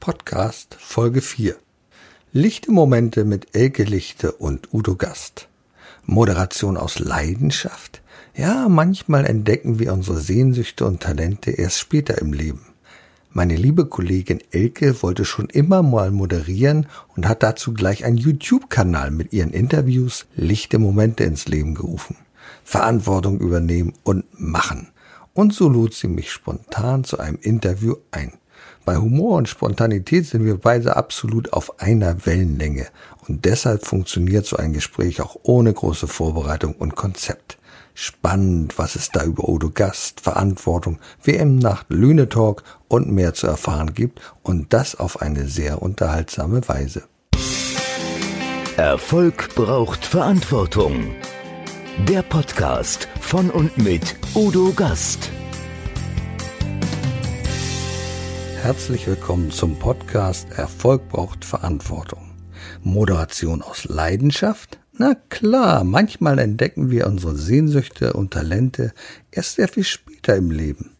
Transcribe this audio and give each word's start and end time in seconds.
Podcast 0.00 0.76
Folge 0.78 1.20
4. 1.20 1.56
Lichte 2.32 2.70
Momente 2.70 3.24
mit 3.24 3.54
Elke 3.56 3.82
Lichte 3.82 4.32
und 4.32 4.72
Udo 4.72 4.94
Gast. 4.94 5.48
Moderation 6.04 6.76
aus 6.76 7.00
Leidenschaft? 7.00 8.00
Ja, 8.34 8.68
manchmal 8.68 9.26
entdecken 9.26 9.78
wir 9.78 9.92
unsere 9.92 10.18
Sehnsüchte 10.18 10.86
und 10.86 11.00
Talente 11.02 11.50
erst 11.50 11.80
später 11.80 12.18
im 12.18 12.32
Leben. 12.32 12.66
Meine 13.30 13.56
liebe 13.56 13.86
Kollegin 13.86 14.40
Elke 14.52 15.02
wollte 15.02 15.24
schon 15.24 15.48
immer 15.50 15.82
mal 15.82 16.12
moderieren 16.12 16.86
und 17.16 17.28
hat 17.28 17.42
dazu 17.42 17.74
gleich 17.74 18.04
einen 18.04 18.16
YouTube-Kanal 18.16 19.10
mit 19.10 19.32
ihren 19.32 19.50
Interviews 19.50 20.26
Lichte 20.34 20.78
Momente 20.78 21.24
ins 21.24 21.48
Leben 21.48 21.74
gerufen. 21.74 22.16
Verantwortung 22.62 23.40
übernehmen 23.40 23.94
und 24.04 24.24
machen. 24.32 24.88
Und 25.34 25.52
so 25.52 25.68
lud 25.68 25.92
sie 25.92 26.08
mich 26.08 26.30
spontan 26.30 27.04
zu 27.04 27.18
einem 27.18 27.38
Interview 27.42 27.96
ein. 28.12 28.32
Bei 28.88 28.96
Humor 28.96 29.36
und 29.36 29.50
Spontanität 29.50 30.24
sind 30.24 30.46
wir 30.46 30.56
beide 30.56 30.96
absolut 30.96 31.52
auf 31.52 31.78
einer 31.78 32.24
Wellenlänge 32.24 32.86
und 33.28 33.44
deshalb 33.44 33.84
funktioniert 33.84 34.46
so 34.46 34.56
ein 34.56 34.72
Gespräch 34.72 35.20
auch 35.20 35.36
ohne 35.42 35.74
große 35.74 36.06
Vorbereitung 36.06 36.72
und 36.72 36.96
Konzept. 36.96 37.58
Spannend, 37.92 38.78
was 38.78 38.96
es 38.96 39.10
da 39.10 39.24
über 39.24 39.46
Odo 39.46 39.68
Gast, 39.68 40.22
Verantwortung, 40.22 41.00
WM-Nacht, 41.22 41.84
Lüne-Talk 41.90 42.62
und 42.88 43.12
mehr 43.12 43.34
zu 43.34 43.46
erfahren 43.46 43.92
gibt 43.92 44.22
und 44.42 44.72
das 44.72 44.98
auf 44.98 45.20
eine 45.20 45.48
sehr 45.48 45.82
unterhaltsame 45.82 46.66
Weise. 46.66 47.02
Erfolg 48.78 49.54
braucht 49.54 50.06
Verantwortung. 50.06 51.10
Der 52.08 52.22
Podcast 52.22 53.06
von 53.20 53.50
und 53.50 53.76
mit 53.76 54.16
Udo 54.34 54.72
Gast. 54.72 55.30
Herzlich 58.62 59.06
willkommen 59.06 59.50
zum 59.52 59.78
Podcast 59.78 60.50
Erfolg 60.58 61.08
braucht 61.08 61.44
Verantwortung. 61.44 62.32
Moderation 62.82 63.62
aus 63.62 63.84
Leidenschaft? 63.84 64.78
Na 64.92 65.14
klar, 65.14 65.84
manchmal 65.84 66.40
entdecken 66.40 66.90
wir 66.90 67.06
unsere 67.06 67.36
Sehnsüchte 67.36 68.12
und 68.14 68.32
Talente 68.32 68.92
erst 69.30 69.54
sehr 69.54 69.68
viel 69.68 69.84
später 69.84 70.36
im 70.36 70.50
Leben. 70.50 70.96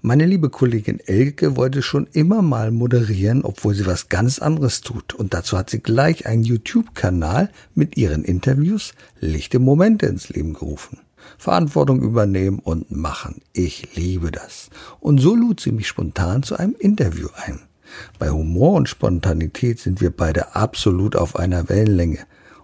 Meine 0.00 0.26
liebe 0.26 0.48
Kollegin 0.48 1.00
Elke 1.00 1.56
wollte 1.56 1.82
schon 1.82 2.06
immer 2.12 2.40
mal 2.40 2.70
moderieren, 2.70 3.44
obwohl 3.44 3.74
sie 3.74 3.86
was 3.86 4.08
ganz 4.08 4.38
anderes 4.38 4.80
tut. 4.80 5.12
Und 5.12 5.34
dazu 5.34 5.58
hat 5.58 5.70
sie 5.70 5.80
gleich 5.80 6.26
einen 6.26 6.44
YouTube-Kanal 6.44 7.50
mit 7.74 7.96
ihren 7.96 8.24
Interviews 8.24 8.94
Lichte 9.20 9.58
Momente 9.58 10.06
ins 10.06 10.28
Leben 10.28 10.54
gerufen. 10.54 11.00
Verantwortung 11.38 12.02
übernehmen 12.02 12.58
und 12.58 12.90
machen. 12.90 13.42
Ich 13.52 13.94
liebe 13.96 14.30
das. 14.30 14.70
Und 15.00 15.18
so 15.18 15.34
lud 15.34 15.60
sie 15.60 15.72
mich 15.72 15.88
spontan 15.88 16.42
zu 16.42 16.56
einem 16.56 16.74
Interview 16.78 17.28
ein. 17.34 17.60
Bei 18.18 18.30
Humor 18.30 18.74
und 18.74 18.88
Spontanität 18.88 19.78
sind 19.78 20.00
wir 20.00 20.10
beide 20.10 20.54
absolut 20.54 21.16
auf 21.16 21.36
einer 21.36 21.68
Wellenlänge. 21.68 22.20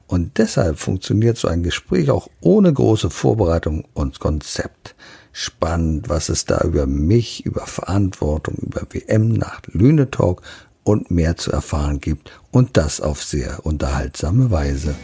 Und 0.06 0.38
deshalb 0.38 0.78
funktioniert 0.78 1.36
so 1.36 1.48
ein 1.48 1.62
Gespräch 1.62 2.10
auch 2.10 2.28
ohne 2.40 2.72
große 2.72 3.10
Vorbereitung 3.10 3.84
und 3.92 4.20
Konzept. 4.20 4.94
Spannend, 5.32 6.08
was 6.08 6.30
es 6.30 6.46
da 6.46 6.62
über 6.62 6.86
mich, 6.86 7.44
über 7.44 7.66
Verantwortung, 7.66 8.54
über 8.56 8.86
WM-Nacht, 8.90 9.68
Lüne-Talk 9.72 10.42
und 10.82 11.10
mehr 11.10 11.36
zu 11.36 11.52
erfahren 11.52 12.00
gibt. 12.00 12.32
Und 12.50 12.78
das 12.78 13.02
auf 13.02 13.22
sehr 13.22 13.66
unterhaltsame 13.66 14.50
Weise. 14.50 14.94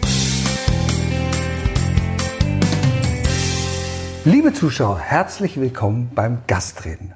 Liebe 4.27 4.55
Zuschauer, 4.55 4.99
herzlich 5.01 5.61
willkommen 5.61 6.11
beim 6.15 6.39
Gastreden. 6.47 7.13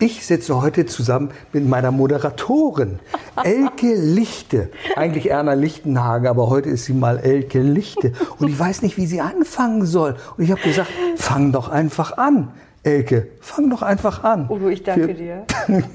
Ich 0.00 0.26
sitze 0.26 0.60
heute 0.60 0.86
zusammen 0.86 1.30
mit 1.52 1.64
meiner 1.64 1.92
Moderatorin 1.92 2.98
Elke 3.44 3.94
Lichte. 3.94 4.68
Eigentlich 4.96 5.30
Erna 5.30 5.52
Lichtenhagen, 5.52 6.26
aber 6.26 6.50
heute 6.50 6.68
ist 6.68 6.86
sie 6.86 6.94
mal 6.94 7.18
Elke 7.18 7.60
Lichte. 7.60 8.12
Und 8.40 8.48
ich 8.48 8.58
weiß 8.58 8.82
nicht, 8.82 8.96
wie 8.96 9.06
sie 9.06 9.20
anfangen 9.20 9.86
soll. 9.86 10.16
Und 10.36 10.42
ich 10.42 10.50
habe 10.50 10.60
gesagt, 10.60 10.90
fang 11.14 11.52
doch 11.52 11.68
einfach 11.68 12.18
an. 12.18 12.50
Elke, 12.82 13.28
fang 13.40 13.70
doch 13.70 13.82
einfach 13.82 14.24
an. 14.24 14.48
Udo, 14.48 14.68
ich 14.68 14.82
danke 14.82 15.14
dir. 15.14 15.44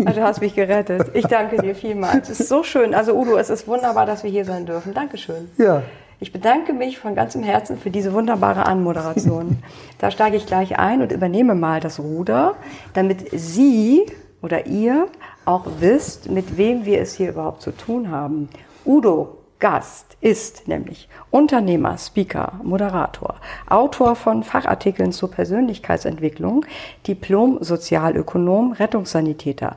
Also, 0.05 0.19
du 0.19 0.23
hast 0.23 0.39
mich 0.39 0.55
gerettet. 0.55 1.11
Ich 1.13 1.25
danke 1.25 1.61
dir 1.61 1.75
vielmals. 1.75 2.29
Es 2.29 2.39
ist 2.39 2.47
so 2.49 2.63
schön. 2.63 2.93
Also 2.93 3.13
Udo, 3.13 3.35
es 3.35 3.49
ist 3.49 3.67
wunderbar, 3.67 4.05
dass 4.05 4.23
wir 4.23 4.31
hier 4.31 4.45
sein 4.45 4.65
dürfen. 4.65 4.93
Dankeschön. 4.93 5.49
Ja, 5.57 5.83
Ich 6.23 6.31
bedanke 6.31 6.71
mich 6.71 6.99
von 6.99 7.15
ganzem 7.15 7.43
Herzen 7.43 7.77
für 7.77 7.89
diese 7.89 8.13
wunderbare 8.13 8.65
Anmoderation. 8.65 9.61
Da 9.99 10.09
steige 10.09 10.37
ich 10.37 10.45
gleich 10.45 10.79
ein 10.79 11.01
und 11.01 11.11
übernehme 11.11 11.53
mal 11.53 11.81
das 11.81 11.99
Ruder, 11.99 12.55
damit 12.93 13.27
Sie 13.33 14.05
oder 14.41 14.65
ihr 14.65 15.07
auch 15.43 15.65
wisst, 15.79 16.29
mit 16.29 16.55
wem 16.55 16.85
wir 16.85 17.01
es 17.01 17.13
hier 17.13 17.31
überhaupt 17.31 17.61
zu 17.61 17.71
tun 17.71 18.09
haben. 18.09 18.47
Udo 18.85 19.39
Gast 19.59 20.15
ist 20.21 20.65
nämlich 20.69 21.09
Unternehmer, 21.29 21.97
Speaker, 21.97 22.53
Moderator, 22.63 23.35
Autor 23.67 24.15
von 24.15 24.43
Fachartikeln 24.43 25.11
zur 25.11 25.29
Persönlichkeitsentwicklung, 25.29 26.65
Diplom-Sozialökonom, 27.05 28.71
Rettungssanitäter, 28.71 29.75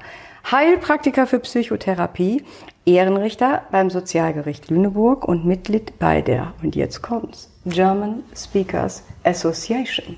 Heilpraktiker 0.49 1.27
für 1.27 1.41
Psychotherapie, 1.41 2.45
Ehrenrichter 2.87 3.63
beim 3.73 3.91
Sozialgericht 3.91 4.71
Lüneburg 4.71 5.27
und 5.27 5.45
Mitglied 5.45 5.99
bei 5.99 6.23
der, 6.23 6.53
und 6.63 6.77
jetzt 6.77 7.03
kommt's, 7.03 7.51
German 7.65 8.23
Speakers 8.35 9.03
Association. 9.25 10.17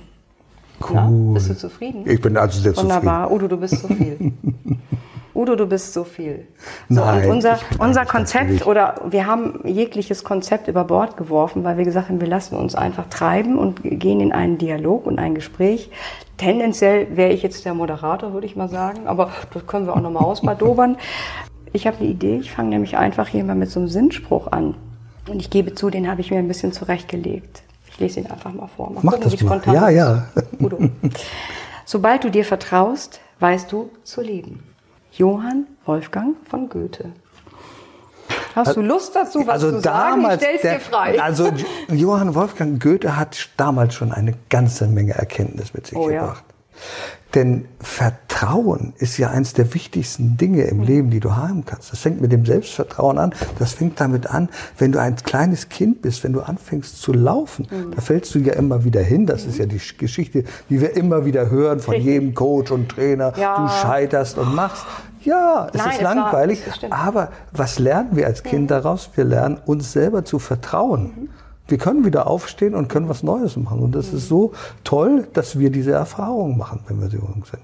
Na, 0.92 1.10
bist 1.32 1.48
du 1.48 1.56
zufrieden? 1.56 2.04
Ich 2.06 2.20
bin 2.20 2.36
also 2.36 2.60
sehr 2.60 2.76
Wunderbar. 2.76 3.32
Udo, 3.32 3.48
du 3.48 3.56
bist 3.56 3.80
so 3.80 3.88
viel. 3.88 4.32
Udo, 5.34 5.56
du 5.56 5.66
bist 5.66 5.94
so 5.94 6.04
viel. 6.04 6.46
So, 6.90 7.00
Nein, 7.00 7.24
und 7.24 7.30
unser, 7.36 7.58
unser 7.78 8.04
Konzept 8.04 8.66
oder 8.66 8.96
wir 9.08 9.26
haben 9.26 9.60
jegliches 9.64 10.22
Konzept 10.22 10.68
über 10.68 10.84
Bord 10.84 11.16
geworfen, 11.16 11.64
weil 11.64 11.78
wir 11.78 11.84
gesagt 11.84 12.10
haben, 12.10 12.20
wir 12.20 12.28
lassen 12.28 12.54
uns 12.54 12.74
einfach 12.74 13.08
treiben 13.08 13.56
und 13.56 13.80
gehen 13.82 14.20
in 14.20 14.32
einen 14.32 14.58
Dialog 14.58 15.06
und 15.06 15.18
ein 15.18 15.34
Gespräch. 15.34 15.90
Tendenziell 16.36 17.16
wäre 17.16 17.32
ich 17.32 17.42
jetzt 17.42 17.64
der 17.64 17.72
Moderator, 17.72 18.34
würde 18.34 18.46
ich 18.46 18.56
mal 18.56 18.68
sagen, 18.68 19.06
aber 19.06 19.30
das 19.54 19.66
können 19.66 19.86
wir 19.86 19.96
auch 19.96 20.00
nochmal 20.00 20.24
ausbadobern. 20.24 20.96
Ich 21.72 21.86
habe 21.86 21.98
eine 21.98 22.08
Idee, 22.08 22.36
ich 22.38 22.50
fange 22.50 22.70
nämlich 22.70 22.96
einfach 22.96 23.28
hier 23.28 23.44
mal 23.44 23.54
mit 23.54 23.70
so 23.70 23.80
einem 23.80 23.88
Sinnspruch 23.88 24.48
an. 24.52 24.74
Und 25.28 25.40
ich 25.40 25.50
gebe 25.50 25.74
zu, 25.74 25.90
den 25.90 26.08
habe 26.10 26.20
ich 26.20 26.30
mir 26.30 26.38
ein 26.38 26.48
bisschen 26.48 26.72
zurechtgelegt. 26.72 27.62
Ich 27.90 27.98
lese 27.98 28.20
ihn 28.20 28.26
einfach 28.26 28.52
mal 28.52 28.68
vor. 28.68 28.90
Mal 28.92 29.00
Mach 29.02 29.12
gucken, 29.14 29.30
das 29.30 29.42
mal. 29.42 29.74
Ja, 29.74 29.88
ja. 29.88 30.28
Udo. 30.60 30.78
Sobald 31.84 32.24
du 32.24 32.30
dir 32.30 32.44
vertraust, 32.44 33.20
weißt 33.40 33.70
du 33.70 33.90
zu 34.04 34.20
leben. 34.22 34.62
Johann 35.12 35.66
Wolfgang 35.84 36.36
von 36.48 36.68
Goethe. 36.68 37.12
Hast 38.54 38.76
du 38.76 38.80
Lust 38.80 39.14
dazu, 39.14 39.40
was 39.46 39.64
also 39.64 39.70
zu 39.72 39.80
sagen? 39.80 40.22
damals, 40.22 40.42
Ich 40.42 40.48
stell's 40.48 40.62
dir 40.62 40.80
frei. 40.80 41.20
also 41.20 41.50
Johann 41.88 42.34
Wolfgang 42.34 42.82
Goethe 42.82 43.16
hat 43.16 43.48
damals 43.56 43.94
schon 43.94 44.12
eine 44.12 44.34
ganze 44.48 44.86
Menge 44.86 45.14
Erkenntnis 45.14 45.74
mit 45.74 45.86
sich 45.86 45.96
Oh 45.96 46.10
ja. 46.10 46.36
Denn 47.34 47.66
Vertrauen 47.80 48.94
ist 48.98 49.18
ja 49.18 49.28
eins 49.30 49.52
der 49.52 49.74
wichtigsten 49.74 50.36
Dinge 50.38 50.62
Mhm. 50.64 50.68
im 50.70 50.82
Leben, 50.82 51.10
die 51.10 51.20
du 51.20 51.36
haben 51.36 51.64
kannst. 51.66 51.92
Das 51.92 51.98
fängt 52.00 52.20
mit 52.22 52.32
dem 52.32 52.46
Selbstvertrauen 52.46 53.18
an. 53.18 53.34
Das 53.58 53.72
fängt 53.74 54.00
damit 54.00 54.26
an, 54.28 54.48
wenn 54.78 54.92
du 54.92 55.00
ein 55.00 55.16
kleines 55.16 55.68
Kind 55.68 56.00
bist, 56.00 56.24
wenn 56.24 56.32
du 56.32 56.40
anfängst 56.40 57.02
zu 57.02 57.12
laufen. 57.12 57.66
Mhm. 57.70 57.94
Da 57.94 58.00
fällst 58.00 58.34
du 58.34 58.38
ja 58.38 58.54
immer 58.54 58.84
wieder 58.84 59.02
hin. 59.02 59.26
Das 59.26 59.44
ist 59.44 59.58
ja 59.58 59.66
die 59.66 59.78
Sch- 59.78 59.98
Geschichte, 59.98 60.44
die 60.70 60.80
wir 60.80 60.96
immer 60.96 61.26
wieder 61.26 61.50
hören 61.50 61.80
von 61.80 61.94
Richtig. 61.94 62.12
jedem 62.12 62.34
Coach 62.34 62.70
und 62.70 62.88
Trainer. 62.88 63.32
Ja. 63.36 63.58
Du 63.66 63.68
scheiterst 63.86 64.38
und 64.38 64.54
machst. 64.54 64.86
Ja, 65.24 65.66
es 65.72 65.78
Nein, 65.78 65.90
ist 65.90 66.04
war- 66.04 66.14
langweilig. 66.14 66.62
stimmt. 66.74 66.92
aber 66.94 67.30
was 67.52 67.78
lernen 67.78 68.10
wir 68.16 68.26
als 68.26 68.42
Kind 68.42 68.70
daraus? 68.70 69.10
Wir 69.16 69.24
lernen 69.24 69.58
uns 69.66 69.92
selber 69.92 70.24
zu 70.24 70.38
vertrauen. 70.38 71.28
Wir 71.68 71.78
können 71.78 72.04
wieder 72.04 72.26
aufstehen 72.26 72.74
und 72.74 72.88
können 72.88 73.08
was 73.08 73.22
Neues 73.22 73.56
machen. 73.56 73.80
Und 73.80 73.94
das 73.94 74.12
ist 74.12 74.28
so 74.28 74.52
toll, 74.84 75.28
dass 75.34 75.58
wir 75.58 75.70
diese 75.70 75.92
Erfahrungen 75.92 76.56
machen, 76.56 76.80
wenn 76.88 77.00
wir 77.00 77.08
so 77.08 77.18
jung 77.18 77.44
sind. 77.50 77.62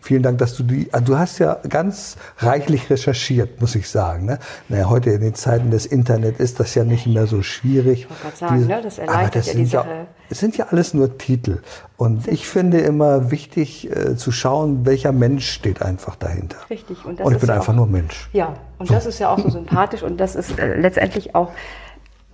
Vielen 0.00 0.22
Dank, 0.22 0.38
dass 0.38 0.56
du 0.56 0.62
die, 0.62 0.88
ah, 0.92 1.00
du 1.00 1.18
hast 1.18 1.38
ja 1.38 1.58
ganz 1.68 2.16
reichlich 2.38 2.88
recherchiert, 2.88 3.60
muss 3.60 3.74
ich 3.74 3.88
sagen. 3.88 4.26
Ne? 4.26 4.38
Naja, 4.68 4.88
heute 4.88 5.10
in 5.10 5.20
den 5.20 5.34
Zeiten 5.34 5.70
des 5.70 5.86
Internet 5.86 6.40
ist 6.40 6.60
das 6.60 6.74
ja 6.74 6.84
nicht 6.84 7.06
mehr 7.06 7.26
so 7.26 7.42
schwierig. 7.42 8.00
Ich 8.00 8.10
wollte 8.10 8.22
gerade 8.22 8.36
sagen, 8.36 8.66
ne, 8.66 8.80
das 8.82 8.98
erleichtert 8.98 9.36
das 9.36 9.46
ja 9.48 9.54
die 9.54 9.62
ja, 9.64 9.68
Sache. 9.68 10.06
es 10.30 10.38
sind 10.38 10.56
ja 10.56 10.66
alles 10.70 10.94
nur 10.94 11.18
Titel. 11.18 11.60
Und 11.96 12.28
ich 12.28 12.46
finde 12.46 12.78
immer 12.78 13.30
wichtig 13.30 13.90
äh, 13.90 14.16
zu 14.16 14.30
schauen, 14.32 14.86
welcher 14.86 15.12
Mensch 15.12 15.50
steht 15.50 15.82
einfach 15.82 16.16
dahinter. 16.16 16.58
Richtig. 16.70 17.04
Und, 17.04 17.20
das 17.20 17.26
Und 17.26 17.32
ich 17.32 17.36
ist 17.36 17.40
bin 17.40 17.48
ja 17.48 17.56
einfach 17.56 17.72
auch, 17.72 17.76
nur 17.76 17.86
Mensch. 17.86 18.30
Ja, 18.32 18.54
und 18.78 18.90
das 18.90 19.04
ist 19.04 19.18
ja 19.18 19.30
auch 19.30 19.38
so 19.38 19.50
sympathisch 19.50 20.02
und 20.02 20.18
das 20.18 20.36
ist 20.36 20.58
äh, 20.58 20.80
letztendlich 20.80 21.34
auch 21.34 21.50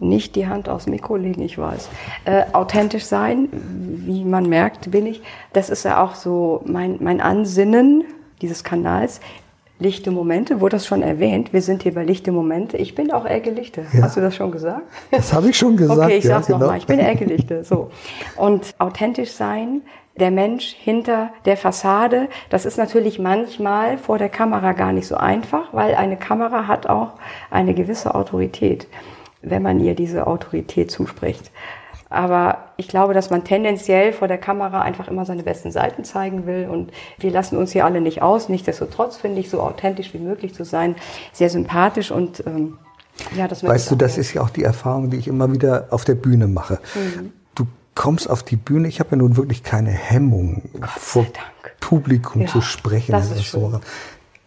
nicht 0.09 0.37
die 0.37 0.47
Hand 0.47 0.69
aufs 0.69 0.87
Mikro 0.87 1.17
legen, 1.17 1.43
ich 1.43 1.59
weiß. 1.59 1.89
Äh, 2.25 2.45
authentisch 2.53 3.05
sein, 3.05 3.49
wie 3.53 4.25
man 4.25 4.49
merkt, 4.49 4.91
bin 4.91 5.07
ich. 5.07 5.23
Das 5.53 5.71
ist 5.71 5.85
ja 5.85 6.03
auch 6.03 6.15
so 6.15 6.63
mein, 6.65 6.99
mein 7.01 7.21
Ansinnen 7.21 8.05
dieses 8.41 8.65
Kanals. 8.65 9.21
Lichte 9.81 10.13
Momente, 10.13 10.61
wurde 10.61 10.77
das 10.77 10.87
schon 10.87 11.03
erwähnt? 11.03 11.53
Wir 11.53 11.61
sind 11.61 11.83
hier 11.83 11.95
bei 11.95 12.05
Lichte 12.05 12.31
Momente. 12.31 12.77
Ich 12.77 12.95
bin 12.95 13.11
auch 13.11 13.25
Elke 13.25 13.51
Lichte. 13.51 13.85
Ja. 13.93 14.03
Hast 14.03 14.17
du 14.17 14.21
das 14.21 14.37
schon 14.37 14.53
gesagt? 14.53 14.83
Das 15.11 15.33
habe 15.33 15.51
ich 15.51 15.59
schon 15.59 15.77
gesagt. 15.77 15.99
Okay, 15.99 16.19
ich 16.19 16.25
ja, 16.25 16.37
sag's 16.37 16.49
noch 16.49 16.59
genau. 16.59 16.71
mal. 16.71 16.79
Ich 16.79 16.87
bin 16.87 17.01
Elke 17.01 17.25
Lichte. 17.25 17.65
So. 17.65 17.91
Und 18.37 18.73
authentisch 18.79 19.33
sein 19.33 19.83
der 20.17 20.31
Mensch 20.31 20.75
hinter 20.79 21.31
der 21.45 21.57
Fassade. 21.57 22.29
Das 22.51 22.67
ist 22.67 22.79
natürlich 22.79 23.19
manchmal 23.19 23.99
vor 23.99 24.19
der 24.19 24.29
Kamera 24.29 24.73
gar 24.73 24.93
nicht 24.93 25.07
so 25.07 25.17
einfach, 25.17 25.73
weil 25.73 25.95
eine 25.95 26.17
Kamera 26.17 26.67
hat 26.67 26.87
auch 26.87 27.15
eine 27.51 27.75
gewisse 27.75 28.15
Autorität, 28.15 28.87
wenn 29.45 29.63
man 29.63 29.81
ihr 29.81 29.95
diese 29.95 30.27
Autorität 30.27 30.91
zuspricht. 30.91 31.51
Aber 32.11 32.59
ich 32.77 32.87
glaube, 32.87 33.13
dass 33.13 33.31
man 33.31 33.45
tendenziell 33.45 34.13
vor 34.13 34.29
der 34.29 34.39
Kamera 34.39 34.83
einfach 34.83 35.09
immer 35.09 35.25
seine 35.25 35.43
besten 35.43 35.73
Seiten 35.73 36.05
zeigen 36.05 36.47
will. 36.47 36.69
Und 36.71 36.93
wir 37.19 37.33
lassen 37.33 37.57
uns 37.57 37.73
hier 37.73 37.85
alle 37.85 38.01
nicht 38.01 38.23
aus. 38.23 38.49
Nichtsdestotrotz 38.49 39.17
finde 39.17 39.41
ich, 39.41 39.51
so 39.51 39.61
authentisch 39.61 40.15
wie 40.15 40.19
möglich 40.19 40.55
zu 40.55 40.65
sein, 40.65 40.95
sehr 41.33 41.51
sympathisch 41.51 42.11
und 42.13 42.45
ähm, 42.47 42.79
ja, 43.37 43.49
das 43.49 43.63
Weißt 43.63 43.91
du, 43.91 43.97
das 43.97 44.19
ist 44.19 44.35
ja 44.35 44.43
auch 44.43 44.51
die 44.51 44.65
Erfahrung, 44.65 45.11
die 45.11 45.17
ich 45.17 45.29
immer 45.29 45.53
wieder 45.53 45.89
auf 45.91 46.05
der 46.05 46.15
Bühne 46.15 46.49
mache. 46.49 46.81
Mhm. 46.95 47.33
Du 47.55 47.67
kommst 47.95 48.29
auf 48.29 48.43
die 48.43 48.57
Bühne, 48.57 48.89
ich 48.89 49.01
habe 49.01 49.11
ja 49.13 49.17
nun 49.17 49.37
wirklich 49.37 49.63
keine 49.63 49.91
Hemmung, 49.91 50.63
vor 50.97 51.27
Publikum 51.81 52.43
ja, 52.43 52.49
zu 52.49 52.61
sprechen. 52.61 53.13
Das 53.13 53.31
ist 53.31 53.51
so. 53.51 53.81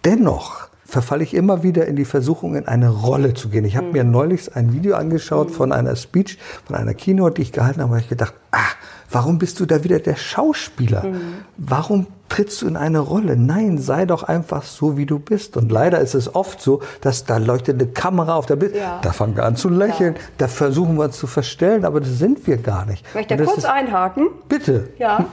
Dennoch 0.04 0.67
verfalle 0.88 1.24
ich 1.24 1.34
immer 1.34 1.64
wieder 1.64 1.86
in 1.86 1.98
die 1.98 2.06
Versuchung, 2.06 2.56
in 2.56 2.68
eine 2.68 2.90
Rolle 2.90 3.34
zu 3.34 3.50
gehen. 3.50 3.66
Ich 3.66 3.76
habe 3.76 3.88
mhm. 3.88 3.94
mir 3.94 4.04
neulich 4.06 4.56
ein 4.56 4.74
Video 4.74 4.96
angeschaut 4.96 5.50
mhm. 5.50 5.54
von 5.54 5.72
einer 5.74 5.96
Speech, 5.96 6.38
von 6.66 6.76
einer 6.76 6.94
Keynote, 6.94 7.36
die 7.36 7.42
ich 7.42 7.52
gehalten 7.52 7.82
habe, 7.82 7.94
und 7.94 8.00
ich 8.00 8.08
gedacht, 8.08 8.34
ah, 8.52 8.72
warum 9.12 9.38
bist 9.38 9.60
du 9.60 9.66
da 9.66 9.84
wieder 9.84 10.00
der 10.00 10.16
Schauspieler? 10.16 11.04
Mhm. 11.04 11.22
Warum 11.58 12.08
trittst 12.30 12.62
du 12.62 12.68
in 12.68 12.78
eine 12.78 13.00
Rolle? 13.00 13.36
Nein, 13.36 13.78
sei 13.78 14.06
doch 14.06 14.24
einfach 14.24 14.64
so, 14.64 14.98
wie 14.98 15.06
du 15.06 15.20
bist. 15.20 15.58
Und 15.58 15.72
leider 15.72 16.00
ist 16.00 16.16
es 16.16 16.34
oft 16.34 16.62
so, 16.62 16.82
dass 17.02 17.26
da 17.26 17.38
leuchtet 17.38 17.82
eine 17.82 17.92
Kamera 17.92 18.36
auf 18.36 18.46
der 18.46 18.56
Bild. 18.56 18.76
Ja. 18.76 19.00
Da 19.02 19.12
fangen 19.12 19.36
wir 19.36 19.46
an 19.46 19.58
zu 19.58 19.68
lächeln, 19.68 20.16
ja. 20.16 20.22
da 20.38 20.48
versuchen 20.48 20.96
wir 20.96 21.06
uns 21.06 21.18
zu 21.18 21.28
verstellen, 21.28 21.84
aber 21.84 22.00
das 22.00 22.18
sind 22.18 22.48
wir 22.48 22.58
gar 22.58 22.86
nicht. 22.86 23.06
Ich 23.10 23.14
möchte 23.14 23.38
kurz 23.44 23.58
ist, 23.58 23.66
einhaken. 23.66 24.30
Bitte. 24.48 24.90
Ja. 24.98 25.26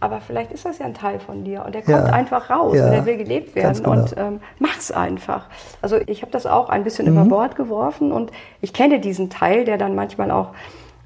Aber 0.00 0.20
vielleicht 0.20 0.52
ist 0.52 0.64
das 0.64 0.78
ja 0.78 0.86
ein 0.86 0.94
Teil 0.94 1.20
von 1.20 1.44
dir 1.44 1.64
und 1.64 1.74
der 1.74 1.82
kommt 1.82 2.06
ja. 2.06 2.12
einfach 2.12 2.50
raus 2.50 2.76
ja. 2.76 2.84
und 2.84 2.92
der 2.92 3.06
will 3.06 3.16
gelebt 3.16 3.54
werden 3.54 3.82
genau. 3.82 3.92
und 3.92 4.14
ähm, 4.16 4.40
mach's 4.58 4.90
einfach. 4.90 5.46
Also 5.80 5.96
ich 6.06 6.22
habe 6.22 6.32
das 6.32 6.46
auch 6.46 6.68
ein 6.68 6.84
bisschen 6.84 7.06
mhm. 7.06 7.12
über 7.12 7.24
Bord 7.24 7.56
geworfen 7.56 8.12
und 8.12 8.30
ich 8.60 8.72
kenne 8.72 9.00
diesen 9.00 9.30
Teil, 9.30 9.64
der 9.64 9.78
dann 9.78 9.94
manchmal 9.94 10.30
auch 10.30 10.48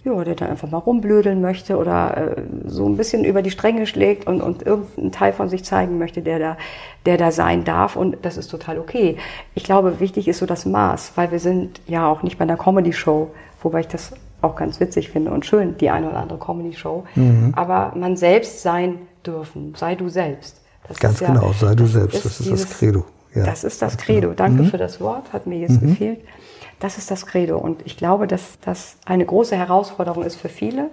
ja, 0.02 0.24
der 0.24 0.34
dann 0.34 0.48
einfach 0.48 0.70
mal 0.70 0.78
rumblödeln 0.78 1.42
möchte 1.42 1.76
oder 1.76 2.16
äh, 2.16 2.42
so 2.64 2.86
ein 2.86 2.96
bisschen 2.96 3.24
über 3.24 3.42
die 3.42 3.50
Stränge 3.50 3.86
schlägt 3.86 4.26
und, 4.26 4.40
und 4.40 4.62
irgendeinen 4.62 5.12
Teil 5.12 5.32
von 5.32 5.48
sich 5.48 5.62
zeigen 5.62 5.98
möchte, 5.98 6.22
der 6.22 6.38
da, 6.38 6.56
der 7.04 7.18
da 7.18 7.30
sein 7.30 7.64
darf. 7.64 7.96
Und 7.96 8.16
das 8.22 8.38
ist 8.38 8.48
total 8.48 8.78
okay. 8.78 9.18
Ich 9.54 9.64
glaube, 9.64 10.00
wichtig 10.00 10.26
ist 10.26 10.38
so 10.38 10.46
das 10.46 10.64
Maß, 10.64 11.12
weil 11.16 11.30
wir 11.32 11.38
sind 11.38 11.82
ja 11.86 12.08
auch 12.08 12.22
nicht 12.22 12.38
bei 12.38 12.44
einer 12.44 12.56
Comedy-Show, 12.56 13.30
wobei 13.62 13.80
ich 13.80 13.88
das 13.88 14.14
auch 14.42 14.56
ganz 14.56 14.80
witzig 14.80 15.10
finde 15.10 15.30
und 15.30 15.46
schön, 15.46 15.76
die 15.78 15.90
eine 15.90 16.08
oder 16.08 16.18
andere 16.18 16.38
Comedy-Show. 16.38 17.04
Mhm. 17.14 17.52
Aber 17.56 17.92
man 17.94 18.16
selbst 18.16 18.62
sein 18.62 18.98
dürfen, 19.24 19.74
sei 19.76 19.94
du 19.94 20.08
selbst. 20.08 20.60
Das 20.88 20.98
ganz 20.98 21.20
ja, 21.20 21.28
genau, 21.28 21.52
sei 21.52 21.74
du 21.74 21.86
selbst, 21.86 22.16
ist 22.16 22.24
das 22.24 22.40
ist 22.40 22.48
dieses, 22.48 22.68
das 22.68 22.78
Credo. 22.78 23.04
Ja, 23.34 23.44
das 23.44 23.64
ist 23.64 23.80
das 23.80 23.96
Credo. 23.96 24.28
Genau. 24.28 24.34
Danke 24.34 24.62
mhm. 24.62 24.66
für 24.66 24.78
das 24.78 25.00
Wort, 25.00 25.32
hat 25.32 25.46
mir 25.46 25.58
jetzt 25.58 25.80
mhm. 25.80 25.90
gefehlt. 25.90 26.20
Das 26.80 26.98
ist 26.98 27.10
das 27.10 27.26
Credo. 27.26 27.58
Und 27.58 27.82
ich 27.84 27.96
glaube, 27.96 28.26
dass 28.26 28.58
das 28.60 28.96
eine 29.04 29.24
große 29.24 29.54
Herausforderung 29.54 30.24
ist 30.24 30.36
für 30.36 30.48
viele. 30.48 30.88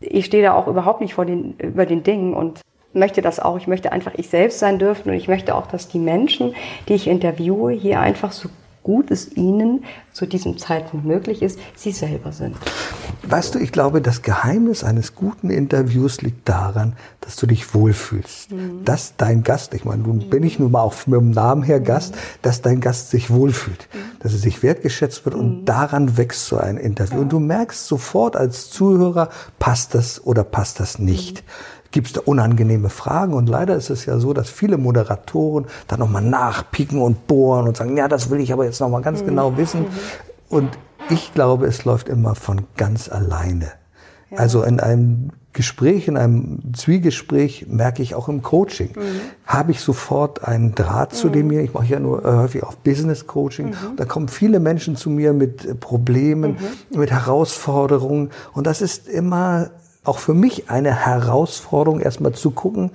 Ich 0.00 0.26
stehe 0.26 0.42
da 0.42 0.54
auch 0.54 0.68
überhaupt 0.68 1.00
nicht 1.00 1.14
vor 1.14 1.24
den, 1.24 1.54
über 1.54 1.86
den 1.86 2.02
Dingen 2.02 2.34
und 2.34 2.60
möchte 2.92 3.22
das 3.22 3.40
auch. 3.40 3.56
Ich 3.56 3.66
möchte 3.66 3.92
einfach 3.92 4.12
ich 4.16 4.28
selbst 4.28 4.58
sein 4.58 4.78
dürfen 4.78 5.10
und 5.10 5.16
ich 5.16 5.26
möchte 5.26 5.54
auch, 5.54 5.66
dass 5.66 5.88
die 5.88 5.98
Menschen, 5.98 6.54
die 6.88 6.94
ich 6.94 7.08
interviewe, 7.08 7.72
hier 7.72 8.00
einfach 8.00 8.32
so 8.32 8.48
gut 8.86 9.10
es 9.10 9.36
ihnen 9.36 9.84
zu 10.12 10.26
diesem 10.26 10.58
Zeitpunkt 10.58 11.04
möglich 11.04 11.42
ist, 11.42 11.58
sie 11.74 11.90
selber 11.90 12.30
sind. 12.30 12.54
Weißt 13.24 13.56
du, 13.56 13.58
ich 13.58 13.72
glaube, 13.72 14.00
das 14.00 14.22
Geheimnis 14.22 14.84
eines 14.84 15.16
guten 15.16 15.50
Interviews 15.50 16.22
liegt 16.22 16.48
daran, 16.48 16.92
dass 17.20 17.34
du 17.34 17.48
dich 17.48 17.74
wohlfühlst. 17.74 18.52
Mhm. 18.52 18.84
Dass 18.84 19.16
dein 19.16 19.42
Gast, 19.42 19.74
ich 19.74 19.84
meine, 19.84 20.04
nun 20.04 20.18
mhm. 20.18 20.30
bin 20.30 20.44
ich 20.44 20.60
nun 20.60 20.70
mal 20.70 20.82
auch 20.82 20.94
mit 21.08 21.18
dem 21.18 21.32
Namen 21.32 21.64
her 21.64 21.80
Gast, 21.80 22.14
mhm. 22.14 22.20
dass 22.42 22.62
dein 22.62 22.80
Gast 22.80 23.10
sich 23.10 23.28
wohlfühlt, 23.28 23.88
mhm. 23.92 24.20
dass 24.20 24.32
er 24.32 24.38
sich 24.38 24.62
wertgeschätzt 24.62 25.24
wird 25.24 25.34
und 25.34 25.62
mhm. 25.62 25.64
daran 25.64 26.16
wächst 26.16 26.46
so 26.46 26.56
ein 26.56 26.76
Interview. 26.76 27.16
Ja. 27.16 27.22
Und 27.22 27.32
du 27.32 27.40
merkst 27.40 27.88
sofort 27.88 28.36
als 28.36 28.70
Zuhörer, 28.70 29.30
passt 29.58 29.96
das 29.96 30.24
oder 30.24 30.44
passt 30.44 30.78
das 30.78 31.00
nicht. 31.00 31.42
Mhm 31.96 32.06
gibt 32.06 32.08
es 32.08 32.12
da 32.12 32.20
unangenehme 32.26 32.90
Fragen. 32.90 33.32
Und 33.32 33.48
leider 33.48 33.74
ist 33.74 33.88
es 33.88 34.04
ja 34.04 34.18
so, 34.18 34.34
dass 34.34 34.50
viele 34.50 34.76
Moderatoren 34.76 35.64
da 35.88 35.96
nochmal 35.96 36.20
nachpieken 36.20 37.00
und 37.00 37.26
bohren 37.26 37.66
und 37.66 37.74
sagen, 37.74 37.96
ja, 37.96 38.06
das 38.06 38.28
will 38.28 38.38
ich 38.38 38.52
aber 38.52 38.66
jetzt 38.66 38.80
nochmal 38.80 39.00
ganz 39.00 39.22
mhm. 39.22 39.28
genau 39.28 39.56
wissen. 39.56 39.80
Mhm. 39.80 39.86
Und 40.50 40.68
ich 41.08 41.32
glaube, 41.32 41.64
es 41.64 41.86
läuft 41.86 42.10
immer 42.10 42.34
von 42.34 42.64
ganz 42.76 43.08
alleine. 43.08 43.72
Ja. 44.30 44.36
Also 44.36 44.62
in 44.62 44.78
einem 44.78 45.30
Gespräch, 45.54 46.06
in 46.06 46.18
einem 46.18 46.74
Zwiegespräch 46.74 47.64
merke 47.66 48.02
ich 48.02 48.14
auch 48.14 48.28
im 48.28 48.42
Coaching, 48.42 48.90
mhm. 48.94 49.20
habe 49.46 49.70
ich 49.70 49.80
sofort 49.80 50.44
einen 50.44 50.74
Draht 50.74 51.14
zu 51.14 51.30
dem 51.30 51.46
mir. 51.46 51.60
Mhm. 51.60 51.64
Ich 51.64 51.72
mache 51.72 51.86
ja 51.86 51.98
nur 51.98 52.26
äh, 52.26 52.28
häufig 52.30 52.62
auch 52.62 52.74
Business 52.74 53.26
Coaching. 53.26 53.68
Mhm. 53.68 53.96
Da 53.96 54.04
kommen 54.04 54.28
viele 54.28 54.60
Menschen 54.60 54.96
zu 54.96 55.08
mir 55.08 55.32
mit 55.32 55.80
Problemen, 55.80 56.58
mhm. 56.90 57.00
mit 57.00 57.10
Herausforderungen. 57.10 58.32
Und 58.52 58.66
das 58.66 58.82
ist 58.82 59.08
immer 59.08 59.70
auch 60.06 60.18
für 60.18 60.34
mich 60.34 60.70
eine 60.70 60.94
Herausforderung, 60.94 62.00
erstmal 62.00 62.32
zu 62.32 62.50
gucken, 62.50 62.90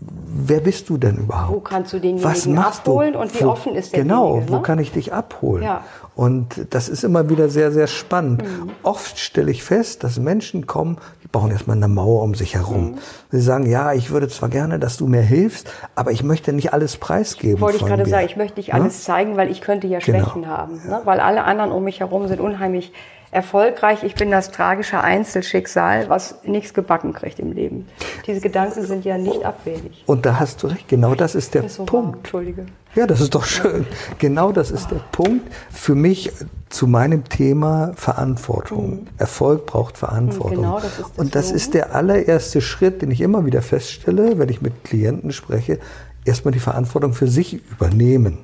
wer 0.00 0.60
bist 0.60 0.88
du 0.88 0.98
denn 0.98 1.16
überhaupt? 1.16 1.54
Wo 1.54 1.60
kannst 1.60 1.92
du 1.92 1.98
denjenigen 1.98 2.28
Was 2.28 2.46
machst 2.46 2.80
abholen 2.80 3.14
du? 3.14 3.20
und 3.20 3.34
wie 3.34 3.44
wo, 3.44 3.50
offen 3.50 3.74
ist 3.74 3.92
der 3.92 4.02
Genau, 4.02 4.36
ne? 4.36 4.44
wo 4.48 4.60
kann 4.60 4.78
ich 4.78 4.92
dich 4.92 5.12
abholen? 5.12 5.62
Ja. 5.62 5.84
Und 6.14 6.66
das 6.70 6.88
ist 6.88 7.02
immer 7.02 7.28
wieder 7.28 7.48
sehr, 7.48 7.72
sehr 7.72 7.86
spannend. 7.86 8.42
Mhm. 8.42 8.70
Oft 8.82 9.18
stelle 9.18 9.50
ich 9.50 9.64
fest, 9.64 10.04
dass 10.04 10.18
Menschen 10.18 10.66
kommen, 10.66 10.98
die 11.22 11.28
bauen 11.28 11.50
erstmal 11.50 11.76
eine 11.76 11.88
Mauer 11.88 12.22
um 12.22 12.34
sich 12.34 12.54
herum. 12.54 12.92
Mhm. 12.92 12.98
Sie 13.32 13.40
sagen, 13.40 13.66
ja, 13.68 13.92
ich 13.92 14.10
würde 14.10 14.28
zwar 14.28 14.48
gerne, 14.48 14.78
dass 14.78 14.96
du 14.96 15.06
mir 15.06 15.22
hilfst, 15.22 15.70
aber 15.94 16.12
ich 16.12 16.22
möchte 16.22 16.52
nicht 16.52 16.72
alles 16.72 16.96
preisgeben. 16.96 17.60
Wollte 17.60 17.78
ich 17.78 17.86
gerade 17.86 18.06
sagen, 18.06 18.26
ich 18.26 18.36
möchte 18.36 18.58
nicht 18.58 18.74
alles 18.74 18.98
ja? 18.98 19.14
zeigen, 19.14 19.36
weil 19.36 19.50
ich 19.50 19.60
könnte 19.60 19.86
ja 19.86 19.98
genau. 19.98 20.18
Schwächen 20.18 20.42
genau. 20.42 20.56
haben. 20.56 20.74
Ne? 20.86 21.00
Weil 21.04 21.18
alle 21.20 21.44
anderen 21.44 21.72
um 21.72 21.82
mich 21.82 22.00
herum 22.00 22.28
sind 22.28 22.40
unheimlich 22.40 22.92
erfolgreich, 23.34 24.04
ich 24.04 24.14
bin 24.14 24.30
das 24.30 24.52
tragische 24.52 25.00
Einzelschicksal, 25.00 26.08
was 26.08 26.36
nichts 26.44 26.72
gebacken 26.72 27.12
kriegt 27.12 27.40
im 27.40 27.52
Leben. 27.52 27.88
Diese 28.26 28.40
Gedanken 28.40 28.86
sind 28.86 29.04
ja 29.04 29.18
nicht 29.18 29.44
abwegig. 29.44 30.04
Und 30.06 30.24
da 30.24 30.38
hast 30.38 30.62
du 30.62 30.68
recht, 30.68 30.86
genau 30.88 31.14
das 31.16 31.34
ist 31.34 31.54
der 31.54 31.62
das 31.62 31.78
ist 31.78 31.86
Punkt. 31.86 32.18
Entschuldige. 32.18 32.66
Ja, 32.94 33.08
das 33.08 33.20
ist 33.20 33.34
doch 33.34 33.44
schön. 33.44 33.86
Genau 34.18 34.52
das 34.52 34.70
ist 34.70 34.92
der 34.92 35.00
Punkt 35.10 35.52
für 35.68 35.96
mich 35.96 36.30
zu 36.68 36.86
meinem 36.86 37.24
Thema 37.24 37.92
Verantwortung. 37.96 38.90
Mhm. 38.90 39.06
Erfolg 39.18 39.66
braucht 39.66 39.98
Verantwortung. 39.98 40.62
Genau, 40.62 40.76
das 40.76 40.92
ist 40.92 41.00
das 41.00 41.18
Und 41.18 41.34
das 41.34 41.50
ist 41.50 41.74
der 41.74 41.94
allererste 41.94 42.60
Schritt, 42.60 43.02
den 43.02 43.10
ich 43.10 43.20
immer 43.20 43.44
wieder 43.44 43.62
feststelle, 43.62 44.38
wenn 44.38 44.48
ich 44.48 44.62
mit 44.62 44.84
Klienten 44.84 45.32
spreche, 45.32 45.80
erstmal 46.24 46.52
die 46.52 46.60
Verantwortung 46.60 47.14
für 47.14 47.26
sich 47.26 47.54
übernehmen. 47.72 48.38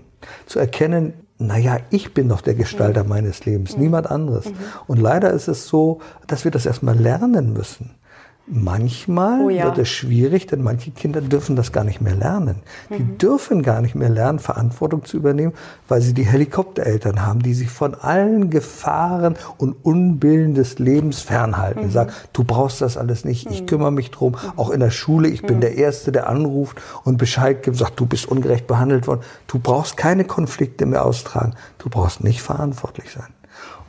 Zu 0.46 0.58
erkennen, 0.58 1.14
naja, 1.40 1.78
ich 1.90 2.14
bin 2.14 2.28
doch 2.28 2.42
der 2.42 2.54
Gestalter 2.54 3.02
mhm. 3.02 3.08
meines 3.08 3.44
Lebens, 3.44 3.74
mhm. 3.74 3.82
niemand 3.82 4.10
anderes. 4.10 4.46
Mhm. 4.46 4.54
Und 4.86 5.00
leider 5.00 5.30
ist 5.32 5.48
es 5.48 5.66
so, 5.66 6.00
dass 6.26 6.44
wir 6.44 6.50
das 6.50 6.66
erstmal 6.66 6.96
lernen 6.96 7.52
müssen. 7.52 7.90
Manchmal 8.52 9.44
oh 9.44 9.48
ja. 9.48 9.64
wird 9.64 9.78
es 9.78 9.88
schwierig, 9.88 10.46
denn 10.48 10.62
manche 10.62 10.90
Kinder 10.90 11.20
dürfen 11.20 11.54
das 11.54 11.70
gar 11.70 11.84
nicht 11.84 12.00
mehr 12.00 12.16
lernen. 12.16 12.56
Die 12.88 13.02
mhm. 13.02 13.18
dürfen 13.18 13.62
gar 13.62 13.80
nicht 13.80 13.94
mehr 13.94 14.08
lernen, 14.08 14.40
Verantwortung 14.40 15.04
zu 15.04 15.16
übernehmen, 15.16 15.52
weil 15.86 16.00
sie 16.00 16.14
die 16.14 16.24
Helikoptereltern 16.26 17.24
haben, 17.24 17.42
die 17.42 17.54
sich 17.54 17.70
von 17.70 17.94
allen 17.94 18.50
Gefahren 18.50 19.36
und 19.56 19.76
Unbillen 19.84 20.54
des 20.54 20.80
Lebens 20.80 21.20
fernhalten. 21.20 21.86
Mhm. 21.86 21.90
Sagen, 21.92 22.12
du 22.32 22.42
brauchst 22.42 22.80
das 22.80 22.96
alles 22.96 23.24
nicht, 23.24 23.48
ich 23.50 23.62
mhm. 23.62 23.66
kümmere 23.66 23.92
mich 23.92 24.10
drum. 24.10 24.32
Mhm. 24.32 24.58
Auch 24.58 24.70
in 24.70 24.80
der 24.80 24.90
Schule, 24.90 25.28
ich 25.28 25.42
bin 25.42 25.56
mhm. 25.56 25.60
der 25.60 25.76
Erste, 25.76 26.10
der 26.10 26.28
anruft 26.28 26.80
und 27.04 27.18
Bescheid 27.18 27.62
gibt, 27.62 27.76
sagt, 27.76 28.00
du 28.00 28.06
bist 28.06 28.26
ungerecht 28.26 28.66
behandelt 28.66 29.06
worden. 29.06 29.20
Du 29.46 29.60
brauchst 29.60 29.96
keine 29.96 30.24
Konflikte 30.24 30.86
mehr 30.86 31.04
austragen. 31.04 31.54
Du 31.78 31.88
brauchst 31.88 32.24
nicht 32.24 32.42
verantwortlich 32.42 33.10
sein. 33.12 33.28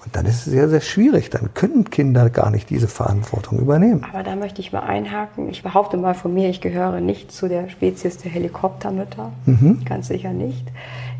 Und 0.03 0.15
dann 0.15 0.25
ist 0.25 0.37
es 0.37 0.45
sehr, 0.45 0.67
sehr 0.67 0.81
schwierig. 0.81 1.29
Dann 1.29 1.53
können 1.53 1.89
Kinder 1.89 2.29
gar 2.29 2.49
nicht 2.49 2.69
diese 2.69 2.87
Verantwortung 2.87 3.59
übernehmen. 3.59 4.03
Aber 4.09 4.23
da 4.23 4.35
möchte 4.35 4.59
ich 4.59 4.73
mal 4.73 4.79
einhaken. 4.79 5.49
Ich 5.49 5.61
behaupte 5.61 5.97
mal 5.97 6.15
von 6.15 6.33
mir, 6.33 6.49
ich 6.49 6.59
gehöre 6.59 7.01
nicht 7.01 7.31
zu 7.31 7.47
der 7.47 7.69
Spezies 7.69 8.17
der 8.17 8.31
Helikoptermütter. 8.31 9.31
Mhm. 9.45 9.85
Ganz 9.85 10.07
sicher 10.07 10.33
nicht. 10.33 10.65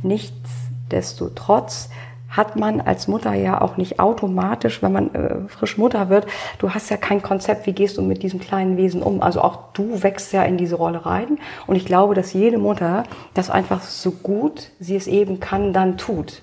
Nichtsdestotrotz 0.01 1.89
hat 2.31 2.55
man 2.55 2.81
als 2.81 3.07
Mutter 3.07 3.33
ja 3.33 3.61
auch 3.61 3.77
nicht 3.77 3.99
automatisch, 3.99 4.81
wenn 4.81 4.93
man 4.93 5.13
äh, 5.13 5.35
frisch 5.49 5.77
Mutter 5.77 6.09
wird, 6.09 6.25
du 6.59 6.69
hast 6.69 6.89
ja 6.89 6.95
kein 6.95 7.21
Konzept, 7.21 7.67
wie 7.67 7.73
gehst 7.73 7.97
du 7.97 8.01
mit 8.01 8.23
diesem 8.23 8.39
kleinen 8.39 8.77
Wesen 8.77 9.03
um. 9.03 9.21
Also 9.21 9.41
auch 9.41 9.73
du 9.73 10.01
wächst 10.01 10.31
ja 10.31 10.43
in 10.43 10.57
diese 10.57 10.75
Rolle 10.75 11.05
rein. 11.05 11.39
Und 11.67 11.75
ich 11.75 11.85
glaube, 11.85 12.15
dass 12.15 12.31
jede 12.31 12.57
Mutter 12.57 13.03
das 13.33 13.49
einfach 13.49 13.81
so 13.81 14.11
gut 14.11 14.69
sie 14.79 14.95
es 14.95 15.07
eben 15.07 15.41
kann, 15.41 15.73
dann 15.73 15.97
tut 15.97 16.41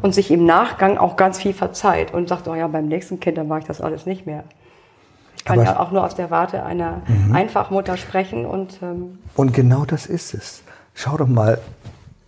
und 0.00 0.14
sich 0.14 0.30
im 0.30 0.44
Nachgang 0.44 0.96
auch 0.98 1.16
ganz 1.16 1.38
viel 1.38 1.52
verzeiht 1.52 2.14
und 2.14 2.28
sagt, 2.28 2.48
oh 2.48 2.54
ja, 2.54 2.66
beim 2.68 2.86
nächsten 2.86 3.20
Kind, 3.20 3.38
dann 3.38 3.48
mache 3.48 3.60
ich 3.60 3.66
das 3.66 3.80
alles 3.80 4.06
nicht 4.06 4.26
mehr. 4.26 4.44
Ich 5.36 5.44
kann 5.44 5.58
Aber 5.58 5.68
ja 5.68 5.80
auch 5.80 5.90
nur 5.90 6.04
aus 6.04 6.14
der 6.14 6.30
Warte 6.30 6.64
einer 6.64 7.02
mhm. 7.06 7.34
Einfachmutter 7.34 7.96
sprechen 7.96 8.44
und 8.44 8.80
ähm 8.82 9.18
und 9.34 9.54
genau 9.54 9.84
das 9.84 10.06
ist 10.06 10.34
es. 10.34 10.62
Schau 10.94 11.16
doch 11.16 11.28
mal, 11.28 11.58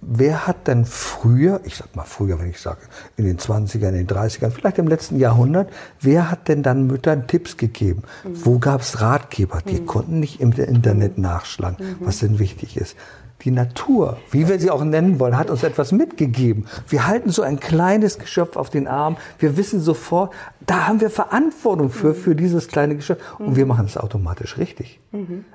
wer 0.01 0.47
hat 0.47 0.67
denn 0.67 0.85
früher, 0.85 1.61
ich 1.65 1.77
sag 1.77 1.95
mal 1.95 2.05
früher, 2.05 2.39
wenn 2.39 2.49
ich 2.49 2.61
sage, 2.61 2.81
in 3.17 3.25
den 3.25 3.39
20ern, 3.39 3.89
in 3.89 4.07
den 4.07 4.09
30ern, 4.09 4.51
vielleicht 4.51 4.79
im 4.79 4.89
letzten 4.89 5.19
Jahrhundert, 5.19 5.71
wer 6.01 6.31
hat 6.31 6.49
denn 6.49 6.63
dann 6.63 6.87
Müttern 6.87 7.27
Tipps 7.27 7.57
gegeben? 7.57 8.03
Mhm. 8.25 8.45
Wo 8.45 8.59
gab 8.59 8.81
es 8.81 9.01
Ratgeber? 9.01 9.61
Die 9.67 9.81
mhm. 9.81 9.87
konnten 9.87 10.21
nicht 10.21 10.41
im 10.41 10.53
Internet 10.53 11.19
nachschlagen, 11.19 11.85
mhm. 11.85 12.07
was 12.07 12.21
denn 12.21 12.39
wichtig 12.39 12.77
ist. 12.77 12.97
Die 13.43 13.51
Natur, 13.51 14.19
wie 14.31 14.49
wir 14.49 14.61
sie 14.61 14.71
auch 14.71 14.85
nennen 14.85 15.19
wollen, 15.19 15.39
hat 15.39 15.51
uns 15.51 15.63
etwas 15.63 15.93
mitgegeben. 15.93 16.67
Wir 16.89 17.07
halten 17.07 17.31
so 17.31 17.43
ein 17.43 17.59
kleines 17.59 18.19
Geschöpf 18.19 18.57
auf 18.57 18.71
den 18.71 18.87
Arm. 18.87 19.17
Wir 19.39 19.57
wissen 19.57 19.81
sofort, 19.81 20.35
da 20.67 20.87
haben 20.87 21.01
wir 21.01 21.11
Verantwortung 21.11 21.91
für, 21.91 22.15
für 22.15 22.35
dieses 22.35 22.69
kleine 22.69 22.97
Geschöpf. 22.97 23.23
Und 23.39 23.57
wir 23.57 23.67
machen 23.67 23.87
es 23.87 23.97
automatisch 23.97 24.59
richtig. 24.59 25.00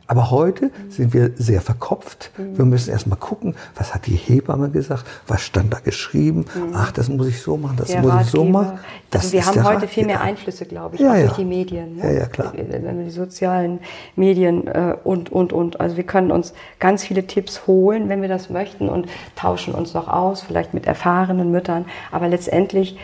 Aber 0.07 0.31
heute 0.31 0.71
sind 0.89 1.13
wir 1.13 1.31
sehr 1.35 1.61
verkopft. 1.61 2.31
Wir 2.37 2.65
müssen 2.65 2.91
erstmal 2.91 3.17
gucken, 3.17 3.55
was 3.75 3.93
hat 3.93 4.05
die 4.05 4.15
Hebamme 4.15 4.69
gesagt? 4.69 5.05
Was 5.27 5.41
stand 5.41 5.73
da 5.73 5.79
geschrieben? 5.79 6.45
Ach, 6.73 6.91
das 6.91 7.07
muss 7.07 7.27
ich 7.27 7.41
so 7.41 7.57
machen, 7.57 7.77
das 7.77 7.87
der 7.87 8.01
muss 8.01 8.11
Ratgeber. 8.11 8.25
ich 8.25 8.31
so 8.31 8.43
machen. 8.43 8.79
Das 9.11 9.23
also 9.23 9.33
wir 9.33 9.45
haben 9.45 9.63
heute 9.63 9.87
viel 9.87 10.05
mehr 10.05 10.21
Einflüsse, 10.21 10.65
glaube 10.65 10.95
ich, 10.95 11.01
ja, 11.01 11.11
auch 11.11 11.15
ja. 11.15 11.21
durch 11.21 11.37
die 11.37 11.45
Medien. 11.45 11.95
Ne? 11.95 12.03
Ja, 12.03 12.19
ja, 12.19 12.25
klar. 12.25 12.53
Die 12.55 13.09
sozialen 13.09 13.79
Medien 14.15 14.67
äh, 14.67 14.97
und, 15.03 15.31
und, 15.31 15.53
und. 15.53 15.79
Also 15.79 15.95
wir 15.95 16.03
können 16.03 16.31
uns 16.31 16.53
ganz 16.79 17.03
viele 17.03 17.25
Tipps 17.25 17.65
holen 17.67 17.75
holen, 17.95 18.09
wenn 18.09 18.21
wir 18.21 18.29
das 18.29 18.49
möchten 18.49 18.89
und 18.89 19.07
tauschen 19.35 19.73
uns 19.73 19.93
noch 19.93 20.07
aus, 20.07 20.41
vielleicht 20.41 20.73
mit 20.73 20.85
erfahrenen 20.87 21.51
Müttern. 21.51 21.85
Aber 22.11 22.27
letztendlich 22.27 22.97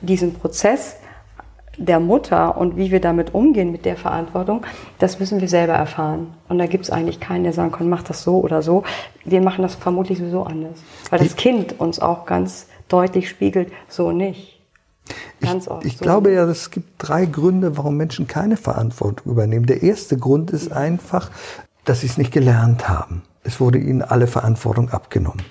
diesen 0.00 0.34
Prozess 0.34 0.96
der 1.78 2.00
Mutter 2.00 2.56
und 2.56 2.76
wie 2.76 2.90
wir 2.90 3.00
damit 3.00 3.34
umgehen 3.34 3.72
mit 3.72 3.84
der 3.84 3.96
Verantwortung, 3.96 4.62
das 4.98 5.20
müssen 5.20 5.40
wir 5.40 5.48
selber 5.48 5.74
erfahren. 5.74 6.34
Und 6.48 6.58
da 6.58 6.66
gibt 6.66 6.84
es 6.84 6.90
eigentlich 6.90 7.20
keinen, 7.20 7.44
der 7.44 7.52
sagen 7.52 7.72
kann, 7.72 7.88
mach 7.88 8.02
das 8.02 8.22
so 8.22 8.40
oder 8.40 8.62
so. 8.62 8.82
Wir 9.24 9.40
machen 9.40 9.62
das 9.62 9.74
vermutlich 9.74 10.18
sowieso 10.18 10.44
anders. 10.44 10.78
Weil 11.10 11.18
das 11.18 11.36
Kind 11.36 11.78
uns 11.78 12.00
auch 12.00 12.26
ganz 12.26 12.66
deutlich 12.88 13.28
spiegelt, 13.28 13.72
so 13.88 14.12
nicht. 14.12 14.60
Ganz 15.40 15.68
oft. 15.68 15.84
Ich, 15.84 15.92
ich 15.92 15.98
so 15.98 16.04
glaube 16.04 16.32
ja, 16.32 16.44
es 16.44 16.70
gibt 16.70 16.94
drei 16.98 17.26
Gründe, 17.26 17.76
warum 17.76 17.96
Menschen 17.96 18.26
keine 18.26 18.56
Verantwortung 18.56 19.32
übernehmen. 19.32 19.66
Der 19.66 19.82
erste 19.82 20.16
Grund 20.16 20.50
ist 20.50 20.72
einfach, 20.72 21.30
dass 21.84 22.00
sie 22.00 22.06
es 22.06 22.18
nicht 22.18 22.32
gelernt 22.32 22.88
haben 22.88 23.22
es 23.46 23.60
wurde 23.60 23.78
ihnen 23.78 24.02
alle 24.02 24.26
Verantwortung 24.26 24.90
abgenommen. 24.90 25.42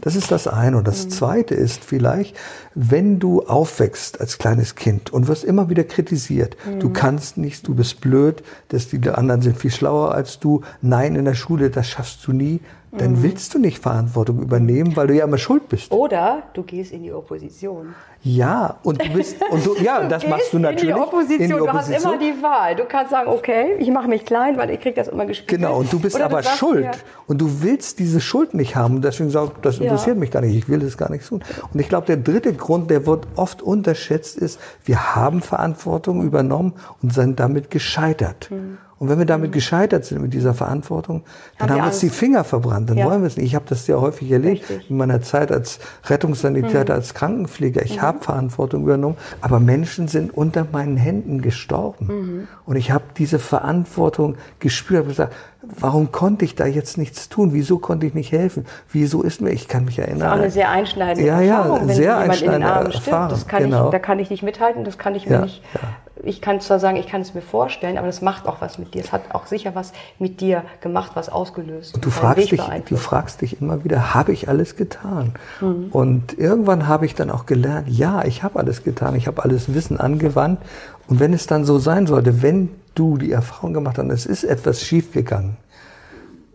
Das 0.00 0.16
ist 0.16 0.30
das 0.30 0.46
eine. 0.46 0.76
Und 0.76 0.86
das 0.86 1.08
zweite 1.08 1.54
ist 1.54 1.84
vielleicht, 1.84 2.36
wenn 2.74 3.18
du 3.18 3.42
aufwächst 3.42 4.20
als 4.20 4.38
kleines 4.38 4.74
Kind 4.74 5.12
und 5.12 5.28
wirst 5.28 5.44
immer 5.44 5.70
wieder 5.70 5.84
kritisiert, 5.84 6.56
du 6.78 6.90
kannst 6.90 7.38
nichts, 7.38 7.62
du 7.62 7.74
bist 7.74 8.00
blöd, 8.00 8.42
dass 8.68 8.88
die 8.88 9.00
anderen 9.08 9.42
sind 9.42 9.56
viel 9.56 9.70
schlauer 9.70 10.14
als 10.14 10.38
du, 10.38 10.62
nein, 10.80 11.16
in 11.16 11.24
der 11.24 11.34
Schule, 11.34 11.70
das 11.70 11.88
schaffst 11.88 12.26
du 12.26 12.32
nie, 12.32 12.60
dann 12.92 13.12
mhm. 13.12 13.22
willst 13.22 13.54
du 13.54 13.58
nicht 13.58 13.78
Verantwortung 13.78 14.42
übernehmen, 14.42 14.94
weil 14.96 15.06
du 15.06 15.14
ja 15.14 15.24
immer 15.24 15.38
schuld 15.38 15.68
bist. 15.68 15.90
Oder 15.92 16.42
du 16.52 16.62
gehst 16.62 16.92
in 16.92 17.02
die 17.02 17.12
Opposition. 17.12 17.94
Ja, 18.22 18.76
und 18.82 19.02
du 19.02 19.12
bist, 19.14 19.36
und 19.50 19.64
du, 19.66 19.74
ja, 19.82 20.00
du 20.02 20.08
das 20.08 20.26
machst 20.28 20.52
du 20.52 20.58
natürlich. 20.58 20.90
In 20.90 20.96
die, 20.96 21.00
Opposition. 21.00 21.40
in 21.40 21.48
die 21.48 21.54
Opposition. 21.54 22.02
Du 22.02 22.08
hast 22.08 22.14
immer 22.14 22.18
die 22.18 22.42
Wahl. 22.42 22.76
Du 22.76 22.84
kannst 22.84 23.10
sagen, 23.10 23.28
okay, 23.28 23.76
ich 23.78 23.90
mache 23.90 24.08
mich 24.08 24.26
klein, 24.26 24.58
weil 24.58 24.70
ich 24.70 24.80
krieg 24.80 24.94
das 24.94 25.08
immer 25.08 25.24
gespielt. 25.24 25.60
Genau, 25.60 25.78
und 25.78 25.92
du 25.92 25.98
bist 25.98 26.16
Oder 26.16 26.26
aber 26.26 26.42
du 26.42 26.48
schuld. 26.48 26.84
Mir, 26.84 26.92
und 27.26 27.40
du 27.40 27.62
willst 27.62 27.98
diese 27.98 28.20
Schuld 28.20 28.52
nicht 28.52 28.76
haben. 28.76 28.96
Und 28.96 29.04
deswegen 29.04 29.30
sagst 29.30 29.54
das 29.62 29.78
interessiert 29.78 30.16
ja. 30.16 30.20
mich 30.20 30.30
gar 30.30 30.42
nicht. 30.42 30.54
Ich 30.54 30.68
will 30.68 30.78
das 30.78 30.98
gar 30.98 31.10
nicht 31.10 31.26
tun. 31.26 31.42
Und 31.72 31.80
ich 31.80 31.88
glaube, 31.88 32.06
der 32.06 32.18
dritte 32.18 32.52
Grund, 32.52 32.90
der 32.90 33.06
wird 33.06 33.26
oft 33.36 33.62
unterschätzt, 33.62 34.36
ist, 34.36 34.60
wir 34.84 35.16
haben 35.16 35.40
Verantwortung 35.40 36.22
übernommen 36.22 36.74
und 37.02 37.12
sind 37.14 37.40
damit 37.40 37.70
gescheitert. 37.70 38.50
Hm. 38.50 38.78
Und 39.02 39.08
wenn 39.08 39.18
wir 39.18 39.26
damit 39.26 39.50
gescheitert 39.50 40.04
sind 40.04 40.22
mit 40.22 40.32
dieser 40.32 40.54
Verantwortung, 40.54 41.24
dann 41.58 41.70
haben, 41.70 41.74
haben 41.74 41.86
wir 41.86 41.86
uns 41.88 41.98
die 41.98 42.08
Finger 42.08 42.44
verbrannt. 42.44 42.88
Dann 42.88 42.98
ja. 42.98 43.04
wollen 43.04 43.22
wir 43.22 43.26
es 43.26 43.36
nicht. 43.36 43.46
Ich 43.46 43.56
habe 43.56 43.64
das 43.68 43.84
sehr 43.84 44.00
häufig 44.00 44.30
erlebt 44.30 44.70
Richtig. 44.70 44.90
in 44.90 44.96
meiner 44.96 45.20
Zeit 45.20 45.50
als 45.50 45.80
Rettungssanitäter, 46.04 46.94
mhm. 46.94 47.00
als 47.00 47.12
Krankenpfleger. 47.12 47.82
Ich 47.82 47.96
mhm. 47.96 48.02
habe 48.02 48.22
Verantwortung 48.22 48.84
übernommen, 48.84 49.16
aber 49.40 49.58
Menschen 49.58 50.06
sind 50.06 50.32
unter 50.32 50.68
meinen 50.70 50.96
Händen 50.96 51.42
gestorben. 51.42 52.06
Mhm. 52.06 52.48
Und 52.64 52.76
ich 52.76 52.92
habe 52.92 53.02
diese 53.18 53.40
Verantwortung 53.40 54.36
gespürt. 54.60 55.00
Habe 55.00 55.08
gesagt, 55.08 55.34
warum 55.78 56.12
konnte 56.12 56.44
ich 56.44 56.54
da 56.54 56.66
jetzt 56.66 56.98
nichts 56.98 57.28
tun? 57.28 57.52
Wieso 57.52 57.78
konnte 57.78 58.06
ich 58.06 58.14
nicht 58.14 58.32
helfen? 58.32 58.66
Wieso 58.90 59.22
ist 59.22 59.40
mir? 59.40 59.50
Ich 59.50 59.68
kann 59.68 59.84
mich 59.84 59.98
erinnern. 59.98 60.20
Das 60.20 60.28
ist 60.28 60.32
auch 60.32 60.42
eine 60.42 60.50
sehr 60.50 60.70
einschneidende 60.70 61.28
ja, 61.28 61.40
Erfahrung, 61.40 61.76
ja, 61.76 61.88
wenn 61.88 61.94
sehr 61.94 62.04
jemand 62.04 62.30
einschneidende 62.30 62.54
in 62.54 62.62
den 62.62 63.12
Armen. 63.12 63.30
Das 63.30 63.46
kann 63.46 63.62
genau. 63.64 63.84
ich, 63.86 63.90
da 63.90 63.98
kann 63.98 64.18
ich 64.18 64.30
nicht 64.30 64.42
mithalten. 64.42 64.84
Das 64.84 64.98
kann 64.98 65.14
ich 65.14 65.26
mir 65.26 65.36
ja, 65.36 65.42
nicht. 65.42 65.62
Ja 65.74 65.80
ich 66.24 66.40
kann 66.40 66.60
zwar 66.60 66.78
sagen, 66.78 66.96
ich 66.96 67.06
kann 67.06 67.20
es 67.20 67.34
mir 67.34 67.42
vorstellen, 67.42 67.98
aber 67.98 68.06
das 68.06 68.22
macht 68.22 68.46
auch 68.46 68.60
was 68.60 68.78
mit 68.78 68.94
dir. 68.94 69.02
Es 69.02 69.12
hat 69.12 69.34
auch 69.34 69.46
sicher 69.46 69.74
was 69.74 69.92
mit 70.18 70.40
dir 70.40 70.62
gemacht, 70.80 71.12
was 71.14 71.28
ausgelöst. 71.28 71.94
Und 71.94 72.04
du 72.04 72.10
fragst, 72.10 72.50
dich, 72.50 72.62
du 72.88 72.96
fragst 72.96 73.40
dich 73.40 73.60
immer 73.60 73.84
wieder, 73.84 74.14
habe 74.14 74.32
ich 74.32 74.48
alles 74.48 74.76
getan? 74.76 75.32
Mhm. 75.60 75.88
Und 75.90 76.38
irgendwann 76.38 76.86
habe 76.86 77.06
ich 77.06 77.14
dann 77.14 77.30
auch 77.30 77.46
gelernt, 77.46 77.88
ja, 77.88 78.24
ich 78.24 78.42
habe 78.42 78.58
alles 78.58 78.84
getan, 78.84 79.16
ich 79.16 79.26
habe 79.26 79.42
alles 79.42 79.74
Wissen 79.74 79.98
angewandt. 79.98 80.60
Und 81.08 81.20
wenn 81.20 81.32
es 81.32 81.46
dann 81.46 81.64
so 81.64 81.78
sein 81.78 82.06
sollte, 82.06 82.42
wenn 82.42 82.70
du 82.94 83.16
die 83.16 83.32
Erfahrung 83.32 83.74
gemacht 83.74 83.98
hast, 83.98 84.08
es 84.10 84.26
ist 84.26 84.44
etwas 84.44 84.82
schiefgegangen, 84.82 85.56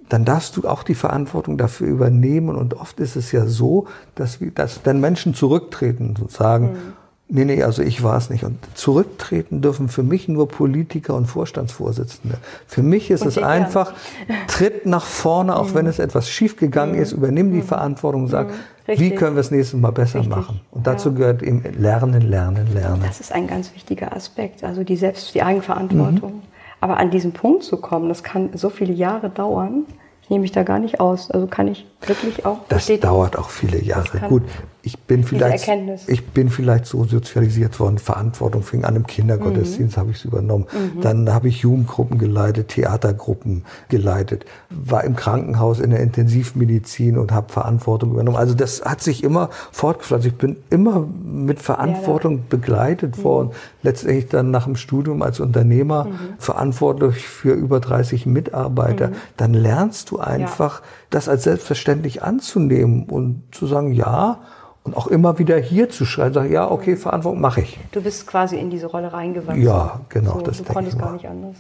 dann 0.10 0.24
darfst 0.24 0.56
du 0.56 0.68
auch 0.68 0.84
die 0.84 0.96
Verantwortung 0.96 1.58
dafür 1.58 1.88
übernehmen. 1.88 2.56
Und 2.56 2.76
oft 2.76 3.00
ist 3.00 3.16
es 3.16 3.32
ja 3.34 3.46
so, 3.46 3.88
dass, 4.16 4.40
wir, 4.40 4.52
dass 4.52 4.82
dann 4.82 5.02
Menschen 5.02 5.34
zurücktreten 5.34 6.16
und 6.20 6.32
sagen, 6.32 6.72
mhm 6.72 6.94
Nee, 7.30 7.44
nee, 7.44 7.62
also 7.62 7.82
ich 7.82 8.04
war 8.04 8.18
es 8.18 8.30
nicht. 8.30 8.46
Und 8.46 8.58
zurücktreten 8.74 9.62
dürfen 9.62 9.90
für 9.90 10.04
mich 10.04 10.30
nur 10.30 10.48
Politiker 10.48 11.14
und 11.14 11.26
Vorstandsvorsitzende. 11.26 12.38
Für 12.68 12.84
mich 12.84 13.12
ist 13.12 13.24
und 13.24 13.28
es 13.28 13.38
einfach, 13.38 13.94
tritt 14.48 14.86
nach 14.86 15.06
vorne, 15.06 15.58
auch 15.58 15.74
wenn 15.74 15.86
mhm. 15.86 15.90
es 15.90 16.00
etwas 16.00 16.30
schiefgegangen 16.30 16.96
mhm. 16.96 17.02
ist, 17.02 17.12
übernimm 17.12 17.52
die 17.52 17.58
mhm. 17.58 17.64
Verantwortung, 17.64 18.30
sag, 18.30 18.48
wie 18.88 19.16
können 19.16 19.36
wir 19.36 19.42
es 19.42 19.52
nächstes 19.52 19.80
Mal 19.80 19.92
besser 19.92 20.20
Richtig. 20.20 20.36
machen? 20.36 20.62
Und 20.72 20.88
dazu 20.88 21.10
ja. 21.10 21.16
gehört 21.16 21.44
eben 21.44 21.64
Lernen, 21.78 22.22
Lernen, 22.22 22.74
Lernen. 22.74 23.04
Das 23.06 23.20
ist 23.20 23.32
ein 23.32 23.48
ganz 23.48 23.74
wichtiger 23.76 24.16
Aspekt, 24.16 24.64
also 24.64 24.84
die 24.84 24.96
Selbst, 24.96 25.34
die 25.36 25.44
Eigenverantwortung. 25.44 26.36
Mhm. 26.36 26.42
Aber 26.80 26.98
an 26.98 27.12
diesen 27.12 27.34
Punkt 27.34 27.64
zu 27.64 27.78
kommen, 27.78 28.08
das 28.08 28.24
kann 28.24 28.52
so 28.54 28.70
viele 28.70 28.94
Jahre 28.94 29.30
dauern. 29.30 29.86
Ich 30.22 30.30
nehme 30.30 30.42
mich 30.42 30.52
da 30.52 30.64
gar 30.64 30.80
nicht 30.80 31.00
aus. 31.00 31.32
Also 31.32 31.48
kann 31.48 31.68
ich 31.68 31.86
wirklich 32.06 32.46
auch. 32.46 32.60
Das 32.70 32.88
dauert 33.00 33.38
auch 33.38 33.50
viele 33.50 33.82
Jahre. 33.82 34.20
Gut, 34.28 34.44
ich 34.88 35.00
bin 35.00 35.26
vielleicht, 35.26 35.70
ich 36.08 36.28
bin 36.28 36.50
vielleicht 36.50 36.86
so 36.86 37.04
sozialisiert 37.04 37.78
worden. 37.82 37.98
Verantwortung 37.98 38.64
fing 38.64 38.86
an 38.86 38.96
im 38.96 39.06
Kindergottesdienst, 39.06 39.98
mhm. 39.98 40.00
habe 40.00 40.12
ich 40.12 40.18
es 40.18 40.24
übernommen. 40.24 40.66
Mhm. 40.72 41.02
Dann 41.02 41.34
habe 41.34 41.50
ich 41.50 41.60
Jugendgruppen 41.60 42.18
geleitet, 42.18 42.70
Theatergruppen 42.70 43.66
geleitet, 43.90 44.46
war 44.70 45.04
im 45.04 45.18
Krankenhaus 45.18 45.82
in 45.82 45.90
der 45.90 46.00
Intensivmedizin 46.00 47.18
und 47.18 47.34
habe 47.34 47.52
Verantwortung 47.52 48.12
übernommen. 48.12 48.38
Also 48.38 48.54
das 48.54 48.82
hat 48.86 49.02
sich 49.02 49.26
immer 49.26 49.50
fortgepflanzt. 49.74 50.26
Ich 50.26 50.36
bin 50.36 50.56
immer 50.70 51.06
mit 51.22 51.62
Verantwortung 51.62 52.38
ja, 52.38 52.44
begleitet 52.48 53.18
mhm. 53.18 53.24
worden. 53.24 53.52
Letztendlich 53.82 54.30
dann 54.30 54.52
nach 54.52 54.66
dem 54.66 54.78
Studium 54.78 55.22
als 55.22 55.42
Unternehmer 55.42 56.06
mhm. 56.06 56.18
verantwortlich 56.38 57.28
für 57.28 57.52
über 57.52 57.82
30 57.82 58.26
Mitarbeiter. 58.26 59.10
Mhm. 59.10 59.16
Dann 59.36 59.54
lernst 59.54 60.12
du 60.12 60.20
einfach, 60.20 60.80
ja. 60.80 60.88
das 61.10 61.28
als 61.28 61.44
selbstverständlich 61.44 62.24
anzunehmen 62.24 63.04
und 63.10 63.44
zu 63.52 63.68
sagen, 63.68 63.92
ja, 63.92 64.40
und 64.88 64.96
auch 64.96 65.08
immer 65.08 65.38
wieder 65.38 65.58
hier 65.58 65.90
zu 65.90 66.06
schreien, 66.06 66.34
sage 66.34 66.52
ja, 66.52 66.72
okay, 66.72 66.96
Verantwortung 66.96 67.42
mache 67.42 67.62
ich. 67.62 67.78
Du 67.92 68.02
bist 68.02 68.26
quasi 68.26 68.58
in 68.58 68.70
diese 68.70 68.88
Rolle 68.88 69.12
reingewachsen. 69.12 69.62
Ja, 69.62 70.00
genau. 70.10 70.36
So, 70.36 70.42
das 70.42 70.58
du 70.58 70.64
konntest 70.64 70.98
gar 70.98 71.12
nicht 71.12 71.28
anders. 71.28 71.56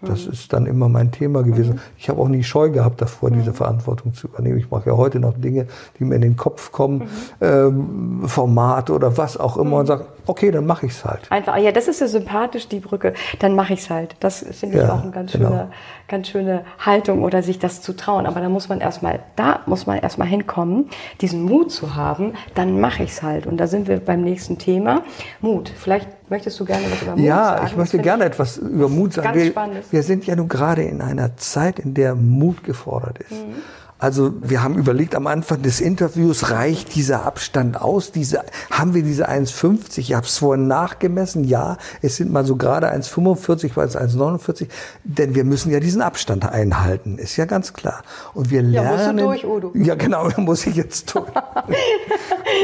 Das 0.00 0.26
mhm. 0.26 0.32
ist 0.32 0.52
dann 0.52 0.66
immer 0.66 0.88
mein 0.88 1.10
Thema 1.10 1.42
gewesen. 1.42 1.74
Mhm. 1.74 1.80
Ich 1.96 2.08
habe 2.08 2.20
auch 2.20 2.28
nie 2.28 2.44
Scheu 2.44 2.70
gehabt 2.70 3.00
davor, 3.00 3.30
mhm. 3.30 3.40
diese 3.40 3.52
Verantwortung 3.52 4.14
zu 4.14 4.28
übernehmen. 4.28 4.58
Ich 4.58 4.70
mache 4.70 4.90
ja 4.90 4.96
heute 4.96 5.18
noch 5.18 5.34
Dinge, 5.36 5.66
die 5.98 6.04
mir 6.04 6.14
in 6.14 6.20
den 6.20 6.36
Kopf 6.36 6.70
kommen, 6.70 6.98
mhm. 6.98 7.08
ähm, 7.40 8.28
Formate 8.28 8.92
oder 8.92 9.16
was 9.16 9.36
auch 9.36 9.56
immer 9.56 9.78
und 9.78 9.84
mhm. 9.84 9.88
sage, 9.88 10.06
okay, 10.26 10.50
dann 10.52 10.66
mache 10.66 10.86
ich 10.86 10.92
es 10.92 11.04
halt. 11.04 11.20
Einfach, 11.30 11.56
ja, 11.56 11.72
das 11.72 11.88
ist 11.88 12.00
ja 12.00 12.06
sympathisch, 12.06 12.68
die 12.68 12.78
Brücke. 12.78 13.14
Dann 13.40 13.56
mache 13.56 13.72
ich 13.72 13.80
es 13.80 13.90
halt. 13.90 14.14
Das 14.20 14.44
finde 14.50 14.76
ich 14.76 14.82
ja, 14.82 14.94
auch 14.94 15.02
eine 15.02 15.10
ganz 15.10 15.32
genau. 15.32 15.48
schöne, 15.48 15.70
ganz 16.06 16.28
schöne 16.28 16.64
Haltung 16.78 17.24
oder 17.24 17.42
sich 17.42 17.58
das 17.58 17.82
zu 17.82 17.94
trauen. 17.94 18.26
Aber 18.26 18.40
da 18.40 18.48
muss 18.48 18.68
man 18.68 18.80
erstmal, 18.80 19.20
da 19.34 19.60
muss 19.66 19.86
man 19.86 19.98
erstmal 19.98 20.28
hinkommen, 20.28 20.90
diesen 21.20 21.42
Mut 21.42 21.72
zu 21.72 21.96
haben, 21.96 22.34
dann 22.54 22.80
mache 22.80 23.02
ich 23.02 23.10
es 23.10 23.22
halt. 23.22 23.46
Und 23.46 23.56
da 23.56 23.66
sind 23.66 23.88
wir 23.88 23.98
beim 23.98 24.22
nächsten 24.22 24.58
Thema. 24.58 25.02
Mut. 25.40 25.72
Vielleicht 25.76 26.08
möchtest 26.30 26.58
du 26.60 26.64
gerne 26.64 26.84
was 26.90 27.02
über 27.02 27.16
Mut 27.16 27.24
ja, 27.24 27.36
sagen. 27.36 27.62
Ja, 27.62 27.66
ich 27.66 27.76
möchte 27.76 27.98
gerne 27.98 28.24
etwas 28.24 28.56
über 28.58 28.88
Mut 28.88 29.12
sagen. 29.12 29.32
Ganz 29.32 29.54
wir, 29.54 29.82
wir 29.90 30.02
sind 30.02 30.26
ja 30.26 30.36
nun 30.36 30.48
gerade 30.48 30.82
in 30.82 31.00
einer 31.00 31.36
Zeit, 31.36 31.78
in 31.78 31.94
der 31.94 32.14
Mut 32.14 32.64
gefordert 32.64 33.18
ist. 33.18 33.32
Mhm. 33.32 33.56
Also 34.00 34.32
wir 34.42 34.62
haben 34.62 34.76
überlegt 34.76 35.16
am 35.16 35.26
Anfang 35.26 35.60
des 35.62 35.80
Interviews, 35.80 36.50
reicht 36.50 36.94
dieser 36.94 37.26
Abstand 37.26 37.80
aus? 37.80 38.12
Diese, 38.12 38.42
haben 38.70 38.94
wir 38.94 39.02
diese 39.02 39.28
1,50? 39.28 39.98
Ich 39.98 40.14
habe 40.14 40.24
es 40.24 40.38
vorhin 40.38 40.68
nachgemessen. 40.68 41.42
Ja, 41.42 41.78
es 42.00 42.14
sind 42.16 42.30
mal 42.32 42.44
so 42.44 42.54
gerade 42.54 42.92
1,45, 42.92 43.72
weil 43.74 43.88
es 43.88 43.96
1,49. 43.96 44.68
Denn 45.02 45.34
wir 45.34 45.42
müssen 45.42 45.72
ja 45.72 45.80
diesen 45.80 46.00
Abstand 46.00 46.48
einhalten, 46.48 47.18
ist 47.18 47.36
ja 47.36 47.44
ganz 47.44 47.72
klar. 47.72 48.02
Und 48.34 48.50
wir 48.50 48.62
lernen. 48.62 49.18
Ja, 49.18 49.24
musst 49.24 49.42
du 49.42 49.48
durch, 49.48 49.64
Udo. 49.66 49.72
Ja, 49.74 49.96
genau, 49.96 50.28
muss 50.36 50.64
ich 50.66 50.76
jetzt 50.76 51.12
durch. 51.14 51.26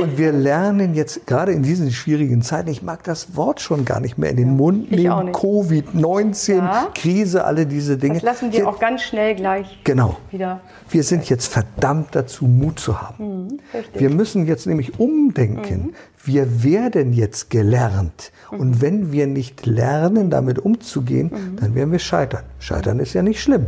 Und 0.02 0.16
wir 0.16 0.30
lernen 0.32 0.94
jetzt 0.94 1.26
gerade 1.26 1.50
in 1.52 1.62
diesen 1.64 1.90
schwierigen 1.90 2.42
Zeiten, 2.42 2.68
ich 2.70 2.82
mag 2.82 3.02
das 3.02 3.36
Wort 3.36 3.60
schon 3.60 3.84
gar 3.84 3.98
nicht 3.98 4.18
mehr 4.18 4.30
in 4.30 4.36
den 4.36 4.56
Mund 4.56 4.86
ich 4.92 5.10
auch 5.10 5.18
nehmen, 5.18 5.30
nicht. 5.32 5.38
Covid-19, 5.40 6.54
Ja. 6.58 6.88
Krise, 6.94 7.44
alle 7.44 7.66
diese 7.66 7.96
Dinge. 7.96 8.14
Das 8.14 8.22
lassen 8.22 8.52
wir 8.52 8.68
auch 8.68 8.78
ganz 8.78 9.02
schnell 9.02 9.34
gleich 9.34 9.80
Genau. 9.84 10.16
wieder. 10.30 10.60
Wir 10.90 11.02
sind 11.02 11.23
jetzt 11.30 11.46
verdammt 11.46 12.14
dazu, 12.14 12.46
Mut 12.46 12.78
zu 12.78 13.00
haben. 13.00 13.24
Mhm. 13.24 13.44
Mhm. 13.44 13.58
wir 13.94 14.10
müssen 14.10 14.46
jetzt 14.46 14.66
nämlich 14.66 14.98
umdenken. 14.98 15.94
Wir 16.22 16.62
werden 16.62 17.12
jetzt 17.12 17.50
gelernt. 17.50 18.32
Mhm. 18.50 18.60
Und 18.60 18.80
wenn 18.82 19.12
wir 19.12 19.26
nicht 19.26 19.66
lernen, 19.66 20.30
damit 20.30 20.58
umzugehen, 20.58 21.56
dann 21.60 21.74
werden 21.74 21.92
wir 21.92 21.98
scheitern. 21.98 22.44
Scheitern 22.58 22.98
ist 22.98 23.12
ja 23.12 23.22
nicht 23.22 23.42
schlimm. 23.42 23.66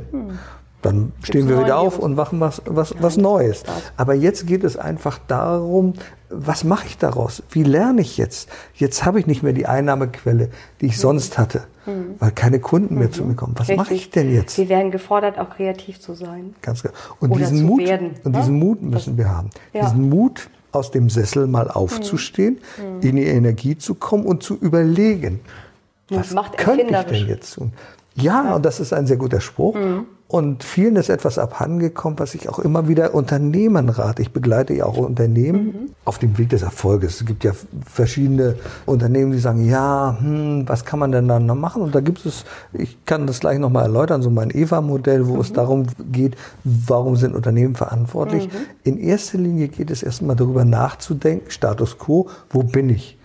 Dann 0.82 1.12
stehen 1.22 1.48
wir 1.48 1.58
wieder 1.58 1.78
auf 1.78 1.94
Virus? 1.94 2.04
und 2.04 2.14
machen 2.14 2.40
was, 2.40 2.62
was, 2.64 2.94
was 3.00 3.16
Neues. 3.16 3.64
Aber 3.96 4.14
jetzt 4.14 4.46
geht 4.46 4.62
es 4.62 4.76
einfach 4.76 5.18
darum, 5.26 5.94
was 6.30 6.64
mache 6.64 6.86
ich 6.86 6.98
daraus? 6.98 7.42
Wie 7.50 7.62
lerne 7.64 8.02
ich 8.02 8.16
jetzt? 8.18 8.48
Jetzt 8.74 9.04
habe 9.04 9.18
ich 9.18 9.26
nicht 9.26 9.42
mehr 9.42 9.52
die 9.52 9.66
Einnahmequelle, 9.66 10.50
die 10.80 10.86
ich 10.86 10.98
sonst 10.98 11.38
hatte, 11.38 11.64
weil 12.18 12.30
keine 12.32 12.60
Kunden 12.60 12.98
mehr 12.98 13.10
zu 13.10 13.24
mir 13.24 13.34
kommen. 13.34 13.54
Was 13.56 13.68
mache 13.68 13.90
Mhm. 13.92 13.96
Ich 13.96 14.10
denn 14.10 14.34
jetzt? 14.34 14.58
Wir 14.58 14.68
werden 14.68 14.90
gefordert, 14.90 15.38
auch 15.38 15.50
kreativ 15.50 16.00
zu 16.00 16.14
sein. 16.14 16.54
Ganz 16.62 16.82
genau. 16.82 16.94
Und 17.20 17.30
Oder 17.30 17.40
diesen 17.40 17.64
Mut, 17.64 17.80
werden, 17.80 18.10
und 18.24 18.32
ne? 18.32 18.38
diesen 18.38 18.58
Mut 18.58 18.82
müssen 18.82 19.16
wir 19.16 19.28
haben. 19.28 19.50
Ja. 19.72 19.82
Mhm. 19.82 19.86
Diesen 19.86 20.08
Mut, 20.08 20.50
aus 20.72 20.90
dem 20.90 21.08
Sessel 21.08 21.46
mal 21.46 21.70
aufzustehen, 21.70 22.58
in 23.00 23.16
die 23.16 23.24
Energie 23.24 23.78
zu 23.78 23.94
kommen 23.94 24.26
und 24.26 24.42
zu 24.42 24.56
überlegen, 24.56 25.40
Mut 26.10 26.34
was 26.34 26.34
könnte 26.56 26.94
ich 26.94 27.18
denn 27.18 27.28
jetzt 27.28 27.54
tun? 27.54 27.72
Ja, 28.14 28.54
und 28.54 28.64
das 28.64 28.80
ist 28.80 28.92
ein 28.92 29.06
sehr 29.06 29.16
guter 29.16 29.40
Spruch. 29.40 29.74
Mhm. 29.74 30.06
Und 30.28 30.64
vielen 30.64 30.96
ist 30.96 31.08
etwas 31.08 31.38
abhandengekommen, 31.38 32.18
was 32.18 32.34
ich 32.34 32.48
auch 32.48 32.58
immer 32.58 32.88
wieder 32.88 33.14
Unternehmen 33.14 33.88
rate. 33.88 34.22
Ich 34.22 34.32
begleite 34.32 34.74
ja 34.74 34.84
auch 34.84 34.96
Unternehmen 34.96 35.64
Mhm. 35.66 35.90
auf 36.04 36.18
dem 36.18 36.36
Weg 36.36 36.48
des 36.48 36.62
Erfolges. 36.62 37.20
Es 37.20 37.26
gibt 37.26 37.44
ja 37.44 37.52
verschiedene 37.84 38.56
Unternehmen, 38.86 39.30
die 39.30 39.38
sagen, 39.38 39.64
ja, 39.68 40.16
hm, 40.18 40.68
was 40.68 40.84
kann 40.84 40.98
man 40.98 41.12
denn 41.12 41.28
dann 41.28 41.46
noch 41.46 41.54
machen? 41.54 41.80
Und 41.80 41.94
da 41.94 42.00
gibt 42.00 42.26
es, 42.26 42.44
ich 42.72 43.04
kann 43.04 43.28
das 43.28 43.38
gleich 43.38 43.60
nochmal 43.60 43.84
erläutern, 43.84 44.20
so 44.20 44.30
mein 44.30 44.50
EVA-Modell, 44.50 45.28
wo 45.28 45.40
es 45.40 45.52
darum 45.52 45.86
geht, 46.10 46.36
warum 46.64 47.14
sind 47.14 47.36
Unternehmen 47.36 47.76
verantwortlich. 47.76 48.48
In 48.82 48.98
erster 48.98 49.38
Linie 49.38 49.68
geht 49.68 49.92
es 49.92 50.02
erstmal 50.02 50.34
darüber 50.34 50.64
nachzudenken, 50.64 51.52
Status 51.52 51.98
quo, 51.98 52.28
wo 52.50 52.64
bin 52.64 52.90
ich 52.90 53.16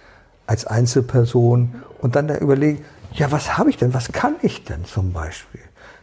als 0.45 0.67
Einzelperson? 0.67 1.73
Und 1.99 2.15
dann 2.15 2.27
da 2.27 2.37
überlegen, 2.37 2.83
ja, 3.13 3.31
was 3.31 3.57
habe 3.57 3.71
ich 3.71 3.77
denn? 3.77 3.93
Was 3.95 4.11
kann 4.11 4.35
ich 4.43 4.65
denn 4.65 4.85
zum 4.85 5.11
Beispiel? 5.13 5.61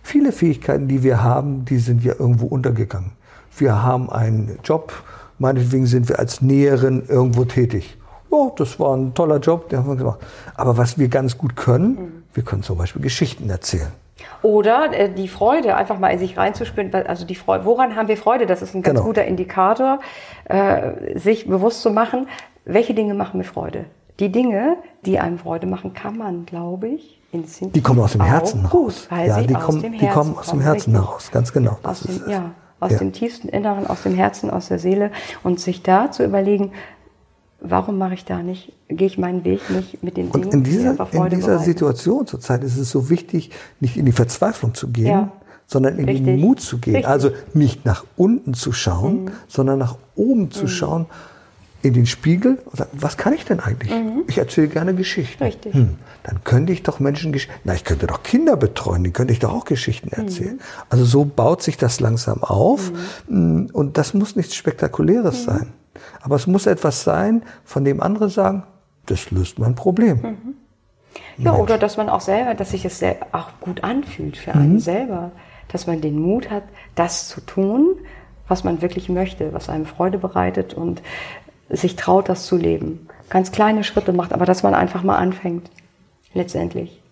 Viele 0.09 0.33
Fähigkeiten, 0.33 0.89
die 0.89 1.03
wir 1.03 1.23
haben, 1.23 1.67
die 1.67 1.77
sind 1.77 2.03
ja 2.03 2.15
irgendwo 2.19 2.47
untergegangen. 2.47 3.13
Wir 3.59 3.83
haben 3.83 4.09
einen 4.09 4.59
Job, 4.65 4.91
meinetwegen 5.39 5.85
sind 5.85 6.09
wir 6.09 6.19
als 6.19 6.41
Näherin 6.41 7.03
irgendwo 7.09 7.45
tätig. 7.45 7.99
Ja, 8.33 8.51
das 8.57 8.81
war 8.81 8.97
ein 8.97 9.13
toller 9.13 9.37
Job, 9.37 9.69
den 9.69 9.81
haben 9.81 9.89
wir 9.91 9.97
gemacht. 9.97 10.21
Aber 10.55 10.79
was 10.79 10.97
wir 10.97 11.09
ganz 11.09 11.37
gut 11.37 11.57
können, 11.57 12.25
wir 12.33 12.43
können 12.43 12.63
zum 12.63 12.79
Beispiel 12.79 13.03
Geschichten 13.03 13.51
erzählen. 13.51 13.93
Oder 14.41 14.95
äh, 14.95 15.13
die 15.13 15.29
Freude, 15.29 15.77
einfach 15.77 15.99
mal 15.99 16.09
in 16.09 16.19
sich 16.19 16.39
reinzuspüren. 16.39 16.91
Also 16.95 17.27
die 17.27 17.35
Freude, 17.35 17.67
woran 17.67 17.95
haben 17.95 18.09
wir 18.09 18.17
Freude? 18.17 18.47
Das 18.47 18.63
ist 18.63 18.75
ein 18.75 18.81
ganz 18.81 18.97
Genau. 18.97 19.09
guter 19.09 19.27
Indikator, 19.27 19.99
äh, 20.47 21.19
sich 21.19 21.47
bewusst 21.47 21.83
zu 21.83 21.91
machen, 21.91 22.29
welche 22.65 22.95
Dinge 22.95 23.13
machen 23.13 23.37
mir 23.37 23.45
Freude. 23.45 23.85
Die 24.21 24.33
Dinge, 24.33 24.79
die 25.05 25.19
einem 25.19 25.37
Freude 25.37 25.67
machen, 25.67 25.93
kann 25.93 26.17
man, 26.17 26.47
glaube 26.47 26.89
ich, 26.89 27.18
instinktiv 27.33 27.73
Die 27.73 27.83
kommen 27.83 28.01
aus 28.01 28.13
dem 28.13 28.23
Herzen 28.23 28.65
gut. 28.71 29.07
Weil 29.11 29.29
ja, 29.29 29.43
die, 29.43 29.55
aus 29.55 29.63
kommen, 29.65 29.83
dem 29.83 29.93
die 29.93 29.99
Herzen 29.99 30.15
kommen 30.15 30.39
aus 30.39 30.47
dem 30.51 30.61
Herzen 30.61 30.93
heraus, 30.95 31.31
ganz 31.31 31.53
genau. 31.53 31.79
Aus 31.83 32.01
dem, 32.01 32.23
ja, 32.29 32.51
aus 32.81 32.93
Ja. 32.93 32.99
dem 32.99 33.13
tiefsten 33.13 33.49
Inneren, 33.49 33.87
aus 33.87 34.03
dem 34.03 34.15
Herzen, 34.15 34.51
aus 34.51 34.69
der 34.69 34.79
Seele 34.79 35.11
und 35.43 35.61
sich 35.61 35.83
da 35.83 36.11
zu 36.11 36.25
überlegen, 36.25 36.73
warum 37.61 37.99
mache 37.99 38.15
ich 38.15 38.25
da 38.25 38.43
nicht, 38.43 38.73
gehe 38.89 39.07
ich 39.09 39.19
meinen 39.19 39.45
Weg 39.45 39.69
nicht 39.71 40.03
mit 40.03 40.17
den 40.17 40.31
Dingen, 40.31 40.45
Und 40.47 40.55
in 40.55 40.63
die 40.65 40.71
dieser, 40.71 40.91
einfach 40.91 41.13
in 41.13 41.29
dieser 41.29 41.47
bereiten. 41.49 41.65
Situation 41.65 42.27
zurzeit 42.27 42.63
ist 42.65 42.77
es 42.79 42.91
so 42.91 43.11
wichtig, 43.11 43.51
nicht 43.81 43.97
in 43.97 44.07
die 44.07 44.13
Verzweiflung 44.13 44.75
zu 44.75 44.89
gehen, 44.89 45.07
Ja. 45.07 45.33
sondern 45.67 45.99
in 45.99 46.07
den 46.07 46.17
Richtig. 46.25 46.41
Mut 46.41 46.61
zu 46.61 46.79
gehen. 46.79 46.95
Richtig. 46.95 47.09
Mhm. 47.09 47.13
Also 47.13 47.31
nicht 47.53 47.85
nach 47.85 48.05
unten 48.17 48.55
zu 48.55 48.73
schauen, 48.73 49.33
sondern 49.49 49.79
nach 49.81 49.97
oben 50.15 50.51
zu 50.53 50.69
schauen, 50.69 51.07
in 51.89 51.95
den 51.95 52.07
Spiegel 52.07 52.59
und 52.65 52.77
sagen, 52.77 52.91
was 52.93 53.17
kann 53.17 53.33
ich 53.33 53.45
denn 53.45 53.61
eigentlich? 53.61 53.93
Ich 54.29 54.39
erzähle 54.39 54.69
gerne 54.69 54.95
Geschichten. 54.95 55.43
Mhm. 55.43 55.47
Richtig. 55.47 55.75
Hm, 55.75 55.97
dann 56.23 56.45
könnte 56.45 56.73
ich 56.73 56.83
doch 56.83 57.01
Menschen, 57.01 57.35
na, 57.65 57.75
ich 57.75 57.85
könnte 57.85 58.07
doch 58.07 58.23
Kinder 58.23 58.57
betreuen, 58.57 59.05
die 59.05 59.11
könnte 59.11 59.33
ich 59.33 59.39
doch 59.39 59.53
auch 59.53 59.65
Geschichten 59.65 60.11
Mhm. 60.13 60.23
erzählen. 60.23 60.61
Also 60.91 61.05
so 61.05 61.25
baut 61.25 61.63
sich 61.63 61.77
das 61.77 62.01
langsam 62.01 62.43
auf 62.45 62.93
Mhm. 63.29 63.71
und 63.73 63.99
das 63.99 64.15
muss 64.15 64.37
nichts 64.37 64.55
Spektakuläres 64.55 65.45
sein. 65.45 65.73
Aber 66.21 66.37
es 66.37 66.47
muss 66.47 66.67
etwas 66.67 67.03
sein, 67.03 67.43
von 67.65 67.85
dem 67.85 68.01
andere 68.03 68.29
sagen, 68.31 68.63
das 69.07 69.31
löst 69.31 69.59
mein 69.59 69.75
Problem. 69.75 70.21
Mhm. 70.23 70.55
Ja, 71.39 71.55
oder 71.55 71.79
dass 71.79 71.97
man 71.97 72.09
auch 72.09 72.21
selber, 72.21 72.55
dass 72.55 72.71
sich 72.71 72.85
es 72.85 73.03
auch 73.33 73.49
gut 73.61 73.83
anfühlt 73.85 74.37
für 74.37 74.55
einen 74.55 74.79
selber. 74.81 75.31
Dass 75.69 75.87
man 75.87 76.01
den 76.01 76.19
Mut 76.19 76.51
hat, 76.51 76.65
das 76.95 77.29
zu 77.29 77.41
tun, 77.41 77.97
was 78.49 78.65
man 78.65 78.81
wirklich 78.83 79.09
möchte, 79.09 79.53
was 79.53 79.69
einem 79.69 79.85
Freude 79.87 80.19
bereitet 80.19 80.75
und 80.75 81.03
sich 81.71 81.97
traut, 81.97 82.29
das 82.29 82.47
zu 82.47 82.57
leben. 82.57 83.09
Ganz 83.31 83.53
kleine 83.53 83.85
Schritte 83.85 84.13
macht, 84.13 84.33
aber 84.33 84.47
dass 84.47 84.63
man 84.63 84.75
einfach 84.75 85.03
mal 85.03 85.17
anfängt. 85.17 85.71
Letztendlich. 86.35 87.03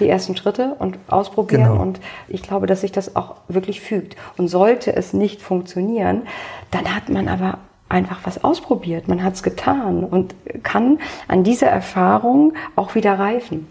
Die 0.00 0.08
ersten 0.08 0.36
Schritte 0.36 0.74
und 0.78 0.98
ausprobieren. 1.08 1.64
Genau. 1.64 1.80
Und 1.80 2.00
ich 2.28 2.42
glaube, 2.42 2.66
dass 2.66 2.82
sich 2.82 2.92
das 2.92 3.16
auch 3.16 3.36
wirklich 3.48 3.80
fügt. 3.80 4.16
Und 4.36 4.48
sollte 4.48 4.94
es 4.94 5.12
nicht 5.12 5.40
funktionieren, 5.40 6.22
dann 6.70 6.94
hat 6.94 7.08
man 7.08 7.28
aber 7.28 7.58
einfach 7.88 8.20
was 8.24 8.42
ausprobiert. 8.42 9.08
Man 9.08 9.22
hat 9.22 9.34
es 9.34 9.42
getan 9.42 10.04
und 10.04 10.34
kann 10.62 10.98
an 11.28 11.44
dieser 11.44 11.68
Erfahrung 11.68 12.54
auch 12.74 12.94
wieder 12.94 13.18
reifen. 13.18 13.68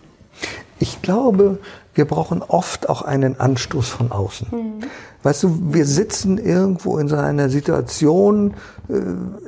Ich 0.80 1.02
glaube, 1.02 1.60
wir 1.94 2.06
brauchen 2.06 2.42
oft 2.42 2.90
auch 2.90 3.02
einen 3.02 3.40
Anstoß 3.40 3.90
von 3.90 4.12
außen. 4.12 4.48
Weißt 5.24 5.44
du, 5.44 5.74
wir 5.74 5.86
sitzen 5.86 6.38
irgendwo 6.38 6.98
in 6.98 7.08
so 7.08 7.16
einer 7.16 7.50
Situation, 7.50 8.56
äh, 8.90 8.94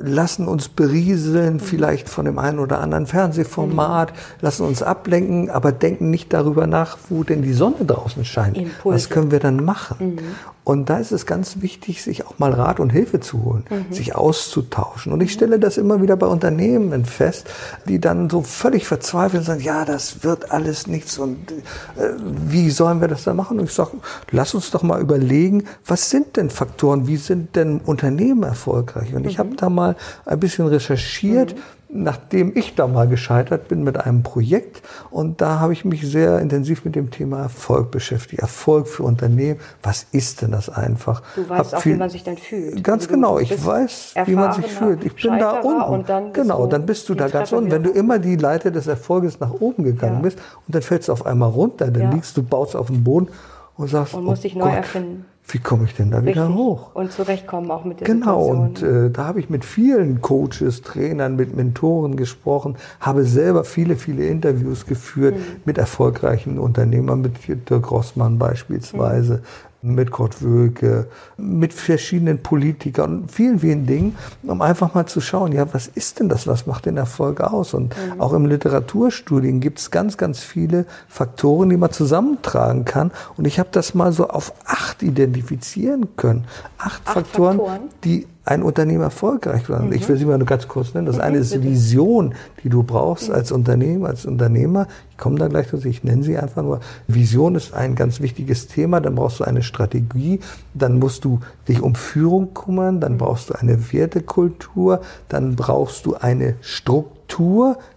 lassen 0.00 0.46
uns 0.46 0.68
berieseln, 0.68 1.58
vielleicht 1.58 2.08
von 2.08 2.24
dem 2.24 2.38
einen 2.38 2.60
oder 2.60 2.80
anderen 2.80 3.06
Fernsehformat, 3.06 4.12
lassen 4.40 4.64
uns 4.64 4.82
ablenken, 4.82 5.50
aber 5.50 5.72
denken 5.72 6.10
nicht 6.10 6.32
darüber 6.32 6.66
nach, 6.66 6.98
wo 7.08 7.24
denn 7.24 7.42
die 7.42 7.52
Sonne 7.52 7.84
draußen 7.86 8.24
scheint. 8.24 8.56
Impulse. 8.56 8.94
Was 8.94 9.10
können 9.10 9.30
wir 9.30 9.40
dann 9.40 9.64
machen? 9.64 10.20
Und 10.64 10.88
da 10.88 10.96
ist 10.96 11.12
es 11.12 11.26
ganz 11.26 11.60
wichtig, 11.60 12.02
sich 12.02 12.26
auch 12.26 12.38
mal 12.38 12.50
Rat 12.50 12.80
und 12.80 12.88
Hilfe 12.88 13.20
zu 13.20 13.44
holen, 13.44 13.64
sich 13.90 14.14
auszutauschen. 14.16 15.12
Und 15.12 15.20
ich 15.22 15.32
stelle 15.32 15.58
das 15.58 15.76
immer 15.76 16.00
wieder 16.00 16.16
bei 16.16 16.26
Unternehmen 16.26 17.04
fest, 17.04 17.48
die 17.86 18.00
dann 18.00 18.30
so 18.30 18.40
völlig 18.40 18.86
verzweifelt 18.86 19.44
sagen, 19.44 19.60
ja, 19.60 19.84
das 19.84 20.24
wird 20.24 20.52
alles 20.52 20.86
nichts 20.86 21.18
und 21.18 21.50
äh, 21.52 22.14
wie 22.46 22.70
sollen 22.70 23.02
wir 23.02 23.08
das 23.08 23.24
dann 23.24 23.36
machen? 23.36 23.58
Und 23.58 23.66
ich 23.66 23.74
sage, 23.74 23.90
lass 24.30 24.54
uns 24.54 24.70
doch 24.70 24.82
mal 24.82 25.02
überlegen, 25.02 25.63
was 25.86 26.10
sind 26.10 26.36
denn 26.36 26.50
Faktoren, 26.50 27.06
wie 27.06 27.16
sind 27.16 27.56
denn 27.56 27.80
Unternehmen 27.80 28.42
erfolgreich? 28.42 29.14
Und 29.14 29.26
ich 29.26 29.38
habe 29.38 29.54
da 29.56 29.68
mal 29.68 29.96
ein 30.24 30.40
bisschen 30.40 30.66
recherchiert, 30.66 31.54
nachdem 31.94 32.56
ich 32.56 32.74
da 32.74 32.88
mal 32.88 33.06
gescheitert 33.06 33.68
bin 33.68 33.84
mit 33.84 33.96
einem 33.98 34.24
Projekt. 34.24 34.82
Und 35.10 35.40
da 35.40 35.60
habe 35.60 35.72
ich 35.72 35.84
mich 35.84 36.02
sehr 36.02 36.40
intensiv 36.40 36.84
mit 36.84 36.96
dem 36.96 37.10
Thema 37.12 37.42
Erfolg 37.42 37.92
beschäftigt. 37.92 38.42
Erfolg 38.42 38.88
für 38.88 39.04
Unternehmen. 39.04 39.60
Was 39.82 40.06
ist 40.10 40.42
denn 40.42 40.50
das 40.50 40.68
einfach? 40.68 41.22
Du 41.36 41.48
weißt 41.48 41.72
Hab 41.72 41.80
auch, 41.80 41.86
wie 41.86 41.94
man 41.94 42.10
sich 42.10 42.24
dann 42.24 42.36
fühlt. 42.36 42.82
Ganz 42.82 43.06
genau, 43.06 43.38
ich 43.38 43.64
weiß, 43.64 44.14
wie 44.26 44.34
man 44.34 44.52
sich 44.54 44.66
fühlt. 44.66 45.04
Ich 45.04 45.14
bin 45.14 45.38
da 45.38 45.60
unten. 45.60 45.82
Und 45.82 46.08
dann 46.08 46.32
genau, 46.32 46.66
dann 46.66 46.84
bist 46.84 47.08
du 47.08 47.14
da 47.14 47.28
ganz 47.28 47.52
unten. 47.52 47.70
Wenn 47.70 47.84
du 47.84 47.90
immer 47.90 48.18
die 48.18 48.36
Leiter 48.36 48.72
des 48.72 48.88
Erfolges 48.88 49.38
nach 49.38 49.52
oben 49.52 49.84
gegangen 49.84 50.16
Ja. 50.16 50.20
bist 50.22 50.38
und 50.66 50.74
dann 50.74 50.82
fällst 50.82 51.08
du 51.08 51.12
auf 51.12 51.24
einmal 51.24 51.50
runter, 51.50 51.90
dann 51.92 52.02
Ja. 52.02 52.10
liegst 52.10 52.36
du, 52.36 52.42
baust 52.42 52.74
auf 52.74 52.88
den 52.88 53.04
Boden 53.04 53.28
und 53.76 53.88
sagst, 53.88 54.14
Und 54.14 54.24
musst 54.24 54.40
oh 54.40 54.42
dich 54.42 54.56
neu 54.56 54.64
Gott, 54.64 54.74
erfinden. 54.74 55.26
Wie 55.46 55.58
komme 55.58 55.84
ich 55.84 55.94
denn 55.94 56.10
da 56.10 56.24
wieder 56.24 56.42
Richtig. 56.46 56.56
hoch? 56.56 56.94
Und 56.94 57.12
zurechtkommen 57.12 57.70
auch 57.70 57.84
mit 57.84 58.00
der 58.00 58.06
Genau, 58.06 58.42
Situation. 58.44 58.66
und 58.98 59.06
äh, 59.06 59.10
da 59.10 59.26
habe 59.26 59.40
ich 59.40 59.50
mit 59.50 59.64
vielen 59.64 60.22
Coaches, 60.22 60.80
Trainern, 60.82 61.36
mit 61.36 61.54
Mentoren 61.54 62.16
gesprochen, 62.16 62.76
habe 62.98 63.24
selber 63.24 63.64
viele, 63.64 63.96
viele 63.96 64.26
Interviews 64.26 64.86
geführt 64.86 65.34
Mhm. 65.36 65.40
mit 65.66 65.76
erfolgreichen 65.78 66.58
Unternehmern, 66.58 67.20
mit 67.20 67.68
Dirk 67.68 67.90
Rossmann 67.90 68.38
beispielsweise, 68.38 69.42
mit 69.84 70.10
Kurt 70.10 70.42
Wölke, 70.42 71.08
mit 71.36 71.74
verschiedenen 71.74 72.42
Politikern 72.42 73.22
und 73.22 73.30
vielen, 73.32 73.58
vielen 73.58 73.86
Dingen, 73.86 74.16
um 74.42 74.62
einfach 74.62 74.94
mal 74.94 75.06
zu 75.06 75.20
schauen, 75.20 75.52
ja, 75.52 75.72
was 75.74 75.86
ist 75.88 76.20
denn 76.20 76.28
das, 76.28 76.46
was 76.46 76.66
macht 76.66 76.86
den 76.86 76.96
Erfolg 76.96 77.40
aus? 77.42 77.74
Und 77.74 77.94
Mhm. 77.94 78.20
auch 78.20 78.32
im 78.32 78.46
Literaturstudien 78.46 79.60
gibt 79.60 79.78
es 79.78 79.90
ganz, 79.90 80.16
ganz 80.16 80.40
viele 80.40 80.86
Faktoren, 81.08 81.68
die 81.68 81.76
man 81.76 81.90
zusammentragen 81.92 82.84
kann. 82.84 83.10
Und 83.36 83.46
ich 83.46 83.58
habe 83.58 83.68
das 83.72 83.94
mal 83.94 84.12
so 84.12 84.28
auf 84.28 84.52
acht 84.64 85.02
identifizieren 85.02 86.16
können. 86.16 86.44
Acht, 86.78 87.02
Acht 87.04 87.14
Faktoren, 87.14 87.58
Faktoren? 87.58 87.80
die 88.04 88.26
ein 88.44 88.62
Unternehmen 88.62 89.02
erfolgreich 89.02 89.68
wird. 89.68 89.94
Ich 89.94 90.06
will 90.08 90.16
sie 90.16 90.26
mal 90.26 90.36
nur 90.36 90.46
ganz 90.46 90.68
kurz 90.68 90.92
nennen. 90.92 91.06
Das 91.06 91.18
eine 91.18 91.38
ist 91.38 91.62
Vision, 91.62 92.34
die 92.62 92.68
du 92.68 92.82
brauchst 92.82 93.30
als 93.30 93.52
Unternehmen, 93.52 94.04
als 94.04 94.26
Unternehmer. 94.26 94.86
Ich 95.10 95.16
komme 95.16 95.38
da 95.38 95.48
gleich 95.48 95.70
dazu, 95.70 95.88
ich 95.88 96.04
nenne 96.04 96.22
sie 96.22 96.36
einfach 96.36 96.62
nur. 96.62 96.80
Vision 97.06 97.54
ist 97.54 97.72
ein 97.72 97.94
ganz 97.94 98.20
wichtiges 98.20 98.66
Thema. 98.66 99.00
Dann 99.00 99.14
brauchst 99.14 99.40
du 99.40 99.44
eine 99.44 99.62
Strategie. 99.62 100.40
Dann 100.74 100.98
musst 100.98 101.24
du 101.24 101.40
dich 101.68 101.80
um 101.80 101.94
Führung 101.94 102.52
kümmern. 102.52 103.00
Dann 103.00 103.16
brauchst 103.16 103.48
du 103.48 103.54
eine 103.54 103.92
Wertekultur. 103.92 105.00
Dann 105.28 105.56
brauchst 105.56 106.04
du 106.04 106.14
eine 106.14 106.56
Struktur. 106.60 107.13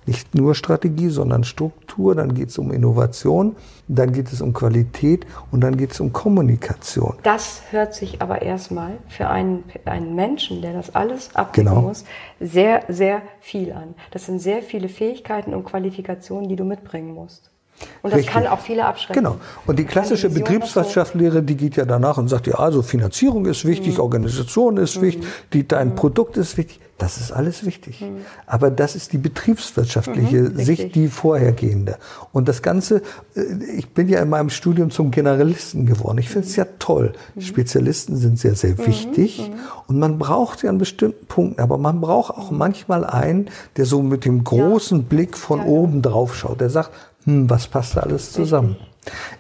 Nicht 0.06 0.34
nur 0.36 0.56
Strategie, 0.56 1.10
sondern 1.10 1.44
Struktur. 1.44 2.16
Dann 2.16 2.34
geht 2.34 2.50
es 2.50 2.58
um 2.58 2.72
Innovation. 2.72 3.56
Dann 3.88 4.12
geht 4.12 4.32
es 4.32 4.42
um 4.42 4.54
Qualität. 4.54 5.26
Und 5.52 5.62
dann 5.62 5.78
geht 5.78 5.92
es 5.92 6.00
um 6.00 6.12
Kommunikation. 6.14 7.16
Das 7.24 7.62
hört 7.72 7.94
sich 7.94 8.22
aber 8.22 8.42
erstmal 8.42 8.98
für 9.08 9.28
einen, 9.30 9.64
einen 9.86 10.16
Menschen, 10.16 10.62
der 10.62 10.74
das 10.74 10.96
alles 10.96 11.36
abdecken 11.36 11.70
Genau. 11.70 11.82
muss, 11.82 12.06
sehr, 12.40 12.84
sehr 12.88 13.22
viel 13.40 13.72
an. 13.74 13.94
Das 14.12 14.26
sind 14.26 14.40
sehr 14.40 14.62
viele 14.62 14.90
Fähigkeiten 14.90 15.54
und 15.54 15.66
Qualifikationen, 15.66 16.50
die 16.50 16.56
du 16.56 16.64
mitbringen 16.64 17.14
musst. 17.14 17.52
Und 18.02 18.12
das 18.12 18.20
Richtig. 18.20 18.34
kann 18.34 18.48
auch 18.48 18.60
viele 18.60 18.86
abschrecken. 18.86 19.24
Genau. 19.24 19.38
Und 19.66 19.78
die 19.78 19.86
klassische 19.86 20.30
Vision 20.30 20.44
Betriebswirtschaftslehre, 20.44 21.44
die 21.44 21.56
geht 21.56 21.76
ja 21.76 21.86
danach 21.86 22.18
und 22.18 22.28
sagt, 22.28 22.48
ja, 22.48 22.56
also 22.56 22.82
Finanzierung 22.82 23.46
ist 23.46 23.66
wichtig, 23.66 24.00
Organisation 24.00 24.78
ist 24.78 25.02
wichtig, 25.02 25.28
die, 25.54 25.68
dein 25.68 25.96
Produkt 25.96 26.38
ist 26.38 26.58
wichtig. 26.58 26.80
Das 26.98 27.18
ist 27.18 27.32
alles 27.32 27.64
wichtig. 27.64 28.04
Aber 28.48 28.72
das 28.72 28.96
ist 28.96 29.14
die 29.14 29.20
betriebswirtschaftliche 29.20 30.50
Sicht, 30.56 30.96
die 30.96 31.10
vorhergehende. 31.10 31.98
Und 32.32 32.48
das 32.48 32.64
Ganze, 32.64 33.04
äh, 33.36 33.42
ich 33.78 33.90
bin 33.90 34.10
ja 34.10 34.20
in 34.20 34.30
meinem 34.30 34.50
Studium 34.50 34.90
zum 34.90 35.12
Generalisten 35.12 35.86
geworden. 35.86 36.18
Ich 36.18 36.30
finde 36.30 36.48
es 36.48 36.56
ja 36.56 36.66
toll. 36.80 37.14
Spezialisten 37.38 38.16
sind 38.16 38.40
sehr, 38.40 38.56
sehr 38.56 38.80
wichtig. 38.80 39.52
Und 39.86 40.00
man 40.00 40.18
braucht 40.18 40.60
sie 40.60 40.70
an 40.70 40.80
bestimmten 40.80 41.28
Punkten. 41.28 41.62
Aber 41.62 41.78
man 41.78 42.02
braucht 42.02 42.32
auch 42.32 42.50
manchmal 42.50 43.06
einen, 43.06 43.50
der 43.76 43.86
so 43.86 44.02
mit 44.02 44.26
dem 44.26 44.44
großen 44.44 45.04
Blick 45.04 45.38
von 45.38 45.62
oben 45.62 46.02
drauf 46.02 46.36
schaut. 46.36 46.62
Der 46.62 46.72
sagt, 46.72 46.90
hm, 47.28 47.50
was 47.50 47.68
passt 47.68 47.98
da 47.98 48.02
alles 48.02 48.32
zusammen? 48.32 48.78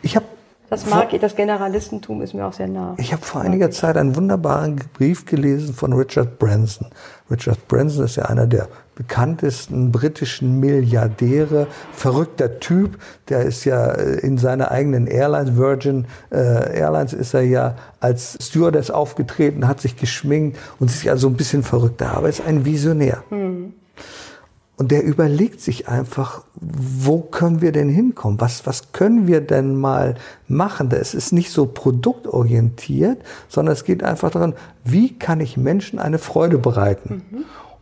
Ich 0.01 0.15
habe 0.15 0.25
Das 0.69 0.85
mag 0.85 1.13
ich, 1.13 1.21
das 1.21 1.37
Generalistentum 1.37 2.21
ist 2.21 2.33
mir 2.33 2.45
auch 2.45 2.51
sehr 2.51 2.67
nah. 2.67 2.93
ich 2.97 3.13
habe 3.13 3.23
vor 3.23 3.39
einiger 3.39 3.71
Zeit 3.71 3.95
einen 3.95 4.17
wunderbaren 4.17 4.75
Brief 4.93 5.25
gelesen 5.25 5.73
von 5.73 5.93
Richard 5.93 6.37
Branson. 6.37 6.87
Richard 7.31 7.65
Branson 7.69 8.03
ist 8.03 8.17
ja 8.17 8.25
einer 8.25 8.45
der 8.45 8.67
bekanntesten 8.95 9.93
britischen 9.93 10.59
Milliardäre, 10.59 11.67
verrückter 11.93 12.59
Typ. 12.59 12.97
Der 13.29 13.43
ist 13.43 13.63
ja 13.63 13.91
äh, 13.91 14.19
in 14.19 14.37
seiner 14.37 14.71
eigenen 14.71 15.07
Airlines, 15.07 15.55
Virgin 15.55 16.05
äh, 16.31 16.77
Airlines, 16.77 17.13
ist 17.13 17.33
er 17.33 17.43
ja 17.43 17.75
als 18.01 18.37
Stewardess 18.41 18.91
aufgetreten, 18.91 19.67
hat 19.67 19.79
sich 19.79 19.95
geschminkt 19.95 20.57
und 20.79 20.89
ist 20.89 21.03
ja 21.03 21.15
so 21.15 21.27
ein 21.29 21.35
bisschen 21.35 21.63
verrückter, 21.63 22.11
aber 22.17 22.27
ist 22.27 22.41
ein 22.45 22.65
Visionär. 22.65 23.23
Und 24.77 24.91
der 24.91 25.03
überlegt 25.03 25.59
sich 25.59 25.87
einfach, 25.87 26.43
wo 26.53 27.19
können 27.19 27.61
wir 27.61 27.71
denn 27.71 27.89
hinkommen? 27.89 28.39
Was, 28.39 28.67
was 28.67 28.91
können 28.91 29.25
wir 29.25 29.41
denn 29.41 29.75
mal 29.75 30.15
machen? 30.47 30.91
Es 30.91 31.15
ist 31.15 31.33
nicht 31.33 31.51
so 31.51 31.65
produktorientiert, 31.65 33.17
sondern 33.49 33.73
es 33.73 33.85
geht 33.85 34.03
einfach 34.03 34.29
daran, 34.29 34.53
wie 34.83 35.17
kann 35.17 35.39
ich 35.39 35.57
Menschen 35.57 35.97
eine 35.97 36.19
Freude 36.19 36.59
bereiten? 36.59 37.23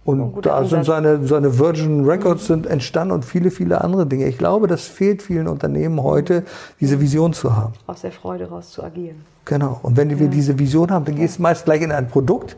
Und 0.06 0.34
guter 0.34 0.52
da 0.52 0.66
sind 0.66 0.86
seine, 0.86 1.26
seine 1.28 1.60
Virgin 1.60 2.06
Records 2.06 2.48
sind 2.48 2.66
entstanden 2.66 3.12
und 3.12 3.26
viele, 3.26 3.52
viele 3.52 3.82
andere 3.82 4.06
Dinge. 4.06 4.28
Ich 4.28 4.38
glaube, 4.38 4.68
das 4.68 4.86
fehlt 4.86 5.22
vielen 5.22 5.50
Unternehmen 5.50 6.02
heute, 6.02 6.44
diese 6.80 7.02
Vision 7.02 7.34
zu 7.34 7.58
haben. 7.58 7.74
Aus 7.88 8.02
der 8.02 8.12
Freude 8.14 8.48
raus 8.48 8.70
zu 8.70 8.84
agieren. 8.84 9.26
Genau. 9.44 9.80
Und 9.82 9.98
wenn 9.98 10.18
wir 10.18 10.28
diese 10.30 10.58
Vision 10.60 10.92
haben, 10.92 11.04
dann 11.06 11.16
geht 11.16 11.30
es 11.30 11.40
meist 11.40 11.66
gleich 11.66 11.82
in 11.82 11.92
ein 11.92 12.08
Produkt. 12.08 12.56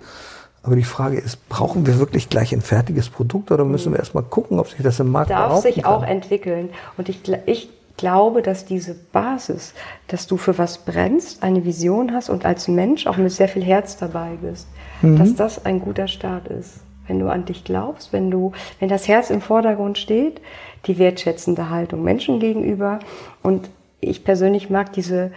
Aber 0.67 0.75
die 0.75 0.83
Frage 0.83 1.17
ist, 1.17 1.47
brauchen 1.47 1.87
wir 1.87 1.97
wirklich 1.97 2.27
gleich 2.29 2.51
ein 2.53 2.59
fertiges 2.61 3.09
Produkt 3.09 3.51
oder 3.51 3.63
müssen 3.63 3.93
wir 3.93 3.99
erstmal 3.99 4.23
gucken, 4.23 4.59
ob 4.59 4.67
sich 4.67 4.81
das 4.83 4.99
im 4.99 5.09
Markt 5.09 5.29
darf 5.31 5.61
sich 5.61 5.85
auch 5.85 6.01
kann? 6.01 6.09
entwickeln. 6.09 6.69
Und 6.97 7.07
ich, 7.07 7.21
ich 7.45 7.69
glaube, 7.95 8.41
dass 8.41 8.65
diese 8.65 8.93
Basis, 8.93 9.73
dass 10.07 10.27
du 10.27 10.35
für 10.35 10.57
was 10.57 10.79
brennst, 10.79 11.41
eine 11.41 11.63
Vision 11.63 12.13
hast 12.13 12.29
und 12.29 12.45
als 12.45 12.67
Mensch 12.67 13.07
auch 13.07 13.15
mit 13.15 13.31
sehr 13.31 13.47
viel 13.47 13.63
Herz 13.63 13.95
dabei 13.97 14.31
bist, 14.41 14.67
Mhm. 15.01 15.17
dass 15.19 15.35
das 15.35 15.65
ein 15.65 15.79
guter 15.79 16.07
Start 16.09 16.47
ist. 16.49 16.81
Wenn 17.07 17.19
du 17.19 17.29
an 17.29 17.45
dich 17.45 17.63
glaubst, 17.63 18.11
wenn 18.11 18.29
du, 18.29 18.51
wenn 18.81 18.89
das 18.89 19.07
Herz 19.07 19.29
im 19.29 19.39
Vordergrund 19.41 19.97
steht, 19.97 20.41
die 20.85 20.97
wertschätzende 20.97 21.69
Haltung 21.69 22.03
Menschen 22.03 22.39
gegenüber. 22.41 22.99
Und 23.41 23.69
ich 24.01 24.25
persönlich 24.25 24.69
mag 24.69 24.91
diese 24.91 25.31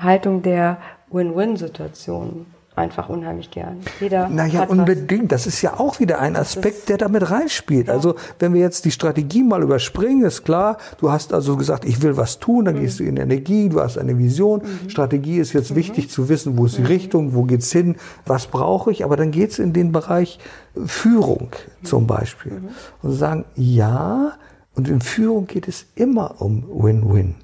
Haltung 0.00 0.42
der 0.42 0.76
Win-Win-Situation 1.10 2.46
einfach 2.78 3.08
unheimlich 3.08 3.50
gern. 3.50 3.78
Jeder 4.00 4.28
Naja, 4.28 4.60
hat 4.60 4.70
was. 4.70 4.78
unbedingt. 4.78 5.32
Das 5.32 5.46
ist 5.46 5.60
ja 5.62 5.78
auch 5.78 6.00
wieder 6.00 6.20
ein 6.20 6.36
Aspekt, 6.36 6.88
der 6.88 6.96
damit 6.96 7.30
reinspielt. 7.30 7.90
Also, 7.90 8.14
wenn 8.38 8.54
wir 8.54 8.60
jetzt 8.60 8.84
die 8.84 8.90
Strategie 8.90 9.42
mal 9.42 9.62
überspringen, 9.62 10.24
ist 10.24 10.44
klar, 10.44 10.78
du 10.98 11.10
hast 11.10 11.32
also 11.32 11.56
gesagt, 11.56 11.84
ich 11.84 12.02
will 12.02 12.16
was 12.16 12.38
tun, 12.38 12.64
dann 12.64 12.80
gehst 12.80 13.00
du 13.00 13.04
in 13.04 13.16
Energie, 13.16 13.68
du 13.68 13.80
hast 13.80 13.98
eine 13.98 14.16
Vision. 14.18 14.62
Strategie 14.88 15.38
ist 15.38 15.52
jetzt 15.52 15.74
wichtig 15.74 16.10
zu 16.10 16.28
wissen, 16.28 16.56
wo 16.56 16.66
ist 16.66 16.78
die 16.78 16.84
Richtung, 16.84 17.34
wo 17.34 17.42
geht's 17.42 17.72
hin, 17.72 17.96
was 18.26 18.46
brauche 18.46 18.90
ich, 18.90 19.04
aber 19.04 19.16
dann 19.16 19.30
geht's 19.30 19.58
in 19.58 19.72
den 19.72 19.92
Bereich 19.92 20.38
Führung 20.86 21.50
zum 21.82 22.06
Beispiel. 22.06 22.62
Und 23.02 23.12
sagen, 23.12 23.44
ja, 23.56 24.32
und 24.74 24.88
in 24.88 25.00
Führung 25.00 25.46
geht 25.46 25.66
es 25.66 25.86
immer 25.96 26.40
um 26.40 26.64
Win-Win. 26.68 27.34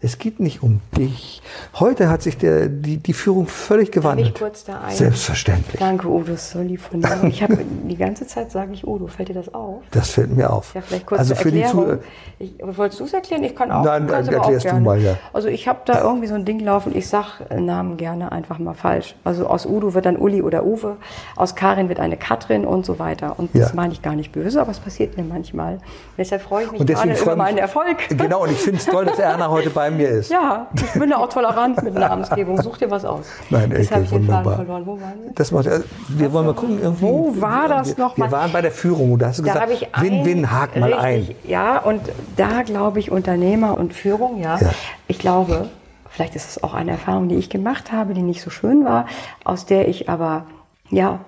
Es 0.00 0.18
geht 0.18 0.38
nicht 0.38 0.62
um 0.62 0.80
dich. 0.96 1.42
Heute 1.80 2.08
hat 2.08 2.22
sich 2.22 2.38
der, 2.38 2.68
die, 2.68 2.98
die 2.98 3.12
Führung 3.12 3.48
völlig 3.48 3.90
gewandelt. 3.90 4.38
kurz 4.38 4.62
da 4.62 4.80
ein- 4.82 4.94
Selbstverständlich. 4.94 5.80
Danke, 5.80 6.06
Udo, 6.06 6.30
das 6.30 6.42
ist 6.44 6.50
so 6.52 6.60
lieb 6.60 6.80
von 6.80 7.00
dir. 7.02 7.08
Ich 7.24 7.42
habe 7.42 7.58
die 7.58 7.96
ganze 7.96 8.24
Zeit 8.28 8.52
sage 8.52 8.74
ich 8.74 8.86
Udo, 8.86 9.08
fällt 9.08 9.30
dir 9.30 9.34
das 9.34 9.52
auf? 9.52 9.82
Das 9.90 10.10
fällt 10.10 10.36
mir 10.36 10.52
auf. 10.52 10.72
Ja, 10.76 10.82
vielleicht 10.82 11.04
kurz 11.04 11.18
also 11.18 11.34
für 11.34 11.50
die. 11.50 11.64
Zuhörer. 11.64 11.98
ich, 12.38 12.52
wolltest 12.62 13.00
du 13.00 13.04
es 13.06 13.12
erklären? 13.12 13.42
Ich 13.42 13.56
kann 13.56 13.72
auch. 13.72 13.84
Nein, 13.84 14.08
aber 14.08 14.32
erklärst 14.32 14.70
du 14.70 14.74
mal, 14.76 15.00
ja. 15.00 15.16
Also 15.32 15.48
ich 15.48 15.66
habe 15.66 15.80
da 15.84 16.00
irgendwie 16.00 16.28
so 16.28 16.34
ein 16.36 16.44
Ding 16.44 16.60
laufen, 16.60 16.96
ich 16.96 17.08
sag 17.08 17.40
äh, 17.50 17.60
Namen 17.60 17.96
gerne 17.96 18.30
einfach 18.30 18.60
mal 18.60 18.74
falsch. 18.74 19.16
Also 19.24 19.48
aus 19.48 19.66
Udo 19.66 19.94
wird 19.94 20.06
dann 20.06 20.16
Uli 20.16 20.42
oder 20.42 20.64
Uwe, 20.64 20.96
aus 21.34 21.56
Karin 21.56 21.88
wird 21.88 21.98
eine 21.98 22.16
Katrin 22.16 22.64
und 22.64 22.86
so 22.86 23.00
weiter. 23.00 23.34
Und 23.36 23.50
das 23.52 23.70
Ja. 23.70 23.74
meine 23.74 23.92
ich 23.94 24.00
gar 24.02 24.14
nicht 24.14 24.30
böse, 24.30 24.60
aber 24.60 24.70
es 24.70 24.78
passiert 24.78 25.16
mir 25.16 25.24
manchmal. 25.24 25.78
Deshalb 26.16 26.42
freue 26.42 26.66
ich 26.66 26.70
mich 26.70 26.86
gerade 26.86 27.20
über 27.20 27.32
ich 27.32 27.36
meinen 27.36 27.58
Erfolg. 27.58 27.96
Genau, 28.10 28.44
und 28.44 28.52
ich 28.52 28.58
finde 28.58 28.78
es 28.78 28.86
toll, 28.86 29.04
dass 29.04 29.18
Erna 29.18 29.48
heute 29.50 29.70
bei 29.70 29.87
mir 29.90 30.08
ist. 30.08 30.30
Ja, 30.30 30.66
ich 30.74 30.92
bin 30.98 31.10
da 31.10 31.16
auch 31.18 31.28
tolerant 31.28 31.82
mit 31.82 31.94
Namensgebung. 31.94 32.60
Such 32.62 32.78
dir 32.78 32.90
was 32.90 33.04
aus. 33.04 33.26
Nein, 33.50 33.70
Jetzt 33.70 33.90
Elke, 33.92 33.94
habe 33.94 34.04
ich 34.04 34.10
den 34.10 34.26
Faden 34.26 34.44
wunderbar. 34.44 34.56
verloren. 34.56 34.86
Wo 34.86 35.00
waren 35.00 35.22
wir? 35.24 35.32
Das 35.34 35.50
macht, 35.52 35.66
äh, 35.66 35.80
wir 36.08 36.32
wollen 36.32 36.46
mal 36.46 36.54
gucken, 36.54 36.78
irgendwie. 36.82 37.02
Wo 37.02 37.40
war 37.40 37.68
das 37.68 37.96
wir, 37.96 38.04
noch 38.04 38.16
mal? 38.16 38.26
Wir 38.26 38.32
waren 38.32 38.52
bei 38.52 38.62
der 38.62 38.72
Führung 38.72 39.18
da 39.18 39.28
hast 39.28 39.38
du 39.38 39.42
Da 39.44 39.64
gesagt, 39.66 39.88
ein- 39.92 40.02
Win-Win, 40.02 40.50
hak 40.50 40.76
mal 40.76 40.92
richtig, 40.92 41.36
Ja, 41.44 41.78
und 41.78 42.00
da 42.36 42.62
glaube 42.62 42.98
ich 43.00 43.10
Unternehmer 43.10 43.76
und 43.78 43.94
Führung, 43.94 44.40
ja. 44.40 44.58
Ja. 44.58 44.70
Ich 45.06 45.18
glaube, 45.18 45.68
vielleicht 46.10 46.34
ist 46.36 46.48
es 46.50 46.62
auch 46.62 46.74
eine 46.74 46.92
Erfahrung, 46.92 47.28
die 47.28 47.36
ich 47.36 47.48
gemacht 47.50 47.92
habe, 47.92 48.14
die 48.14 48.22
nicht 48.22 48.42
so 48.42 48.50
schön 48.50 48.84
war, 48.84 49.06
aus 49.44 49.66
der 49.66 49.88
ich 49.88 50.08
aber, 50.08 50.46
ja, 50.90 51.20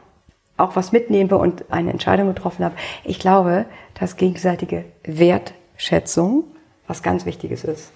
auch 0.56 0.76
was 0.76 0.92
mitnehme 0.92 1.38
und 1.38 1.64
eine 1.70 1.90
Entscheidung 1.90 2.28
getroffen 2.28 2.64
habe. 2.64 2.74
Ich 3.04 3.18
glaube, 3.18 3.64
dass 3.98 4.16
gegenseitige 4.16 4.84
Wertschätzung 5.04 6.44
was 6.86 7.02
ganz 7.02 7.24
Wichtiges 7.24 7.64
ist. 7.64 7.92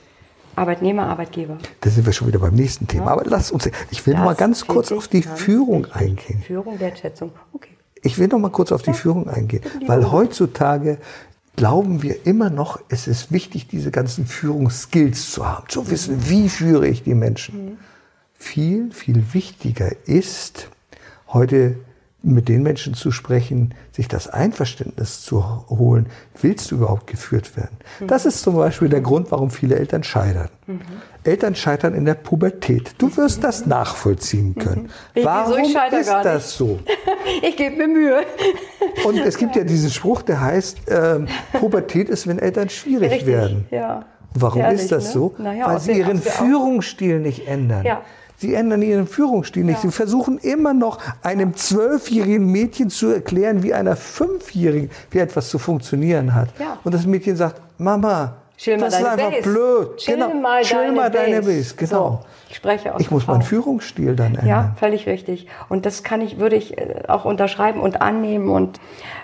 Arbeitnehmer, 0.56 1.06
Arbeitgeber. 1.06 1.58
Da 1.80 1.90
sind 1.90 2.06
wir 2.06 2.12
schon 2.12 2.28
wieder 2.28 2.38
beim 2.38 2.54
nächsten 2.54 2.86
Thema. 2.86 3.12
Aber 3.12 3.24
lass 3.24 3.50
uns, 3.50 3.68
ich 3.90 4.06
will 4.06 4.14
noch 4.14 4.24
mal 4.24 4.30
Das 4.30 4.38
ganz 4.38 4.66
kurz 4.66 4.92
auf 4.92 5.08
die 5.08 5.22
Führung 5.22 5.86
eingehen. 5.92 6.42
Führung, 6.42 6.78
Wertschätzung. 6.78 7.32
Okay. 7.52 7.70
Ich 8.02 8.18
will 8.18 8.28
noch 8.28 8.38
mal 8.38 8.50
kurz 8.50 8.70
auf 8.70 8.82
die 8.82 8.92
Führung 8.92 9.28
eingehen, 9.28 9.62
weil 9.86 10.10
heutzutage 10.10 10.98
glauben 11.56 12.02
wir 12.02 12.26
immer 12.26 12.50
noch, 12.50 12.80
es 12.88 13.06
ist 13.06 13.32
wichtig, 13.32 13.66
diese 13.68 13.90
ganzen 13.90 14.26
Führungsskills 14.26 15.30
zu 15.32 15.46
haben, 15.46 15.68
zu 15.68 15.90
wissen, 15.90 16.28
wie 16.28 16.48
führe 16.48 16.86
ich 16.86 17.02
die 17.02 17.14
Menschen. 17.14 17.78
Viel, 18.34 18.92
viel 18.92 19.32
wichtiger 19.32 19.90
ist, 20.06 20.68
heute 21.28 21.76
mit 22.24 22.48
den 22.48 22.62
Menschen 22.62 22.94
zu 22.94 23.10
sprechen, 23.10 23.74
sich 23.92 24.08
das 24.08 24.28
Einverständnis 24.28 25.22
zu 25.22 25.44
holen, 25.68 26.06
willst 26.40 26.70
du 26.70 26.76
überhaupt 26.76 27.06
geführt 27.06 27.56
werden? 27.56 27.76
Das 28.06 28.26
ist 28.26 28.40
zum 28.42 28.56
Beispiel 28.56 28.88
der 28.88 29.00
Grund, 29.00 29.30
warum 29.30 29.50
viele 29.50 29.76
Eltern 29.76 30.02
scheitern. 30.02 30.48
Eltern 31.22 31.54
scheitern 31.54 31.94
in 31.94 32.04
der 32.04 32.14
Pubertät. 32.14 32.94
Du 32.98 33.14
wirst 33.16 33.44
das 33.44 33.66
nachvollziehen 33.66 34.54
können. 34.54 34.90
Ich-? 35.14 35.24
Warum 35.24 35.60
Ich 35.62 35.74
ist 35.74 36.08
das 36.08 36.56
so? 36.56 36.78
Ich 37.42 37.56
gebe 37.56 37.76
mir 37.76 37.88
Mühe. 37.88 38.20
Und 39.06 39.18
es 39.18 39.38
gibt 39.38 39.56
ja 39.56 39.64
diesen 39.64 39.90
Spruch, 39.90 40.22
der 40.22 40.40
heißt, 40.40 40.78
ähm, 40.88 41.26
Pubertät 41.52 42.08
ist, 42.10 42.26
wenn 42.26 42.38
Eltern 42.38 42.68
schwierig 42.68 43.10
Richtig, 43.10 43.26
werden. 43.26 43.66
ja. 43.70 44.04
Warum 44.34 44.62
Ehrlich, 44.62 44.82
ist 44.82 44.92
das 44.92 45.06
ne? 45.06 45.10
so? 45.12 45.34
Naja, 45.38 45.66
Weil 45.66 45.80
sie 45.80 45.92
ihren 45.92 46.20
Führungsstil 46.20 47.20
nicht 47.20 47.46
ändern. 47.46 47.84
Ja. 47.84 48.02
Sie 48.36 48.54
ändern 48.54 48.82
ihren 48.82 49.06
Führungsstil 49.06 49.64
nicht. 49.64 49.80
Sie 49.80 49.90
versuchen 49.90 50.38
immer 50.38 50.74
noch 50.74 50.98
einem 51.22 51.56
zwölfjährigen 51.56 52.46
Mädchen 52.46 52.90
zu 52.90 53.08
erklären, 53.08 53.62
wie 53.62 53.72
einer 53.72 53.96
fünfjährigen, 53.96 54.90
wie 55.10 55.18
etwas 55.18 55.48
zu 55.48 55.58
funktionieren 55.58 56.34
hat. 56.34 56.48
Ja. 56.58 56.78
Und 56.84 56.94
das 56.94 57.06
Mädchen 57.06 57.36
sagt, 57.36 57.60
Mama, 57.78 58.36
Chill 58.56 58.78
das 58.78 58.94
ist 58.94 59.04
einfach 59.04 59.30
Base. 59.30 59.42
blöd. 59.42 59.96
Chill 59.96 60.14
genau. 60.14 60.34
mal 60.34 60.62
Chill 60.62 60.78
deine 60.78 60.92
mal 60.92 61.10
deine 61.10 61.36
Base. 61.42 61.74
Base. 61.74 61.74
Genau. 61.76 62.20
So, 62.22 62.26
ich 62.54 62.58
spreche 62.58 62.94
aus 62.94 63.00
ich 63.00 63.10
muss 63.10 63.26
meinen. 63.26 63.42
Führungsstil 63.42 64.14
dann 64.14 64.36
ändern. 64.36 64.46
Ja, 64.46 64.76
völlig 64.76 65.08
richtig. 65.08 65.48
Und 65.68 65.86
das 65.86 66.04
kann 66.04 66.20
ich, 66.20 66.38
würde 66.38 66.54
ich 66.54 66.78
äh, 66.78 67.02
auch 67.08 67.24
unterschreiben 67.24 67.80
und 67.80 68.00
annehmen. 68.00 68.48
Und 68.48 68.78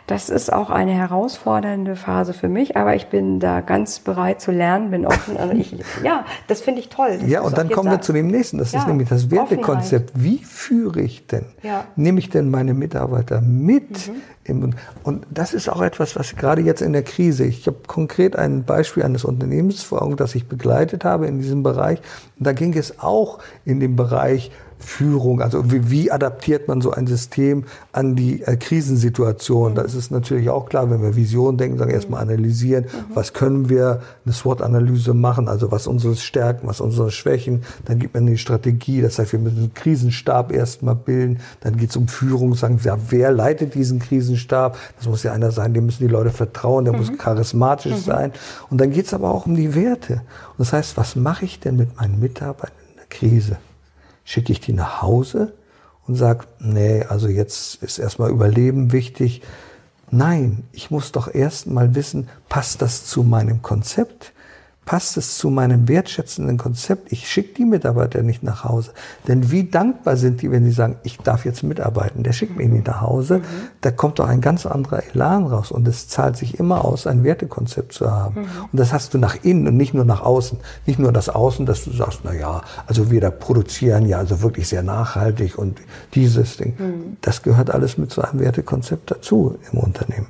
das 0.08 0.30
ist 0.30 0.52
auch 0.52 0.68
eine 0.68 0.90
herausfordernde 0.90 1.94
Phase 1.94 2.32
für 2.32 2.48
mich. 2.48 2.76
Aber 2.76 2.96
ich 2.96 3.06
bin 3.06 3.38
da 3.38 3.60
ganz 3.60 4.00
bereit 4.00 4.40
zu 4.40 4.50
lernen, 4.50 4.90
bin 4.90 5.06
offen. 5.06 5.36
Also 5.36 5.54
ich, 5.54 5.76
ja, 6.02 6.24
das 6.48 6.60
finde 6.60 6.80
ich 6.80 6.88
toll. 6.88 7.20
Ja, 7.24 7.42
und 7.42 7.56
dann 7.56 7.70
kommen 7.70 7.88
wir 7.88 8.00
zu 8.00 8.12
dem 8.12 8.26
nächsten. 8.26 8.58
Das 8.58 8.72
Ja, 8.72 8.80
ist 8.80 8.88
nämlich 8.88 9.08
das 9.08 9.30
Wertekonzept. 9.30 10.10
Wie 10.14 10.38
führe 10.38 11.00
ich 11.00 11.28
denn? 11.28 11.44
Ja. 11.62 11.84
Nehme 11.94 12.18
ich 12.18 12.30
denn 12.30 12.50
meine 12.50 12.74
Mitarbeiter 12.74 13.40
mit? 13.40 14.08
Mhm. 14.08 14.22
Im, 14.42 14.74
und 15.04 15.26
das 15.30 15.54
ist 15.54 15.68
auch 15.68 15.82
etwas, 15.82 16.16
was 16.16 16.34
gerade 16.34 16.62
jetzt 16.62 16.80
in 16.80 16.92
der 16.92 17.02
Krise, 17.02 17.44
ich 17.44 17.66
habe 17.66 17.76
konkret 17.86 18.36
ein 18.36 18.64
Beispiel 18.64 19.02
eines 19.02 19.24
Unternehmens 19.24 19.82
vor 19.82 20.02
Augen, 20.02 20.16
das 20.16 20.34
ich 20.34 20.48
begleitet 20.48 21.04
habe 21.04 21.26
in 21.26 21.38
diesem 21.38 21.62
Bereich. 21.62 22.00
Und 22.38 22.46
da 22.46 22.52
ging 22.52 22.76
es 22.76 23.00
auch 23.00 23.19
in 23.64 23.80
dem 23.80 23.96
Bereich 23.96 24.50
Führung, 24.80 25.42
also 25.42 25.70
wie, 25.70 25.90
wie 25.90 26.10
adaptiert 26.10 26.66
man 26.66 26.80
so 26.80 26.90
ein 26.90 27.06
System 27.06 27.64
an 27.92 28.16
die 28.16 28.42
äh, 28.42 28.56
Krisensituation? 28.56 29.74
Da 29.74 29.82
ist 29.82 29.94
es 29.94 30.10
natürlich 30.10 30.48
auch 30.48 30.68
klar, 30.68 30.90
wenn 30.90 31.02
wir 31.02 31.14
Vision 31.14 31.58
denken, 31.58 31.78
sagen 31.78 31.90
erstmal 31.90 32.22
analysieren, 32.22 32.86
was 33.12 33.34
können 33.34 33.68
wir, 33.68 34.00
eine 34.24 34.32
SWOT-Analyse 34.32 35.12
machen, 35.12 35.48
also 35.48 35.70
was 35.70 35.86
unsere 35.86 36.16
Stärken, 36.16 36.66
was 36.66 36.80
unsere 36.80 37.10
Schwächen, 37.10 37.62
dann 37.84 37.98
gibt 37.98 38.14
man 38.14 38.26
die 38.26 38.38
Strategie, 38.38 39.02
das 39.02 39.18
heißt, 39.18 39.32
wir 39.32 39.38
müssen 39.38 39.58
einen 39.58 39.74
Krisenstab 39.74 40.50
erstmal 40.50 40.94
bilden, 40.94 41.40
dann 41.60 41.76
geht 41.76 41.90
es 41.90 41.96
um 41.96 42.08
Führung, 42.08 42.54
sagen 42.54 42.82
wir, 42.82 42.92
ja, 42.92 42.98
wer 43.10 43.32
leitet 43.32 43.74
diesen 43.74 43.98
Krisenstab? 43.98 44.78
Das 44.96 45.06
muss 45.06 45.22
ja 45.22 45.32
einer 45.32 45.50
sein, 45.50 45.74
dem 45.74 45.86
müssen 45.86 46.02
die 46.02 46.12
Leute 46.12 46.30
vertrauen, 46.30 46.86
der 46.86 46.96
muss 46.96 47.16
charismatisch 47.18 47.96
sein. 47.96 48.32
Und 48.70 48.80
dann 48.80 48.90
geht 48.90 49.06
es 49.06 49.14
aber 49.14 49.30
auch 49.30 49.46
um 49.46 49.54
die 49.54 49.74
Werte. 49.74 50.14
Und 50.14 50.58
das 50.58 50.72
heißt, 50.72 50.96
was 50.96 51.16
mache 51.16 51.44
ich 51.44 51.60
denn 51.60 51.76
mit 51.76 51.96
meinen 51.96 52.18
Mitarbeitern 52.18 52.79
Krise? 53.10 53.58
schicke 54.24 54.52
ich 54.52 54.60
die 54.60 54.72
nach 54.72 55.02
Hause 55.02 55.52
und 56.06 56.14
sage, 56.14 56.46
nee, 56.60 57.02
also 57.02 57.28
jetzt 57.28 57.82
ist 57.82 57.98
erstmal 57.98 58.30
Überleben 58.30 58.92
wichtig. 58.92 59.42
Nein, 60.10 60.64
ich 60.72 60.90
muss 60.90 61.12
doch 61.12 61.32
erst 61.32 61.66
mal 61.66 61.94
wissen, 61.94 62.28
passt 62.48 62.80
das 62.80 63.04
zu 63.04 63.22
meinem 63.22 63.60
Konzept? 63.62 64.32
Passt 64.90 65.16
es 65.16 65.38
zu 65.38 65.50
meinem 65.50 65.86
wertschätzenden 65.86 66.58
Konzept? 66.58 67.12
Ich 67.12 67.28
schicke 67.28 67.54
die 67.54 67.64
Mitarbeiter 67.64 68.24
nicht 68.24 68.42
nach 68.42 68.64
Hause. 68.64 68.90
Denn 69.28 69.52
wie 69.52 69.62
dankbar 69.62 70.16
sind 70.16 70.42
die, 70.42 70.50
wenn 70.50 70.64
sie 70.64 70.72
sagen, 70.72 70.96
ich 71.04 71.18
darf 71.18 71.44
jetzt 71.44 71.62
mitarbeiten, 71.62 72.24
der 72.24 72.32
schickt 72.32 72.56
mich 72.56 72.68
nicht 72.68 72.88
nach 72.88 73.00
Hause. 73.00 73.40
Da 73.82 73.92
kommt 73.92 74.18
doch 74.18 74.26
ein 74.26 74.40
ganz 74.40 74.66
anderer 74.66 75.04
Elan 75.14 75.46
raus. 75.46 75.70
Und 75.70 75.86
es 75.86 76.08
zahlt 76.08 76.36
sich 76.36 76.58
immer 76.58 76.84
aus, 76.84 77.06
ein 77.06 77.22
Wertekonzept 77.22 77.92
zu 77.92 78.10
haben. 78.10 78.48
Und 78.72 78.80
das 78.80 78.92
hast 78.92 79.14
du 79.14 79.18
nach 79.18 79.36
innen 79.44 79.68
und 79.68 79.76
nicht 79.76 79.94
nur 79.94 80.04
nach 80.04 80.22
außen. 80.22 80.58
Nicht 80.86 80.98
nur 80.98 81.12
das 81.12 81.28
Außen, 81.28 81.66
dass 81.66 81.84
du 81.84 81.92
sagst, 81.92 82.22
na 82.24 82.34
ja, 82.34 82.62
also 82.88 83.12
wir 83.12 83.20
da 83.20 83.30
produzieren 83.30 84.08
ja 84.08 84.18
also 84.18 84.42
wirklich 84.42 84.66
sehr 84.66 84.82
nachhaltig 84.82 85.56
und 85.56 85.80
dieses 86.14 86.56
Ding. 86.56 86.74
Das 87.20 87.44
gehört 87.44 87.70
alles 87.70 87.96
mit 87.96 88.10
zu 88.10 88.22
einem 88.22 88.40
Wertekonzept 88.40 89.08
dazu 89.08 89.56
im 89.70 89.78
Unternehmen. 89.78 90.26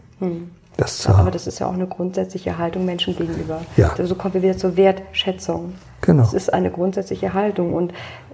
Das 0.81 0.99
zu 0.99 1.11
Aber 1.11 1.31
das 1.31 1.47
ist 1.47 1.59
ja 1.59 1.66
auch 1.66 1.75
eine 1.75 1.87
grundsätzliche 1.87 2.59
Haltung 2.59 2.85
Menschen 2.85 3.16
gegenüber. 3.16 3.61
Ja. 3.77 3.95
So 4.03 4.14
kommen 4.14 4.35
wir 4.35 4.43
wieder 4.43 4.57
zur 4.57 4.77
Wertschätzung. 4.77 5.75
Genau. 6.01 6.23
Das 6.23 6.35
ist 6.35 6.53
eine 6.53 6.71
grundsätzliche 6.71 7.35
Haltung. 7.35 7.75
Und 7.75 7.93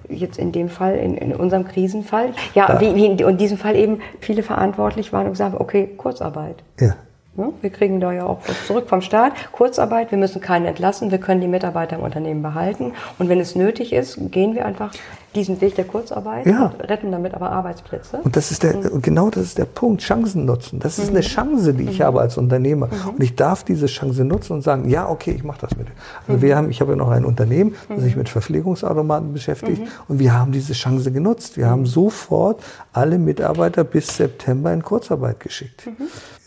jetzt 0.08 0.38
in 0.38 0.52
dem 0.52 0.68
Fall, 0.68 0.96
in, 0.96 1.16
in 1.16 1.34
unserem 1.34 1.66
Krisenfall, 1.66 2.30
ja, 2.54 2.68
Ja. 2.68 2.80
Wie, 2.80 2.94
wie 2.94 3.06
in, 3.06 3.38
diesem 3.38 3.58
Fall 3.58 3.76
eben 3.76 4.00
viele 4.20 4.42
verantwortlich 4.42 5.12
waren 5.12 5.26
und 5.26 5.32
gesagt 5.32 5.54
haben, 5.54 5.60
okay, 5.60 5.88
Kurzarbeit. 5.96 6.56
Ja. 6.80 6.94
Ne? 7.34 7.52
Wir 7.60 7.70
kriegen 7.70 8.00
da 8.00 8.12
ja 8.12 8.24
auch 8.24 8.38
was 8.46 8.66
zurück 8.66 8.88
vom 8.88 9.02
Staat. 9.02 9.32
Kurzarbeit, 9.52 10.10
wir 10.10 10.18
müssen 10.18 10.40
keinen 10.40 10.64
entlassen, 10.64 11.10
wir 11.10 11.18
können 11.18 11.40
die 11.40 11.48
Mitarbeiter 11.48 11.96
im 11.96 12.02
Unternehmen 12.02 12.42
behalten. 12.42 12.94
Und 13.18 13.28
wenn 13.28 13.40
es 13.40 13.54
nötig 13.54 13.92
ist, 13.92 14.18
gehen 14.30 14.54
wir 14.54 14.64
einfach 14.64 14.92
diesen 15.34 15.60
Weg 15.60 15.74
der 15.74 15.84
Kurzarbeit 15.84 16.46
Ja. 16.46 16.66
und 16.66 16.80
retten 16.88 17.12
damit 17.12 17.34
aber 17.34 17.50
Arbeitsplätze. 17.50 18.18
Und 18.22 18.36
das 18.36 18.50
ist 18.50 18.62
der, 18.62 18.92
und 18.92 19.02
genau 19.02 19.28
das 19.28 19.44
ist 19.44 19.58
der 19.58 19.66
Punkt, 19.66 20.02
Chancen 20.02 20.46
nutzen. 20.46 20.78
Das 20.80 20.98
ist 20.98 21.10
eine 21.10 21.20
Chance, 21.20 21.74
die 21.74 21.84
ich 21.84 22.00
habe 22.00 22.20
als 22.20 22.38
Unternehmer. 22.38 22.88
Und 23.06 23.22
ich 23.22 23.36
darf 23.36 23.62
diese 23.64 23.86
Chance 23.86 24.24
nutzen 24.24 24.54
und 24.54 24.62
sagen, 24.62 24.88
ja, 24.88 25.08
okay, 25.08 25.32
ich 25.32 25.44
mache 25.44 25.60
das 25.60 25.76
mit. 25.76 25.88
Also 26.26 26.40
wir 26.40 26.56
haben, 26.56 26.70
ich 26.70 26.80
habe 26.80 26.92
ja 26.92 26.96
noch 26.96 27.10
ein 27.10 27.24
Unternehmen, 27.24 27.74
das 27.88 28.02
sich 28.02 28.16
mit 28.16 28.28
Verpflegungsautomaten 28.28 29.32
beschäftigt. 29.32 29.82
Und 30.08 30.18
wir 30.18 30.32
haben 30.32 30.52
diese 30.52 30.72
Chance 30.72 31.12
genutzt. 31.12 31.56
Wir 31.56 31.66
haben 31.68 31.84
sofort 31.86 32.62
alle 32.92 33.18
Mitarbeiter 33.18 33.84
bis 33.84 34.16
September 34.16 34.72
in 34.72 34.82
Kurzarbeit 34.82 35.40
geschickt. 35.40 35.88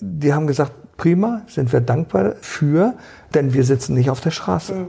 Die 0.02 0.34
haben 0.34 0.48
gesagt, 0.48 0.72
prima, 0.98 1.42
sind 1.48 1.72
wir 1.72 1.82
dankbar 1.82 2.36
für, 2.42 2.94
denn 3.34 3.54
wir 3.54 3.64
sitzen 3.64 3.94
nicht 3.94 4.10
auf 4.10 4.22
der 4.22 4.32
Straße. 4.32 4.86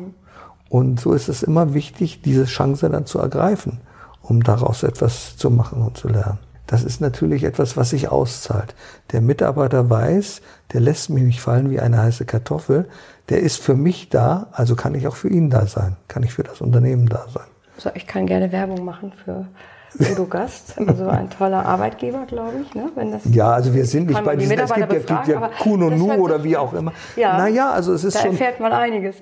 Und 0.70 1.00
so 1.00 1.12
ist 1.12 1.28
es 1.28 1.42
immer 1.42 1.74
wichtig, 1.74 2.22
diese 2.22 2.46
Chance 2.46 2.88
dann 2.88 3.04
zu 3.04 3.18
ergreifen, 3.18 3.80
um 4.22 4.42
daraus 4.42 4.84
etwas 4.84 5.36
zu 5.36 5.50
machen 5.50 5.82
und 5.82 5.98
zu 5.98 6.08
lernen. 6.08 6.38
Das 6.68 6.84
ist 6.84 7.00
natürlich 7.00 7.42
etwas, 7.42 7.76
was 7.76 7.90
sich 7.90 8.08
auszahlt. 8.08 8.76
Der 9.10 9.20
Mitarbeiter 9.20 9.90
weiß, 9.90 10.40
der 10.72 10.80
lässt 10.80 11.10
mich 11.10 11.24
nicht 11.24 11.40
fallen 11.40 11.68
wie 11.70 11.80
eine 11.80 11.98
heiße 11.98 12.24
Kartoffel. 12.24 12.88
Der 13.28 13.40
ist 13.40 13.60
für 13.60 13.74
mich 13.74 14.08
da, 14.10 14.46
also 14.52 14.76
kann 14.76 14.94
ich 14.94 15.08
auch 15.08 15.16
für 15.16 15.28
ihn 15.28 15.50
da 15.50 15.66
sein, 15.66 15.96
kann 16.06 16.22
ich 16.22 16.32
für 16.32 16.44
das 16.44 16.60
Unternehmen 16.60 17.08
da 17.08 17.26
sein. 17.34 17.48
So, 17.76 17.90
ich 17.94 18.06
kann 18.06 18.26
gerne 18.26 18.52
Werbung 18.52 18.84
machen 18.84 19.12
für 19.24 19.48
Udo 19.98 20.24
Gast, 20.26 20.74
also 20.78 21.08
ein 21.08 21.28
toller 21.30 21.66
Arbeitgeber, 21.66 22.24
glaube 22.26 22.52
ich. 22.62 22.74
Ne? 22.74 22.90
Wenn 22.94 23.10
das 23.12 23.22
Ja, 23.32 23.52
also 23.52 23.74
wir 23.74 23.84
sind 23.84 24.06
nicht 24.06 24.14
bei 24.14 24.22
man 24.22 24.38
die 24.38 24.46
diesen, 24.46 24.58
es 24.58 24.72
gibt 24.72 24.78
ja, 24.78 24.86
gibt 24.86 25.08
ja 25.10 25.16
befragen, 25.16 25.34
aber 25.36 25.50
Kuno 25.62 25.90
Nu 25.90 26.12
oder 26.12 26.44
wie 26.44 26.56
auch 26.56 26.72
immer. 26.74 26.92
Ja. 27.16 27.36
Naja, 27.38 27.70
also 27.70 27.92
es 27.92 28.04
ist 28.04 28.16
da 28.16 28.20
schon, 28.20 28.30
erfährt 28.32 28.60
man 28.60 28.72
einiges. 28.72 29.16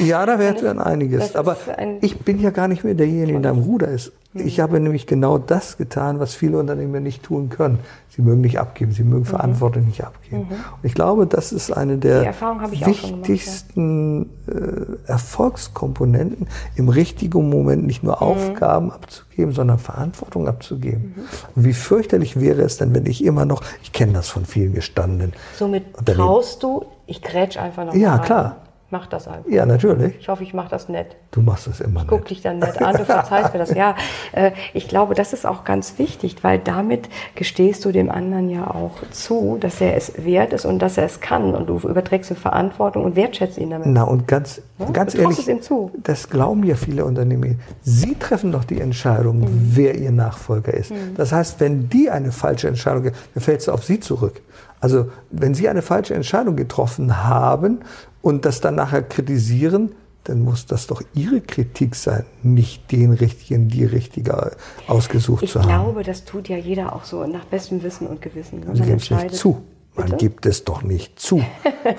Ja, 0.00 0.26
da 0.26 0.36
Das- 0.36 0.62
dann 0.62 0.78
einiges. 0.80 1.34
Aber 1.34 1.56
ein- 1.76 1.98
ich 2.02 2.18
bin 2.20 2.40
ja 2.40 2.50
gar 2.50 2.68
nicht 2.68 2.84
mehr 2.84 2.94
derjenige, 2.94 3.40
der 3.40 3.52
am 3.52 3.60
Ruder 3.60 3.88
ist. 3.88 4.12
Mhm. 4.34 4.46
Ich 4.46 4.60
habe 4.60 4.80
nämlich 4.80 5.06
genau 5.06 5.36
das 5.38 5.76
getan, 5.76 6.18
was 6.20 6.34
viele 6.34 6.58
Unternehmer 6.58 7.00
nicht 7.00 7.22
tun 7.22 7.48
können. 7.50 7.78
Sie 8.08 8.22
mögen 8.22 8.40
nicht 8.42 8.58
abgeben, 8.58 8.92
sie 8.92 9.04
mögen 9.04 9.24
Verantwortung 9.24 9.86
nicht 9.86 10.04
abgeben. 10.04 10.42
Und 10.50 10.84
ich 10.84 10.94
glaube, 10.94 11.26
das 11.26 11.52
ist 11.52 11.70
eine 11.70 11.96
Mhm. 11.96 12.00
Der 12.00 12.32
schon 12.32 12.58
gemacht, 12.58 12.74
ja. 12.80 12.86
wichtigsten 12.86 14.30
äh, 14.48 15.10
Erfolgskomponenten, 15.10 16.46
im 16.76 16.88
richtigen 16.88 17.48
Moment 17.48 17.84
nicht 17.86 18.02
Mhm. 18.02 18.08
nur 18.08 18.22
Aufgaben 18.22 18.90
abzugeben, 18.92 19.52
sondern 19.52 19.78
Verantwortung 19.78 20.48
abzugeben. 20.48 21.14
Und 21.54 21.64
wie 21.64 21.72
fürchterlich 21.72 22.40
wäre 22.40 22.62
es 22.62 22.76
denn, 22.78 22.94
wenn 22.94 23.06
ich 23.06 23.24
immer 23.24 23.44
noch, 23.44 23.62
ich 23.82 23.92
kenne 23.92 24.12
das 24.12 24.28
von 24.28 24.44
vielen 24.44 24.72
gestandenen 24.74 25.32
Somit 25.58 25.84
Unternehmen. 25.96 26.26
traust 26.26 26.62
du, 26.62 26.84
ich 27.06 27.22
grätsch 27.22 27.56
einfach 27.58 27.84
noch 27.86 27.94
Ja, 27.94 28.16
rein. 28.16 28.24
klar. 28.24 28.56
Mach 28.92 29.06
das 29.06 29.26
einfach. 29.26 29.50
Ja, 29.50 29.64
natürlich. 29.64 30.14
Ich 30.20 30.28
hoffe, 30.28 30.42
ich 30.42 30.52
mache 30.52 30.68
das 30.68 30.90
nett. 30.90 31.16
Du 31.30 31.40
machst 31.40 31.66
es 31.66 31.80
immer 31.80 32.04
Guck 32.06 32.20
nicht. 32.20 32.30
dich 32.30 32.40
dann 32.42 32.58
nett 32.58 32.80
an, 32.82 32.94
du 32.94 33.06
verzeihst 33.06 33.54
mir 33.54 33.58
das. 33.58 33.72
Ja, 33.74 33.96
äh, 34.32 34.52
ich 34.74 34.86
glaube, 34.86 35.14
das 35.14 35.32
ist 35.32 35.46
auch 35.46 35.64
ganz 35.64 35.98
wichtig, 35.98 36.36
weil 36.44 36.58
damit 36.58 37.08
gestehst 37.34 37.86
du 37.86 37.90
dem 37.90 38.10
anderen 38.10 38.50
ja 38.50 38.66
auch 38.70 38.92
zu, 39.10 39.56
dass 39.58 39.80
er 39.80 39.96
es 39.96 40.24
wert 40.26 40.52
ist 40.52 40.66
und 40.66 40.78
dass 40.80 40.98
er 40.98 41.06
es 41.06 41.20
kann. 41.22 41.54
Und 41.54 41.68
du 41.70 41.78
überträgst 41.88 42.30
ihm 42.30 42.36
Verantwortung 42.36 43.02
und 43.04 43.16
wertschätzt 43.16 43.56
ihn 43.56 43.70
damit. 43.70 43.86
Na 43.86 44.02
und 44.04 44.28
ganz, 44.28 44.60
Ja, 44.78 44.90
ganz 44.90 45.14
du 45.14 45.22
ehrlich, 45.22 45.38
es 45.38 45.48
ihm 45.48 45.62
zu. 45.62 45.90
das 45.96 46.28
glauben 46.28 46.62
ja 46.62 46.74
viele 46.74 47.06
Unternehmen. 47.06 47.60
Sie 47.80 48.14
treffen 48.16 48.52
doch 48.52 48.64
die 48.64 48.78
Entscheidung, 48.82 49.40
Mhm. 49.40 49.70
wer 49.72 49.94
ihr 49.94 50.12
Nachfolger 50.12 50.74
ist. 50.74 50.92
Das 51.16 51.32
heißt, 51.32 51.58
wenn 51.60 51.88
die 51.88 52.10
eine 52.10 52.30
falsche 52.30 52.68
Entscheidung, 52.68 53.04
dann 53.04 53.42
fällt 53.42 53.60
es 53.62 53.70
auf 53.70 53.84
sie 53.84 54.00
zurück. 54.00 54.42
Also 54.82 55.06
wenn 55.30 55.54
sie 55.54 55.68
eine 55.68 55.80
falsche 55.80 56.14
Entscheidung 56.14 56.56
getroffen 56.56 57.24
haben 57.24 57.78
und 58.20 58.44
das 58.44 58.60
dann 58.60 58.74
nachher 58.74 59.02
kritisieren, 59.02 59.92
dann 60.24 60.40
muss 60.40 60.66
das 60.66 60.86
doch 60.88 61.02
ihre 61.14 61.40
Kritik 61.40 61.94
sein, 61.94 62.24
nicht 62.42 62.90
den 62.92 63.12
richtigen, 63.12 63.68
die 63.68 63.84
richtige 63.84 64.52
ausgesucht 64.88 65.42
Ich 65.44 65.52
zu 65.52 65.60
haben. 65.60 65.68
glaube, 65.68 66.02
das 66.02 66.24
tut 66.24 66.48
ja 66.48 66.56
jeder 66.56 66.94
auch 66.94 67.04
so 67.04 67.24
nach 67.26 67.44
bestem 67.44 67.82
Wissen 67.82 68.06
und 68.08 68.20
Gewissen. 68.22 68.60
ne? 68.60 68.66
Sie 68.74 68.80
Man 68.80 68.88
geben 68.88 68.98
es 69.00 69.10
nicht 69.10 69.34
zu. 69.34 69.62
Man 69.94 70.06
Bitte? 70.06 70.16
gibt 70.18 70.46
es 70.46 70.64
doch 70.64 70.82
nicht 70.82 71.20
zu. 71.20 71.44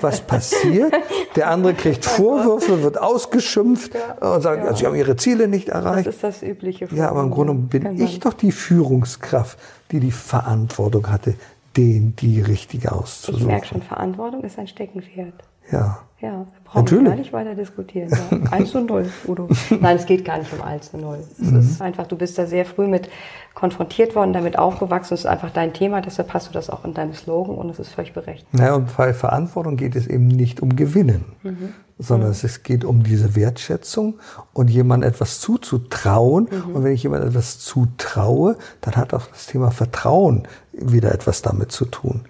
Was 0.00 0.20
passiert? 0.26 0.92
Der 1.36 1.48
andere 1.50 1.74
kriegt 1.74 2.04
Vorwürfe, 2.04 2.82
wird 2.82 3.00
ausgeschimpft 3.00 3.92
und 4.20 4.42
sagt, 4.42 4.64
Ja. 4.64 4.74
Sie 4.74 4.84
haben 4.86 4.96
Ihre 4.96 5.14
Ziele 5.16 5.46
nicht 5.46 5.68
Das 5.68 5.76
erreicht. 5.76 6.08
ist 6.08 6.24
das 6.24 6.42
übliche. 6.42 6.88
Ja, 6.94 7.08
aber 7.10 7.22
im 7.22 7.30
Grunde 7.30 7.54
bin 7.54 8.00
ich 8.02 8.18
doch 8.20 8.32
die 8.32 8.50
Führungskraft, 8.52 9.58
die 9.92 10.00
die 10.00 10.10
Verantwortung 10.10 11.08
hatte, 11.10 11.34
den 11.76 12.16
die 12.16 12.40
richtige 12.40 12.88
Ich 12.88 12.92
auszusuchen. 12.92 13.46
merke 13.46 13.66
schon, 13.66 13.82
Verantwortung 13.82 14.42
ist 14.44 14.58
ein 14.58 14.68
Steckenpferd. 14.68 15.34
Ja. 15.70 15.98
Ja, 16.20 16.30
wir 16.30 16.46
brauchen 16.64 16.78
Natürlich. 16.84 17.04
gar 17.04 17.16
nicht 17.16 17.32
weiter 17.34 17.54
diskutieren. 17.54 18.08
Ja. 18.10 18.52
1 18.52 18.70
zu 18.70 18.80
0, 18.80 19.10
Udo. 19.26 19.48
Nein, 19.80 19.96
es 19.96 20.06
geht 20.06 20.24
gar 20.24 20.38
nicht 20.38 20.50
um 20.54 20.62
1 20.62 20.92
zu 20.92 20.96
0. 20.96 21.18
Es 21.38 21.50
Mhm. 21.50 21.58
ist 21.58 21.82
einfach, 21.82 22.06
du 22.06 22.16
bist 22.16 22.38
da 22.38 22.46
sehr 22.46 22.64
früh 22.64 22.86
mit 22.86 23.10
konfrontiert 23.52 24.14
worden, 24.14 24.32
damit 24.32 24.58
aufgewachsen. 24.58 25.14
Es 25.14 25.20
ist 25.20 25.26
einfach 25.26 25.50
dein 25.50 25.74
Thema, 25.74 26.00
deshalb 26.00 26.32
hast 26.32 26.48
du 26.48 26.52
das 26.52 26.70
auch 26.70 26.84
in 26.86 26.94
deinem 26.94 27.12
Slogan 27.12 27.56
und 27.56 27.68
es 27.68 27.78
ist 27.78 27.90
völlig 27.90 28.14
berechtigt. 28.14 28.46
Naja, 28.54 28.74
und 28.74 28.96
bei 28.96 29.12
Verantwortung 29.12 29.76
geht 29.76 29.96
es 29.96 30.06
eben 30.06 30.26
nicht 30.28 30.62
um 30.62 30.74
Gewinnen, 30.76 31.26
Mhm. 31.42 31.74
sondern 31.98 32.30
es 32.30 32.62
geht 32.62 32.84
um 32.86 33.02
diese 33.02 33.36
Wertschätzung 33.36 34.14
und 34.54 34.70
jemandem 34.70 35.10
etwas 35.10 35.40
zuzutrauen. 35.40 36.48
Mhm. 36.50 36.74
Und 36.74 36.84
wenn 36.84 36.92
ich 36.92 37.02
jemandem 37.02 37.28
etwas 37.28 37.58
zutraue, 37.58 38.56
dann 38.80 38.96
hat 38.96 39.12
auch 39.12 39.26
das 39.26 39.46
Thema 39.46 39.70
Vertrauen 39.70 40.48
wieder 40.72 41.12
etwas 41.12 41.42
damit 41.42 41.70
zu 41.70 41.84
tun. 41.84 42.22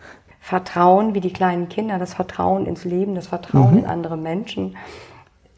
Vertrauen 0.45 1.15
wie 1.15 1.23
die 1.23 1.33
kleinen 1.33 1.71
Kinder, 1.71 1.99
das 1.99 2.13
Vertrauen 2.13 2.67
ins 2.67 2.85
Leben, 2.85 3.15
das 3.15 3.29
Vertrauen 3.29 3.73
Mhm. 3.73 3.79
in 3.79 3.87
andere 3.87 4.19
Menschen. 4.19 4.77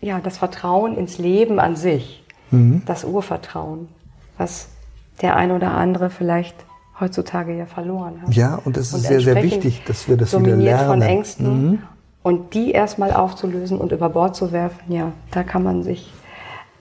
ja, 0.00 0.20
das 0.20 0.36
Vertrauen 0.38 0.96
ins 0.96 1.18
Leben 1.18 1.58
an 1.58 1.74
sich, 1.74 2.22
Mhm. 2.52 2.82
das 2.86 3.02
Urvertrauen, 3.02 3.88
was 4.38 4.68
der 5.22 5.34
ein 5.34 5.50
oder 5.50 5.72
andere 5.72 6.10
vielleicht 6.10 6.54
heutzutage 7.00 7.56
ja 7.56 7.66
verloren 7.66 8.20
hat. 8.22 8.32
Ja, 8.34 8.60
und 8.64 8.76
es 8.76 8.92
ist 8.92 9.02
sehr, 9.02 9.20
sehr 9.20 9.34
entsprechend 9.34 9.64
wichtig, 9.64 9.84
dass 9.86 10.06
wir 10.06 10.16
das 10.16 10.32
wieder 10.38 10.50
dominiert 10.52 10.80
von 10.82 11.00
lernen. 11.00 11.02
Mhm. 11.02 11.08
Ängsten 11.08 11.82
und 12.22 12.54
die 12.54 12.70
erstmal 12.70 13.12
aufzulösen 13.12 13.78
und 13.78 13.90
über 13.90 14.08
Bord 14.10 14.36
zu 14.36 14.52
werfen, 14.52 14.92
ja, 14.92 15.10
da 15.32 15.42
kann 15.42 15.64
man 15.64 15.82
sich 15.82 16.12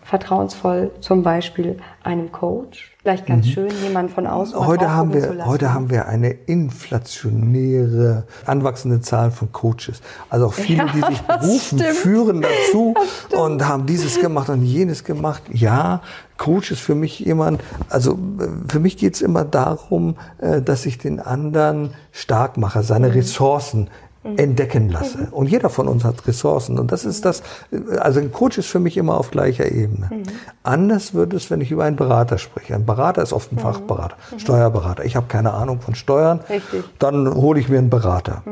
vertrauensvoll 0.05 0.91
zum 1.01 1.23
Beispiel 1.23 1.77
einem 2.03 2.31
Coach, 2.31 2.95
vielleicht 3.01 3.25
ganz 3.25 3.47
schön, 3.47 3.71
jemanden 3.83 4.13
von 4.13 4.27
außen 4.27 4.57
Mhm. 4.57 4.67
Heute 4.67 4.91
haben, 4.93 5.13
wir, 5.15 5.45
heute 5.47 5.73
haben 5.73 5.89
wir 5.89 6.07
eine 6.07 6.29
inflationäre, 6.29 8.25
anwachsende 8.45 9.01
Zahl 9.01 9.31
von 9.31 9.51
Coaches. 9.51 10.01
Also 10.29 10.45
auch 10.45 10.53
viele, 10.53 10.85
die 10.93 11.01
sich 11.01 11.21
berufen, 11.27 11.79
stimmt. 11.79 11.95
führen 11.95 12.41
dazu 12.43 12.93
und 13.35 13.67
haben 13.67 13.87
dieses 13.87 14.19
gemacht 14.19 14.49
und 14.49 14.63
jenes 14.63 15.03
gemacht. 15.03 15.41
Ja, 15.51 16.01
Coach 16.37 16.69
ist 16.69 16.81
für 16.81 16.95
mich 16.95 17.19
jemand, 17.19 17.61
also 17.89 18.13
äh, 18.13 18.47
für 18.67 18.79
mich 18.79 18.97
geht 18.97 19.15
es 19.15 19.21
immer 19.21 19.43
darum, 19.43 20.17
äh, 20.37 20.61
dass 20.61 20.85
ich 20.85 20.99
den 20.99 21.19
anderen 21.19 21.95
stark 22.11 22.57
mache, 22.57 22.83
seine 22.83 23.15
Ressourcen 23.15 23.89
entdecken 24.37 24.89
lasse. 24.89 25.27
Und 25.31 25.47
jeder 25.47 25.69
von 25.69 25.87
uns 25.87 26.03
hat 26.03 26.27
Ressourcen. 26.27 26.79
Und 26.79 26.91
das 26.91 27.05
ist 27.05 27.25
das, 27.25 27.41
äh, 27.71 27.97
also 27.97 28.19
ein 28.19 28.31
Coach 28.31 28.57
ist 28.57 28.67
für 28.67 28.79
mich 28.79 28.97
immer 28.97 29.17
auf 29.17 29.31
gleicher 29.31 29.71
Ebene. 29.71 30.09
Anders 30.63 31.13
wird 31.13 31.33
es, 31.33 31.51
wenn 31.51 31.61
ich 31.61 31.71
über 31.71 31.83
einen 31.83 31.95
Berater 31.95 32.37
spreche. 32.37 32.75
Ein 32.75 32.85
Berater 32.85 33.21
ist 33.21 33.33
oft 33.33 33.51
ein 33.51 33.59
Fachberater, 33.59 34.17
Steuerberater. 34.37 35.05
Ich 35.05 35.15
habe 35.15 35.27
keine 35.27 35.53
Ahnung 35.53 35.81
von 35.81 35.95
Steuern. 35.95 36.39
Richtig. 36.49 36.83
Dann 36.99 37.33
hole 37.35 37.59
ich 37.59 37.69
mir 37.69 37.77
einen 37.77 37.89
Berater. 37.89 38.43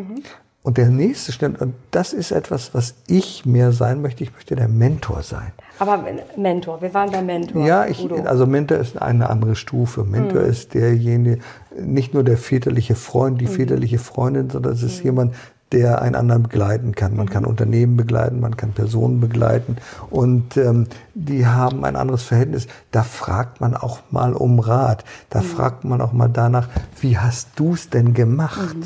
Und 0.63 0.77
der 0.77 0.88
nächste 0.88 1.33
Schritt, 1.33 1.59
und 1.59 1.73
das 1.91 2.13
ist 2.13 2.31
etwas, 2.31 2.73
was 2.73 2.95
ich 3.07 3.45
mehr 3.45 3.73
sein 3.73 4.01
möchte, 4.01 4.23
ich 4.23 4.31
möchte 4.31 4.55
der 4.55 4.69
Mentor 4.69 5.21
sein. 5.21 5.51
Aber 5.77 6.05
Mentor, 6.38 6.81
wir 6.81 6.93
waren 6.93 7.12
beim 7.12 7.25
Mentor. 7.25 7.65
Ja, 7.65 7.86
ich, 7.86 8.09
also 8.25 8.45
Mentor 8.45 8.77
ist 8.77 9.01
eine 9.01 9.29
andere 9.29 9.57
Stufe. 9.57 10.05
Mentor 10.05 10.41
ist 10.41 10.73
derjenige, 10.73 11.39
nicht 11.77 12.13
nur 12.13 12.23
der 12.23 12.38
väterliche 12.38 12.95
Freund, 12.95 13.41
die 13.41 13.47
väterliche 13.47 13.97
Freundin, 13.97 14.49
sondern 14.49 14.71
es 14.71 14.83
ist 14.83 15.03
jemand, 15.03 15.36
der 15.73 16.01
einen 16.01 16.15
anderen 16.15 16.43
begleiten 16.43 16.93
kann. 16.93 17.15
Man 17.15 17.29
kann 17.29 17.45
Unternehmen 17.45 17.97
begleiten, 17.97 18.39
man 18.39 18.55
kann 18.55 18.71
Personen 18.71 19.19
begleiten 19.19 19.77
und 20.09 20.55
ähm, 20.55 20.88
die 21.15 21.47
haben 21.47 21.83
ein 21.83 21.95
anderes 21.95 22.23
Verhältnis. 22.23 22.67
Da 22.91 23.03
fragt 23.03 23.59
man 23.59 23.75
auch 23.75 23.99
mal 24.12 24.33
um 24.33 24.59
Rat. 24.59 25.03
Da 25.29 25.41
fragt 25.41 25.83
man 25.83 25.99
auch 25.99 26.13
mal 26.13 26.29
danach, 26.29 26.69
wie 27.01 27.17
hast 27.17 27.49
du 27.55 27.73
es 27.73 27.89
denn 27.89 28.13
gemacht? 28.13 28.77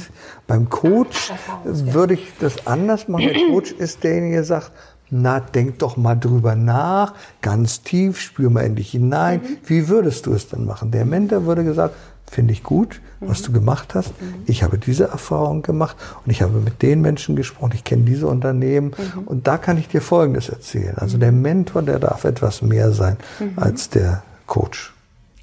Beim 0.47 0.69
Coach 0.69 1.34
würde 1.63 2.15
ich 2.15 2.34
das 2.39 2.65
anders 2.65 3.08
machen. 3.08 3.26
Der 3.26 3.47
Coach 3.52 3.71
ist 3.73 4.04
derjenige, 4.04 4.36
der 4.36 4.43
sagt, 4.45 4.71
na, 5.10 5.39
denk 5.39 5.80
doch 5.80 5.97
mal 5.97 6.15
drüber 6.15 6.56
nach, 6.56 7.13
ganz 7.41 7.82
tief, 7.82 8.19
spür 8.19 8.50
mal 8.50 8.62
in 8.62 8.76
dich 8.76 8.91
hinein. 8.91 9.41
Wie 9.65 9.88
würdest 9.88 10.26
du 10.26 10.34
es 10.34 10.50
denn 10.50 10.65
machen? 10.65 10.91
Der 10.91 11.06
Mentor 11.06 11.45
würde 11.45 11.63
gesagt, 11.63 11.95
finde 12.30 12.54
ich 12.54 12.63
gut, 12.63 13.02
was 13.19 13.41
du 13.41 13.51
gemacht 13.51 13.95
hast. 13.95 14.13
Ich 14.45 14.63
habe 14.63 14.77
diese 14.77 15.06
Erfahrung 15.06 15.62
gemacht 15.62 15.95
und 16.25 16.32
ich 16.32 16.41
habe 16.41 16.60
mit 16.60 16.82
den 16.82 17.01
Menschen 17.01 17.36
gesprochen, 17.36 17.71
ich 17.73 17.84
kenne 17.84 18.03
diese 18.03 18.27
Unternehmen 18.27 18.91
und 19.25 19.47
da 19.47 19.58
kann 19.58 19.77
ich 19.77 19.88
dir 19.88 20.01
Folgendes 20.01 20.49
erzählen. 20.49 20.97
Also 20.97 21.17
der 21.17 21.32
Mentor, 21.32 21.82
der 21.82 21.99
darf 21.99 22.23
etwas 22.23 22.62
mehr 22.62 22.91
sein 22.91 23.17
als 23.56 23.89
der 23.89 24.23
Coach. 24.45 24.93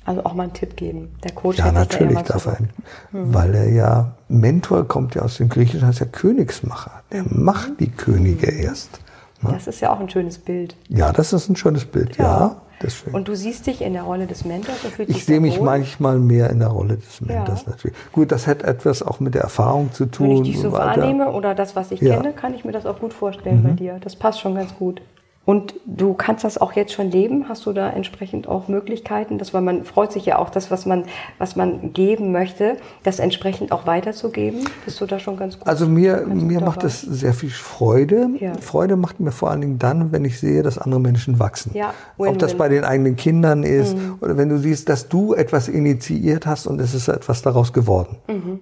Also 0.06 0.22
auch 0.24 0.34
mal 0.34 0.42
einen 0.44 0.52
Tipp 0.52 0.76
geben. 0.76 1.14
Der 1.24 1.32
Coach 1.32 1.58
Ja, 1.58 1.72
natürlich 1.72 2.18
darf 2.20 2.46
er, 2.46 2.56
zurück. 2.56 2.68
weil 3.12 3.54
er 3.54 3.70
ja, 3.70 4.12
Mentor 4.28 4.87
kommt 4.87 5.14
ja 5.14 5.22
aus 5.22 5.38
dem 5.38 5.48
Griechischen, 5.48 5.87
heißt 5.87 6.00
ja 6.00 6.06
Königsmacher. 6.06 7.02
Der 7.10 7.24
macht 7.28 7.80
die 7.80 7.90
Könige 7.90 8.50
erst. 8.50 9.00
Das 9.42 9.66
ist 9.66 9.80
ja 9.80 9.92
auch 9.92 10.00
ein 10.00 10.08
schönes 10.08 10.38
Bild. 10.38 10.74
Ja, 10.88 11.12
das 11.12 11.32
ist 11.32 11.48
ein 11.50 11.56
schönes 11.56 11.84
Bild, 11.84 12.16
ja. 12.16 12.56
Deswegen. 12.85 13.16
Und 13.16 13.27
du 13.29 13.35
siehst 13.35 13.66
dich 13.66 13.81
in 13.83 13.92
der 13.94 14.03
Rolle 14.05 14.27
des 14.27 14.44
Mentors. 14.44 14.77
ich 15.07 15.25
sehe 15.25 15.40
mich 15.40 15.59
wohl. 15.59 15.64
manchmal 15.66 16.18
mehr 16.18 16.51
in 16.51 16.61
der 16.61 16.68
Rolle 16.68 16.97
des 16.99 17.20
Mentors 17.20 17.62
Ja. 17.64 17.70
natürlich. 17.70 17.97
Gut, 18.12 18.31
das 18.31 18.47
hat 18.47 18.62
etwas 18.62 19.03
auch 19.03 19.18
mit 19.20 19.35
der 19.35 19.42
Erfahrung 19.42 19.92
zu 19.92 20.07
tun. 20.07 20.29
Wenn 20.29 20.37
ich 20.37 20.42
dich 20.53 20.61
so 20.61 20.70
wahrnehme 20.73 21.33
oder 21.33 21.55
das, 21.55 21.75
was 21.75 21.90
ich 21.90 22.01
Ja. 22.01 22.16
Mhm. 22.18 22.23
kenne, 22.23 22.35
kann 22.35 22.55
ich 22.55 22.64
mir 22.64 22.73
das 22.73 22.87
auch 22.87 23.01
gut 23.01 23.12
vorstellen 23.12 23.62
bei 23.62 23.70
dir. 23.70 23.99
Das 24.01 24.14
passt 24.16 24.40
schon 24.40 24.55
ganz 24.55 24.75
gut. 24.77 25.01
Und 25.46 25.74
du 25.85 26.14
kannst 26.14 26.42
das 26.42 26.57
auch 26.57 26.72
jetzt 26.72 26.92
schon 26.94 27.11
leben? 27.11 27.50
Hast 27.50 27.66
du 27.66 27.74
da 27.74 27.90
entsprechend 27.90 28.48
auch 28.48 28.68
Möglichkeiten? 28.68 29.37
Das, 29.37 29.52
weil 29.52 29.61
man 29.61 29.85
freut 29.85 30.11
sich 30.11 30.24
ja 30.24 30.38
auch, 30.38 30.48
das, 30.48 30.70
was 30.70 30.87
man, 30.87 31.04
was 31.38 31.54
man 31.54 31.92
geben 31.92 32.33
möchte, 32.33 32.78
das 33.02 33.18
entsprechend 33.18 33.70
auch 33.70 33.87
weiterzugeben. 33.87 34.61
Bist 34.87 35.00
du 35.02 35.07
da 35.07 35.18
schon 35.18 35.37
ganz 35.37 35.59
gut? 35.59 35.68
Also 35.68 35.87
mir, 35.87 36.22
mir 36.26 36.61
macht 36.62 36.83
das 36.83 37.02
sehr 37.02 37.35
viel 37.35 37.50
Freude. 37.50 38.28
Ja. 38.40 38.54
Freude 38.59 38.96
macht 38.96 39.20
mir 39.20 39.33
vor 39.33 39.50
allen 39.50 39.61
Dingen 39.61 39.78
dann, 39.78 40.12
wenn 40.12 40.24
ich 40.24 40.40
sehe, 40.40 40.62
dass 40.62 40.78
andere 40.78 41.00
Menschen 41.00 41.38
wachsen. 41.38 41.72
Ja, 41.74 41.92
Ob 42.16 42.38
das 42.38 42.52
Win-win. 42.52 42.54
Mhm. 42.54 42.59
bei 42.59 42.68
den 42.70 42.85
eigenen 42.85 43.16
Kindern 43.16 43.62
ist 43.64 43.94
oder 44.22 44.38
wenn 44.38 44.48
du 44.48 44.57
siehst, 44.59 44.88
dass 44.88 45.09
du 45.11 45.35
etwas 45.35 45.68
initiiert 45.68 46.46
hast 46.46 46.66
und 46.66 46.80
es 46.80 46.94
ist 46.94 47.09
etwas 47.09 47.42
daraus 47.42 47.74
geworden. 47.74 48.16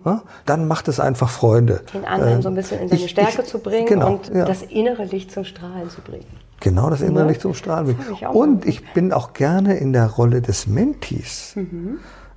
Ja? 0.04 0.22
Dann 0.46 0.66
macht 0.66 0.88
es 0.88 0.98
einfach 0.98 1.28
Freude. 1.30 1.82
Mhm. 1.92 1.98
den 1.98 2.04
anderen 2.06 2.38
Äh, 2.40 2.42
so 2.42 2.48
ein 2.48 2.54
bisschen 2.56 2.80
in 2.80 2.88
seine 2.88 3.00
ich- 3.04 3.10
Stärke 3.10 3.42
ich- 3.42 3.48
zu 3.48 3.60
bringen 3.60 3.86
genau, 3.86 4.14
und 4.14 4.32
ja. 4.34 4.44
das 4.44 4.62
innere 4.62 5.04
Licht 5.04 5.30
zum 5.30 5.44
Strahlen 5.44 5.88
zu 5.88 6.00
bringen. 6.00 6.26
Genau, 6.62 6.90
das 6.90 7.00
innere 7.00 7.24
Ne? 7.24 7.30
Licht 7.30 7.40
zum 7.40 7.54
Strahlen 7.54 7.96
ich 8.12 8.26
auch 8.26 8.34
Und 8.34 8.66
ich 8.66 8.92
bin 8.92 9.12
auch 9.12 9.32
gerne 9.32 9.76
in 9.76 9.92
der 9.92 10.06
Rolle 10.06 10.40
des 10.40 10.68
Mentees. 10.68 11.56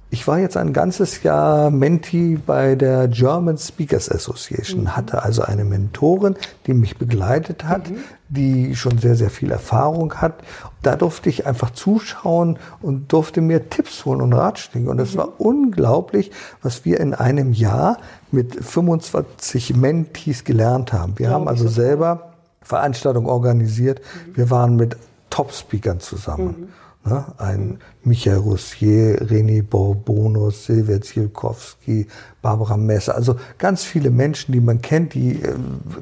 Ich 0.10 0.28
war 0.28 0.40
jetzt 0.40 0.56
ein 0.56 0.72
ganzes 0.72 1.24
Jahr 1.24 1.70
Mentee 1.70 2.38
bei 2.44 2.76
der 2.76 3.08
German 3.08 3.58
Speakers 3.58 4.10
Association, 4.10 4.96
hatte 4.96 5.24
also 5.24 5.42
eine 5.42 5.66
Mentorin, 5.66 6.36
die 6.66 6.74
mich 6.74 6.98
begleitet 6.98 7.66
hat, 7.66 7.92
die 8.30 8.76
schon 8.76 8.98
sehr, 8.98 9.16
sehr 9.16 9.30
viel 9.30 9.52
Erfahrung 9.52 10.14
hat. 10.16 10.36
Da 10.82 10.96
durfte 10.96 11.30
ich 11.30 11.46
einfach 11.46 11.72
zuschauen 11.72 12.58
und 12.82 13.12
durfte 13.12 13.42
mir 13.42 13.70
Tipps 13.70 14.06
holen 14.06 14.22
und 14.22 14.34
Ratschläge. 14.34 14.90
Und 14.90 15.00
es 15.00 15.18
war 15.18 15.40
unglaublich, 15.40 16.32
was 16.62 16.86
wir 16.86 17.00
in 17.00 17.14
einem 17.14 17.52
Jahr 17.54 17.98
mit 18.32 18.56
25 18.56 19.76
Mentees 19.76 20.46
gelernt 20.46 20.94
haben. 20.94 21.20
Wir 21.20 21.30
haben 21.30 21.48
also 21.48 21.68
selber 21.68 22.35
Veranstaltung 22.66 23.28
organisiert. 23.28 24.02
Wir 24.34 24.50
waren 24.50 24.76
mit 24.76 24.98
Top-Speakern 25.30 26.00
zusammen. 26.00 26.74
Ne? 27.06 27.24
Ein 27.38 27.78
Michael 28.04 28.38
Roussier, 28.38 29.22
René 29.22 29.62
Borbonus, 29.62 30.66
Silvia 30.66 31.00
Zielkowski, 31.00 32.08
Barbara 32.42 32.78
Messer. 32.78 33.16
Also 33.16 33.36
ganz 33.60 33.84
viele 33.84 34.10
Menschen, 34.10 34.52
die 34.54 34.60
man 34.60 34.82
kennt, 34.82 35.14
die 35.14 35.44
äh, 35.44 35.54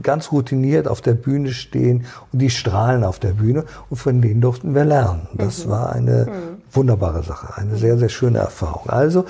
ganz 0.01 0.31
routiniert 0.31 0.87
auf 0.87 1.01
der 1.01 1.13
Bühne 1.13 1.51
stehen 1.51 2.05
und 2.31 2.39
die 2.39 2.49
strahlen 2.49 3.03
auf 3.03 3.19
der 3.19 3.33
Bühne. 3.33 3.65
Und 3.89 3.97
von 3.97 4.21
denen 4.21 4.39
durften 4.39 4.73
wir 4.73 4.85
lernen. 4.85 5.27
Das 5.33 5.67
war 5.67 5.91
eine 5.91 6.52
wunderbare 6.75 7.23
Sache, 7.23 7.55
eine 7.61 7.75
sehr, 7.75 7.97
sehr 7.97 8.09
schöne 8.09 8.39
Erfahrung. 8.39 8.89
Also 8.89 9.25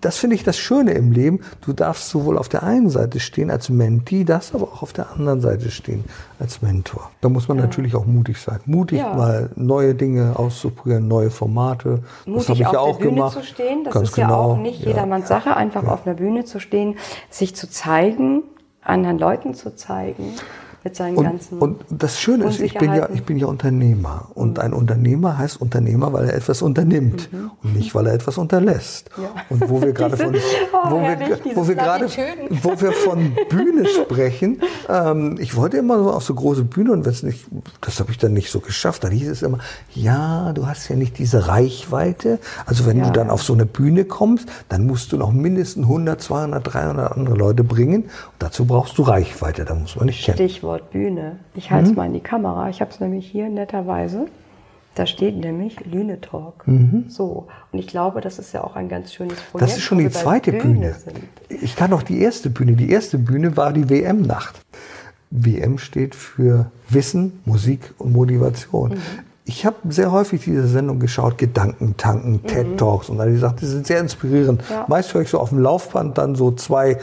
das 0.00 0.18
finde 0.18 0.36
ich 0.36 0.44
das 0.44 0.56
Schöne 0.58 0.92
im 0.92 1.12
Leben. 1.12 1.40
Du 1.60 1.72
darfst 1.72 2.08
sowohl 2.08 2.38
auf 2.38 2.48
der 2.48 2.62
einen 2.62 2.90
Seite 2.90 3.18
stehen 3.20 3.50
als 3.50 3.68
Mentee, 3.68 4.24
darfst 4.24 4.54
aber 4.54 4.64
auch 4.64 4.82
auf 4.82 4.92
der 4.92 5.10
anderen 5.10 5.40
Seite 5.40 5.70
stehen 5.70 6.04
als 6.38 6.62
Mentor. 6.62 7.10
Da 7.20 7.28
muss 7.28 7.48
man 7.48 7.56
natürlich 7.56 7.94
auch 7.94 8.06
mutig 8.06 8.38
sein. 8.40 8.60
Mutig 8.66 8.98
Ja. 8.98 9.14
mal 9.14 9.50
neue 9.56 9.94
Dinge 9.94 10.34
auszuprobieren, 10.38 11.08
neue 11.08 11.30
Formate. 11.30 12.02
das 12.24 12.26
mutig 12.26 12.48
habe 12.48 12.58
ich 12.60 12.66
auf 12.66 12.72
ja 12.72 12.78
der 12.78 12.80
auch 12.82 12.98
Bühne 12.98 13.14
gemacht. 13.14 13.32
zu 13.32 13.42
stehen. 13.42 13.84
Das 13.84 13.94
Ganz 13.94 14.10
ist 14.10 14.16
ja 14.16 14.26
genau. 14.26 14.52
auch 14.52 14.56
nicht 14.56 14.80
Ja. 14.82 14.88
jedermanns 14.88 15.28
Sache, 15.28 15.56
einfach 15.56 15.84
auf 15.88 16.06
einer 16.06 16.14
Bühne 16.16 16.44
zu 16.44 16.60
stehen, 16.60 16.96
sich 17.30 17.56
zu 17.56 17.68
zeigen, 17.68 18.42
anderen 18.82 19.18
Leuten 19.18 19.54
zu 19.54 19.74
zeigen, 19.74 20.34
mit 20.86 20.94
seinen 20.96 21.16
Und, 21.16 21.24
ganzen. 21.24 21.58
und 21.58 21.84
das 21.90 22.20
Schöne 22.20 22.44
ist, 22.44 22.60
ich 22.60 22.74
bin 22.74 22.94
ja, 22.94 23.08
ich 23.12 23.24
bin 23.24 23.36
ja 23.36 23.46
Unternehmer. 23.48 24.28
Und 24.34 24.60
ein 24.60 24.72
Unternehmer 24.72 25.36
heißt 25.36 25.60
Unternehmer, 25.60 26.12
weil 26.12 26.26
er 26.28 26.34
etwas 26.34 26.62
unternimmt 26.62 27.28
und 27.64 27.74
nicht, 27.74 27.92
weil 27.96 28.06
er 28.06 28.14
etwas 28.14 28.38
unterlässt. 28.38 29.10
Ja. 29.16 29.30
Und 29.50 29.68
wo 29.68 29.82
wir 29.82 29.92
gerade 29.98 30.16
von, 30.16 30.32
Diese- 30.32 30.44
oh, 30.72 30.90
wo 30.90 31.00
wir, 31.00 31.38
wo 31.56 31.66
wir 31.68 31.74
gerade, 31.74 32.06
wo 32.62 32.80
wir 32.80 32.92
von 32.92 33.32
Bühne 33.48 33.86
sprechen, 33.88 34.60
ähm, 34.88 35.36
ich 35.40 35.56
wollte 35.56 35.76
immer 35.78 35.98
so 36.02 36.12
auf 36.12 36.22
so 36.22 36.34
große 36.34 36.62
Bühne 36.62 36.92
und 36.92 37.04
wenn's 37.04 37.24
nicht, 37.24 37.46
das 37.80 37.98
habe 37.98 38.12
ich 38.12 38.18
dann 38.18 38.32
nicht 38.32 38.50
so 38.52 38.60
geschafft. 38.60 39.02
Dann 39.02 39.10
hieß 39.10 39.28
es 39.28 39.42
immer, 39.42 39.58
ja, 39.92 40.52
du 40.52 40.66
hast 40.68 40.88
ja 40.88 40.94
nicht 40.94 41.18
diese 41.18 41.48
Reichweite. 41.48 42.38
Also 42.64 42.86
wenn 42.86 42.98
Ja. 42.98 43.06
du 43.06 43.10
dann 43.12 43.30
auf 43.30 43.42
so 43.42 43.54
eine 43.54 43.66
Bühne 43.66 44.04
kommst, 44.04 44.48
dann 44.68 44.86
musst 44.86 45.10
du 45.10 45.16
noch 45.16 45.32
mindestens 45.32 45.84
100, 45.86 46.22
200, 46.22 46.74
300 46.74 47.12
andere 47.12 47.34
Leute 47.34 47.64
bringen. 47.64 48.02
Und 48.04 48.10
dazu 48.38 48.66
brauchst 48.66 48.96
du 48.98 49.02
Reichweite. 49.02 49.64
Da 49.64 49.74
muss 49.74 49.96
man 49.96 50.06
nicht 50.06 50.24
kennen. 50.24 50.36
Stichwort 50.36 50.75
Bühne. 50.82 51.36
Ich 51.54 51.70
halte 51.70 51.84
es 51.86 51.90
Mhm. 51.90 51.96
mal 51.96 52.06
in 52.06 52.12
die 52.14 52.20
Kamera. 52.20 52.68
Ich 52.68 52.80
habe 52.80 52.90
es 52.90 53.00
nämlich 53.00 53.26
hier 53.26 53.48
netterweise. 53.48 54.26
Da 54.94 55.04
steht 55.04 55.36
nämlich 55.36 55.84
Lüne 55.84 56.20
Talk. 56.22 56.64
So. 57.08 57.48
Und 57.70 57.78
ich 57.78 57.86
glaube, 57.86 58.22
das 58.22 58.38
ist 58.38 58.54
ja 58.54 58.64
auch 58.64 58.76
ein 58.76 58.88
ganz 58.88 59.12
schönes 59.12 59.34
Projekt. 59.34 59.54
Mhm. 59.54 59.58
Das 59.60 59.76
ist 59.76 59.82
schon 59.82 59.98
die 59.98 60.08
zweite 60.10 60.52
Bühne. 60.52 60.94
sind. 60.94 61.18
Ich 61.62 61.76
kann 61.76 61.90
noch 61.90 62.02
die 62.02 62.22
erste 62.22 62.48
Bühne. 62.48 62.72
Die 62.72 62.90
erste 62.90 63.18
Bühne 63.18 63.56
war 63.58 63.74
die 63.74 63.90
WM-Nacht. 63.90 64.58
WM 65.30 65.76
steht 65.78 66.14
für 66.14 66.70
Wissen, 66.88 67.40
Musik 67.44 67.92
und 67.98 68.12
Motivation. 68.12 68.92
Mhm. 68.92 68.96
Ich 69.44 69.66
habe 69.66 69.76
sehr 69.90 70.10
häufig 70.12 70.42
diese 70.44 70.66
Sendung 70.66 70.98
geschaut, 70.98 71.36
Gedanken 71.38 71.96
tanken, 71.96 72.42
TED 72.46 72.78
Talks 72.78 73.08
und 73.10 73.24
die 73.24 73.36
Sachen, 73.36 73.58
die 73.58 73.66
sind 73.66 73.86
sehr 73.86 74.00
inspirierend. 74.00 74.62
Mhm. 74.62 74.74
Ja. 74.74 74.84
Meist 74.88 75.12
höre 75.14 75.20
ich 75.22 75.28
so 75.28 75.38
auf 75.38 75.50
dem 75.50 75.58
Laufband 75.58 76.16
dann 76.18 76.34
so 76.36 76.52
zwei 76.52 76.98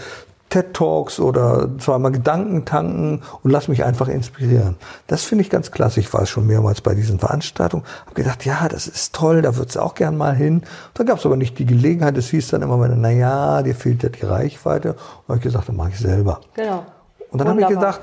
TED 0.53 0.71
Talks 0.71 1.19
oder 1.19 1.67
zweimal 1.79 2.11
Gedanken 2.11 2.63
tanken 2.63 3.21
und 3.41 3.49
lass 3.49 3.69
mich 3.69 3.83
einfach 3.83 4.07
inspirieren. 4.07 4.75
Das 5.07 5.23
finde 5.23 5.43
ich 5.43 5.49
ganz 5.49 5.71
klasse. 5.71 5.99
Ich 5.99 6.13
war 6.13 6.27
schon 6.27 6.45
mehrmals 6.45 6.81
bei 6.81 6.93
diesen 6.93 7.17
Veranstaltungen, 7.17 7.83
habe 8.05 8.13
gedacht, 8.13 8.45
ja, 8.45 8.67
das 8.67 8.85
ist 8.85 9.15
toll, 9.15 9.41
da 9.41 9.55
würdest 9.55 9.77
du 9.77 9.79
auch 9.79 9.95
gern 9.95 10.15
mal 10.15 10.35
hin. 10.35 10.61
Da 10.93 11.05
gab 11.05 11.17
es 11.17 11.25
aber 11.25 11.37
nicht 11.37 11.57
die 11.57 11.65
Gelegenheit. 11.65 12.15
Es 12.19 12.29
hieß 12.29 12.49
dann 12.49 12.61
immer, 12.61 12.87
na 12.87 13.09
ja, 13.09 13.63
dir 13.63 13.73
fehlt 13.73 14.03
ja 14.03 14.09
die 14.09 14.23
Reichweite. 14.23 14.89
Und 14.91 15.29
habe 15.29 15.37
ich 15.37 15.43
gesagt, 15.43 15.69
dann 15.69 15.75
mache 15.75 15.89
ich 15.89 15.99
selber. 15.99 16.41
Genau. 16.53 16.85
Und 17.31 17.39
dann 17.39 17.47
habe 17.47 17.61
ich 17.61 17.67
gedacht, 17.67 18.01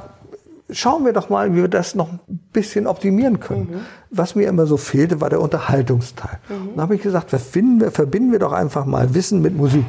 schauen 0.70 1.04
wir 1.04 1.12
doch 1.12 1.28
mal, 1.28 1.52
wie 1.52 1.58
wir 1.58 1.68
das 1.68 1.94
noch 1.94 2.08
ein 2.10 2.40
bisschen 2.52 2.88
optimieren 2.88 3.38
können. 3.38 3.68
Mhm. 3.70 3.80
Was 4.10 4.34
mir 4.34 4.48
immer 4.48 4.66
so 4.66 4.76
fehlte, 4.76 5.20
war 5.20 5.30
der 5.30 5.40
Unterhaltungsteil. 5.40 6.40
Mhm. 6.48 6.54
Und 6.54 6.76
dann 6.76 6.82
habe 6.82 6.96
ich 6.96 7.02
gesagt, 7.02 7.30
verbinden 7.30 7.80
wir, 7.80 7.92
verbinden 7.92 8.32
wir 8.32 8.40
doch 8.40 8.52
einfach 8.52 8.86
mal 8.86 9.14
Wissen 9.14 9.40
mit 9.40 9.56
Musik. 9.56 9.86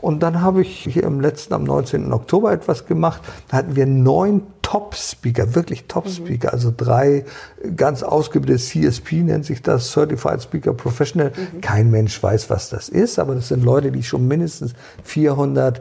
Und 0.00 0.22
dann 0.22 0.42
habe 0.42 0.62
ich 0.62 0.84
hier 0.84 1.02
im 1.02 1.20
letzten, 1.20 1.54
am 1.54 1.64
19. 1.64 2.12
Oktober 2.12 2.52
etwas 2.52 2.86
gemacht. 2.86 3.22
Da 3.48 3.58
hatten 3.58 3.74
wir 3.76 3.86
neun 3.86 4.42
Top-Speaker, 4.62 5.54
wirklich 5.54 5.86
Top-Speaker, 5.88 6.48
mhm. 6.48 6.54
also 6.54 6.72
drei 6.76 7.24
ganz 7.74 8.02
ausgebildete 8.02 8.62
CSP 8.62 9.22
nennt 9.22 9.46
sich 9.46 9.62
das, 9.62 9.90
Certified 9.90 10.42
Speaker 10.42 10.74
Professional. 10.74 11.30
Mhm. 11.30 11.60
Kein 11.62 11.90
Mensch 11.90 12.22
weiß, 12.22 12.50
was 12.50 12.68
das 12.68 12.88
ist, 12.88 13.18
aber 13.18 13.34
das 13.34 13.48
sind 13.48 13.64
Leute, 13.64 13.90
die 13.90 14.02
schon 14.02 14.28
mindestens 14.28 14.74
400 15.04 15.80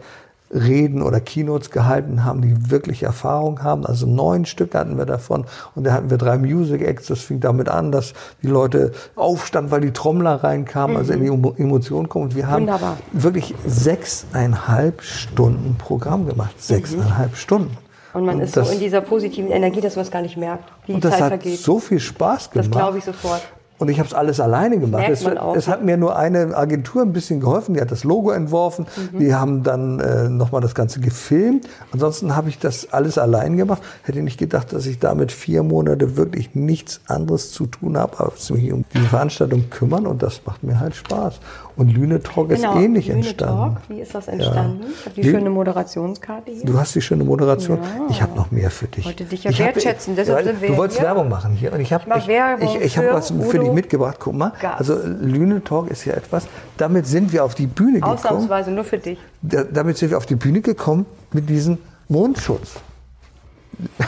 Reden 0.52 1.02
oder 1.02 1.20
Keynotes 1.20 1.72
gehalten 1.72 2.24
haben, 2.24 2.41
die 2.41 2.72
wirklich 2.72 3.04
Erfahrung 3.04 3.64
haben. 3.64 3.86
Also 3.86 4.06
neun 4.06 4.45
Stück 4.45 4.76
hatten 4.76 4.98
wir 4.98 5.06
davon 5.06 5.45
und 5.76 5.84
da 5.86 5.93
hatten 5.93 6.10
wir 6.10 6.18
drei 6.18 6.38
Music 6.38 6.82
Acts. 6.82 7.08
Das 7.08 7.22
fing 7.22 7.39
damit 7.39 7.70
an, 7.70 7.91
dass 7.91 8.14
die 8.41 8.48
Leute 8.48 8.91
aufstanden, 9.16 9.72
weil 9.72 9.82
die 9.82 9.91
Trommler 9.91 10.43
reinkamen, 10.43 10.95
mhm. 10.95 11.00
also 11.00 11.14
in 11.14 11.24
die 11.24 11.30
mhm. 11.30 11.54
Emotionen 11.58 12.08
kommen. 12.10 12.26
Und 12.26 12.36
wir 12.36 12.48
haben 12.48 12.64
Wunderbar. 12.64 12.98
wirklich 13.12 13.54
sechseinhalb 13.66 15.02
Stunden 15.02 15.76
Programm 15.78 16.28
gemacht. 16.28 16.62
Sechseinhalb 16.62 17.32
mhm. 17.32 17.36
Stunden. 17.36 17.78
Und 18.14 18.26
man 18.26 18.36
und 18.36 18.41
ist 18.41 18.56
das, 18.58 18.68
so 18.68 18.74
in 18.74 18.80
dieser 18.80 19.02
positiven 19.02 19.52
Energie, 19.52 19.82
dass 19.82 19.95
man 19.95 20.06
es 20.06 20.12
gar 20.12 20.22
nicht 20.22 20.38
merkt, 20.38 20.72
wie 20.88 20.93
die 20.95 21.02
Zeit 21.02 21.16
vergeht. 21.16 21.54
Das 21.54 21.60
hat 21.60 21.66
so 21.66 21.80
viel 21.80 22.00
Spaß 22.00 22.50
gemacht. 22.50 22.70
Das 22.70 22.72
glaube 22.72 22.98
ich 22.98 23.04
sofort. 23.04 23.41
Und 23.80 23.89
ich 23.89 23.99
habe 23.99 24.07
es 24.07 24.13
alles 24.13 24.39
alleine 24.39 24.80
gemacht. 24.80 25.05
Es, 25.07 25.23
es, 25.23 25.67
hat 25.67 25.84
mir 25.84 25.97
nur 25.97 26.15
eine 26.15 26.55
Agentur 26.57 27.03
ein 27.03 27.13
bisschen 27.13 27.39
geholfen, 27.39 27.75
die 27.75 27.82
hat 27.82 27.91
das 27.91 28.03
Logo 28.03 28.32
entworfen, 28.32 28.88
mhm. 29.13 29.19
die 29.19 29.36
haben 29.36 29.61
dann 29.61 29.99
äh, 29.99 30.30
nochmal 30.30 30.61
das 30.61 30.73
Ganze 30.73 30.99
gefilmt. 30.99 31.67
Ansonsten 31.91 32.36
habe 32.36 32.49
ich 32.49 32.57
das 32.57 32.91
alles 32.91 33.19
allein 33.19 33.55
gemacht. 33.55 33.84
Hätte 34.01 34.21
nicht 34.23 34.39
gedacht, 34.39 34.73
dass 34.73 34.88
ich 34.88 34.97
damit 34.97 35.32
vier 35.32 35.61
Monate 35.61 36.17
wirklich 36.17 36.55
nichts 36.55 37.01
anderes 37.05 37.51
zu 37.51 37.67
tun 37.67 37.97
habe, 37.97 38.19
als 38.19 38.49
mich 38.49 38.71
um 38.71 38.84
die 38.93 38.99
Veranstaltung 38.99 39.69
kümmern 39.69 40.07
und 40.07 40.23
das 40.23 40.41
macht 40.45 40.63
mir 40.63 40.80
halt 40.80 40.95
Spaß. 40.95 41.39
Und 41.78 41.93
Lüne 41.93 42.21
Talk 42.23 42.49
genau, 42.49 42.73
ist 42.73 42.84
ähnlich 42.84 43.07
Lüne 43.07 43.19
entstanden. 43.19 43.75
Talk, 43.75 43.89
wie 43.89 44.01
ist 44.01 44.15
das 44.15 44.28
entstanden? 44.28 44.82
Ja. 44.82 44.89
Ich 44.89 45.05
habe 45.05 45.15
die, 45.15 45.21
die, 45.21 45.30
schöne 45.30 45.49
Moderationskarte 45.51 46.51
hier. 46.51 46.65
Du 46.65 46.80
hast 46.80 46.95
die 46.95 47.01
schöne 47.01 47.23
Moderation. 47.23 47.78
Ja. 47.78 48.07
Ich 48.09 48.21
habe 48.21 48.36
noch 48.36 48.49
mehr 48.49 48.71
für 48.71 48.88
dich. 48.88 48.99
Ich 48.99 49.05
wollte 49.05 49.25
dich 49.25 49.43
ja 49.43 49.51
ich 49.51 49.59
wertschätzen, 49.59 50.13
hab, 50.13 50.25
deshalb 50.25 50.45
sind 50.45 50.61
wir 50.61 50.69
Du 50.69 50.78
wolltest 50.78 50.99
hier. 50.99 51.07
Werbung 51.07 51.30
machen 51.30 51.53
hier. 51.53 51.71
Und 51.71 51.80
ich 51.80 51.93
habe 51.93 52.03
ich, 52.17 52.28
ich, 52.28 52.75
ich, 52.75 52.82
ich 52.82 52.97
hab 52.97 53.13
was 53.13 53.30
Udo 53.30 53.43
für 53.43 53.59
dich 53.59 53.71
mitgebracht. 53.71 54.17
Guck 54.19 54.34
mal. 54.34 54.53
Gas. 54.59 54.80
Also 54.80 54.97
Lüne 55.05 55.63
Talk 55.63 55.91
ist 55.91 56.03
ja 56.05 56.13
etwas, 56.13 56.47
damit 56.78 57.05
sind 57.05 57.32
wir 57.32 57.45
auf 57.45 57.53
die 57.53 57.67
Bühne 57.67 57.99
gekommen. 57.99 58.17
Ausnahmsweise 58.17 58.71
nur 58.71 58.84
für 58.84 58.97
dich. 58.97 59.19
Da, 59.43 59.63
damit 59.63 59.97
sind 59.97 60.09
wir 60.09 60.17
auf 60.17 60.25
die 60.25 60.36
Bühne 60.36 60.61
gekommen 60.61 61.05
mit 61.32 61.47
diesem 61.47 61.78
Mondschutz. 62.09 62.75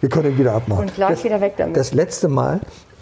Wir 0.00 0.08
können 0.08 0.32
ihn 0.32 0.38
wieder 0.38 0.54
abmachen. 0.54 0.86
Und 0.86 0.94
gleich 0.94 1.10
das, 1.10 1.24
wieder 1.24 1.40
weg 1.42 1.54
damit. 1.58 1.76
Das 1.76 1.92
letzte 1.92 2.28
Mal 2.28 2.60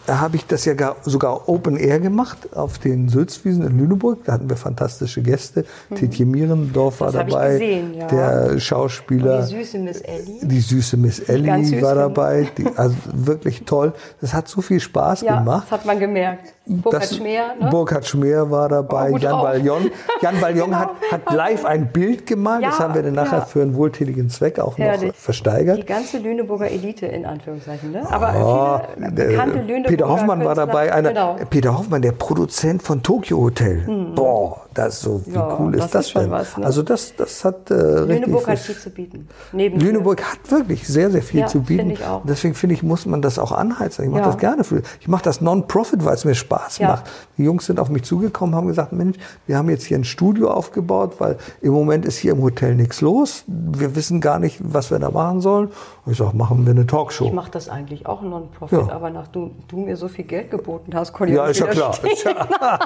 da 0.09 0.21
habe 0.21 0.37
ich 0.37 0.47
das 0.47 0.65
ja 0.65 0.73
gar, 0.73 0.97
sogar 1.03 1.51
Open 1.51 1.77
Air 1.77 2.01
gemacht 2.01 2.57
auf 2.57 2.79
den 2.79 3.11
Sülzwiesen 3.11 3.63
in 3.67 3.79
Lüneburg. 3.79 4.25
Da 4.25 4.33
hatten 4.33 4.49
wir 4.49 4.57
fantastische 4.57 5.21
Gäste. 5.21 5.67
Mhm. 5.91 5.95
Tetje 5.97 6.25
Mierendorf 6.25 7.01
war 7.01 7.13
dabei. 7.13 7.53
Gesehen, 7.53 7.93
ja. 7.93 8.07
Der 8.07 8.59
Schauspieler. 8.59 9.41
Und 9.41 9.51
die 9.51 9.57
süße 9.57 9.79
Miss 9.79 10.01
Ellie. 10.01 10.41
Die 10.41 10.61
süße 10.61 10.97
Miss 10.97 11.21
Ellie 11.21 11.83
war 11.83 11.95
dabei. 11.95 12.49
Die, 12.57 12.67
also 12.75 12.97
wirklich 13.13 13.65
toll. 13.67 13.93
Das 14.23 14.33
hat 14.33 14.49
so 14.49 14.63
viel 14.63 14.81
Spaß 14.81 15.21
ja, 15.21 15.41
gemacht. 15.41 15.65
Das 15.65 15.73
hat 15.73 15.85
man 15.85 15.99
gemerkt. 15.99 16.55
Burkhard 16.69 17.15
Schmeer, 17.15 17.55
ne? 17.59 17.71
Burkhard 17.71 18.07
Schmeer 18.07 18.51
war 18.51 18.69
dabei, 18.69 19.11
oh, 19.13 19.17
Jan 19.17 19.43
Ballion. 19.43 19.91
Jan 20.21 20.39
Ballion 20.41 20.67
genau. 20.67 20.79
hat, 20.79 20.91
hat 21.11 21.33
live 21.33 21.65
ein 21.65 21.91
Bild 21.91 22.27
gemalt, 22.27 22.63
ja, 22.63 22.69
das 22.71 22.79
haben 22.79 22.95
wir 22.95 23.03
dann 23.03 23.15
nachher 23.15 23.39
ja. 23.39 23.45
für 23.45 23.63
einen 23.63 23.75
wohltätigen 23.75 24.29
Zweck 24.29 24.59
auch 24.59 24.77
Herrlich. 24.77 25.09
noch 25.09 25.15
versteigert. 25.15 25.79
Die 25.79 25.87
ganze 25.87 26.19
Lüneburger 26.19 26.71
Elite 26.71 27.07
in 27.07 27.25
Anführungszeichen, 27.25 27.93
ne? 27.93 28.07
Aber 28.11 28.35
oh, 28.37 28.95
viele 28.95 29.11
bekannte 29.11 29.59
Lüneburger 29.61 29.89
Peter 29.89 30.09
Hoffmann 30.09 30.41
Künstler, 30.41 30.47
war 30.47 30.67
dabei, 30.67 30.93
einer, 30.93 31.09
genau. 31.09 31.37
Peter 31.49 31.79
Hoffmann, 31.79 32.03
der 32.03 32.13
Produzent 32.13 32.83
von 32.83 33.03
Tokyo 33.03 33.39
Hotel. 33.39 33.87
Hm. 33.87 34.15
Boah, 34.15 34.68
das 34.79 35.01
so, 35.01 35.23
wie 35.27 35.35
ja, 35.35 35.59
cool 35.59 35.75
ist 35.75 35.95
das, 35.95 36.13
das 36.13 36.13
denn? 36.13 36.31
Was, 36.31 36.57
ne? 36.57 36.65
Also 36.65 36.83
das, 36.83 37.15
das 37.17 37.45
hat 37.45 37.71
äh, 37.71 38.01
Lüneburg 38.01 38.47
hat 38.47 38.59
viel 38.59 38.77
zu 38.77 38.91
bieten. 38.91 39.29
Neben 39.53 39.81
Lüneburg 39.81 40.23
hat 40.23 40.51
wirklich 40.51 40.87
sehr, 40.87 41.11
sehr 41.11 41.23
viel 41.23 41.47
zu 41.47 41.63
bieten. 41.63 41.91
Ich 41.91 42.05
auch. 42.05 42.23
Deswegen 42.25 42.55
finde 42.55 42.75
ich, 42.75 42.83
muss 42.83 43.07
man 43.07 43.21
das 43.21 43.39
auch 43.39 43.53
anheizen. 43.53 44.05
Ich 44.05 44.11
mache 44.11 44.23
das 44.23 44.39
gerne 44.39 44.65
für, 44.65 44.83
ich 45.01 45.09
mache 45.09 45.25
das 45.25 45.41
Non-Profit, 45.41 46.05
weil 46.05 46.15
es 46.15 46.25
mir 46.25 46.35
Spaß 46.35 46.79
ja. 46.79 46.89
macht. 46.89 47.05
Die 47.37 47.45
Jungs 47.45 47.67
sind 47.67 47.81
auf 47.81 47.89
mich 47.89 48.05
zugekommen, 48.05 48.55
haben 48.55 48.69
gesagt, 48.69 48.93
Mensch, 48.93 49.19
wir 49.47 49.57
haben 49.57 49.69
jetzt 49.71 49.85
hier 49.85 49.99
ein 49.99 50.05
Studio 50.05 50.51
aufgebaut, 50.51 51.15
weil 51.19 51.37
im 51.61 51.73
Moment 51.73 52.05
ist 52.05 52.17
hier 52.17 52.33
im 52.33 52.43
Hotel 52.43 52.75
nichts 52.75 53.01
los. 53.01 53.45
Wir 53.47 53.97
wissen 53.97 54.21
gar 54.21 54.39
nicht, 54.39 54.59
was 54.61 54.91
wir 54.91 54.99
da 54.99 55.11
machen 55.11 55.41
sollen. 55.41 55.69
Und 56.05 56.13
ich 56.13 56.19
sage, 56.19 56.37
machen 56.37 56.65
wir 56.65 56.73
eine 56.73 56.87
Talkshow. 56.87 57.27
Ich 57.27 57.33
mache 57.33 57.51
das 57.51 57.69
eigentlich 57.69 58.07
auch 58.07 58.23
Non-Profit, 58.23 58.87
ja. 58.87 58.93
aber 58.93 59.11
nach 59.11 59.29
du, 59.29 59.51
du 59.69 59.77
mir 59.79 59.97
so 59.97 60.09
viel 60.09 60.25
Geld 60.25 60.51
geboten 60.51 60.93
hast, 60.95 61.13
konnte 61.13 61.33
ich 61.33 61.37
Ja, 61.37 61.47
ist 61.47 61.61
ja 61.61 61.67
klar. 61.67 61.95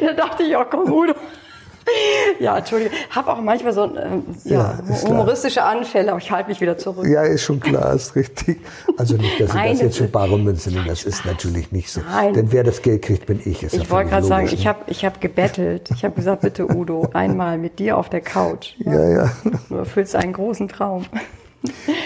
da 0.00 0.12
dachte 0.12 0.42
ich 0.42 0.56
auch, 0.56 0.66
komm, 0.70 0.79
Udo. 0.84 1.14
Ja, 2.38 2.58
Entschuldigung. 2.58 2.96
Habe 3.10 3.32
auch 3.32 3.40
manchmal 3.40 3.72
so 3.72 3.84
ähm, 3.84 4.24
ja, 4.44 4.78
ja 4.88 5.02
humoristische 5.02 5.62
Anfälle, 5.62 6.10
aber 6.10 6.20
ich 6.20 6.30
halte 6.30 6.48
mich 6.48 6.60
wieder 6.60 6.78
zurück. 6.78 7.06
Ja, 7.06 7.22
ist 7.22 7.42
schon 7.42 7.60
klar, 7.60 7.94
ist 7.94 8.16
richtig. 8.16 8.60
Also 8.96 9.16
nicht, 9.16 9.40
dass 9.40 9.52
Nein, 9.52 9.76
Sie 9.76 9.82
das 9.82 9.82
jetzt 9.82 9.98
für 9.98 10.08
bare 10.08 10.38
Münze 10.38 10.70
nehmen, 10.70 10.86
das 10.86 11.04
ist 11.04 11.24
natürlich 11.26 11.72
nicht 11.72 11.90
so. 11.90 12.00
Nein. 12.00 12.34
Denn 12.34 12.52
wer 12.52 12.64
das 12.64 12.82
Geld 12.82 13.02
kriegt, 13.02 13.26
bin 13.26 13.40
ich. 13.44 13.62
Ist 13.62 13.74
ich 13.74 13.82
ja 13.84 13.90
wollte 13.90 14.10
gerade 14.10 14.26
sagen, 14.26 14.48
ich 14.50 14.66
habe 14.66 14.80
ich 14.86 15.04
hab 15.04 15.20
gebettelt. 15.20 15.90
Ich 15.94 16.04
habe 16.04 16.14
gesagt, 16.14 16.42
bitte 16.42 16.70
Udo, 16.70 17.10
einmal 17.14 17.58
mit 17.58 17.78
dir 17.78 17.96
auf 17.96 18.08
der 18.08 18.20
Couch. 18.20 18.74
Ja, 18.78 19.08
ja. 19.08 19.30
Du 19.68 19.76
erfüllst 19.76 20.16
einen 20.16 20.32
großen 20.32 20.68
Traum. 20.68 21.04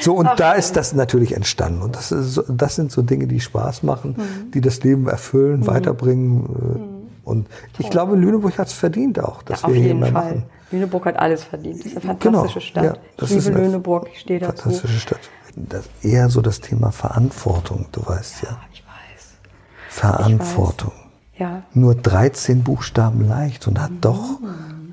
So, 0.00 0.14
und 0.14 0.26
Ach, 0.26 0.36
da 0.36 0.52
ist 0.54 0.76
das 0.76 0.94
natürlich 0.94 1.36
entstanden. 1.36 1.82
Und 1.82 1.94
das, 1.94 2.10
ist, 2.10 2.42
das 2.48 2.74
sind 2.74 2.90
so 2.90 3.02
Dinge, 3.02 3.28
die 3.28 3.38
Spaß 3.38 3.84
machen, 3.84 4.16
mhm. 4.16 4.50
die 4.50 4.60
das 4.60 4.82
Leben 4.82 5.06
erfüllen, 5.08 5.60
mhm. 5.60 5.66
weiterbringen. 5.68 6.38
Mhm 6.42 6.93
und 7.24 7.48
ich 7.78 7.90
glaube, 7.90 8.16
Lüneburg 8.16 8.58
hat 8.58 8.68
es 8.68 8.72
verdient 8.74 9.18
auch, 9.18 9.42
dass 9.42 9.62
ja, 9.62 9.68
wir 9.68 9.74
hier 9.76 9.94
mal 9.94 10.12
Fall. 10.12 10.24
machen. 10.24 10.42
Lüneburg 10.70 11.06
hat 11.06 11.16
alles 11.16 11.44
verdient. 11.44 11.80
Das 11.80 11.86
ist 11.86 12.04
eine 12.04 12.16
genau, 12.16 12.40
fantastische 12.40 12.72
genau. 12.72 12.86
Stadt. 12.86 12.96
Ja, 12.96 13.02
das 13.16 13.30
ich 13.30 13.44
liebe 13.44 13.58
Lüneburg, 13.60 14.08
ich 14.12 14.20
stehe 14.20 14.40
dazu. 14.40 14.62
Fantastische 14.62 14.98
Stadt. 14.98 15.20
Das 15.56 15.88
eher 16.02 16.28
so 16.28 16.40
das 16.40 16.60
Thema 16.60 16.90
Verantwortung, 16.90 17.86
du 17.92 18.04
weißt 18.04 18.42
ja. 18.42 18.50
ja. 18.50 18.60
Ich 18.72 18.82
weiß. 18.82 19.26
Verantwortung. 19.88 20.92
Ich 20.92 21.40
weiß. 21.40 21.48
Ja. 21.48 21.62
Nur 21.72 21.94
13 21.94 22.62
Buchstaben 22.62 23.26
leicht 23.26 23.66
und 23.66 23.80
hat 23.80 23.90
mhm. 23.90 24.00
doch 24.00 24.38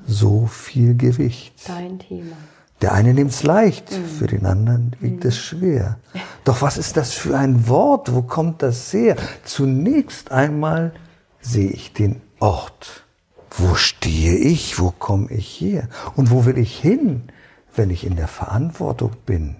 so 0.06 0.46
viel 0.46 0.96
Gewicht. 0.96 1.54
Dein 1.68 1.98
Thema. 1.98 2.36
Der 2.80 2.92
eine 2.94 3.14
nimmt 3.14 3.30
es 3.30 3.44
leicht, 3.44 3.92
mhm. 3.92 4.04
für 4.06 4.26
den 4.26 4.44
anderen 4.44 4.96
wiegt 4.98 5.22
mhm. 5.22 5.28
es 5.28 5.38
schwer. 5.38 5.98
Doch 6.44 6.62
was 6.62 6.76
ist 6.76 6.96
das 6.96 7.12
für 7.12 7.38
ein 7.38 7.68
Wort? 7.68 8.12
Wo 8.12 8.22
kommt 8.22 8.62
das 8.62 8.92
her? 8.92 9.16
Zunächst 9.44 10.32
einmal 10.32 10.92
sehe 11.42 11.70
ich 11.70 11.92
den 11.92 12.22
Ort. 12.40 13.04
Wo 13.50 13.74
stehe 13.74 14.36
ich? 14.36 14.78
Wo 14.78 14.90
komme 14.90 15.30
ich 15.30 15.60
her? 15.60 15.88
Und 16.16 16.30
wo 16.30 16.46
will 16.46 16.56
ich 16.56 16.78
hin, 16.78 17.24
wenn 17.76 17.90
ich 17.90 18.06
in 18.06 18.16
der 18.16 18.28
Verantwortung 18.28 19.12
bin? 19.26 19.56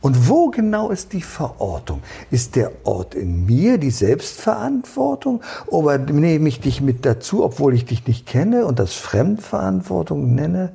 Und 0.00 0.28
wo 0.28 0.50
genau 0.50 0.90
ist 0.90 1.12
die 1.12 1.22
Verortung? 1.22 2.02
Ist 2.30 2.54
der 2.54 2.70
Ort 2.86 3.16
in 3.16 3.46
mir 3.46 3.78
die 3.78 3.90
Selbstverantwortung? 3.90 5.42
Oder 5.66 5.98
nehme 5.98 6.48
ich 6.48 6.60
dich 6.60 6.80
mit 6.80 7.04
dazu, 7.04 7.44
obwohl 7.44 7.74
ich 7.74 7.84
dich 7.84 8.06
nicht 8.06 8.24
kenne 8.24 8.64
und 8.64 8.78
das 8.78 8.94
Fremdverantwortung 8.94 10.34
nenne? 10.36 10.72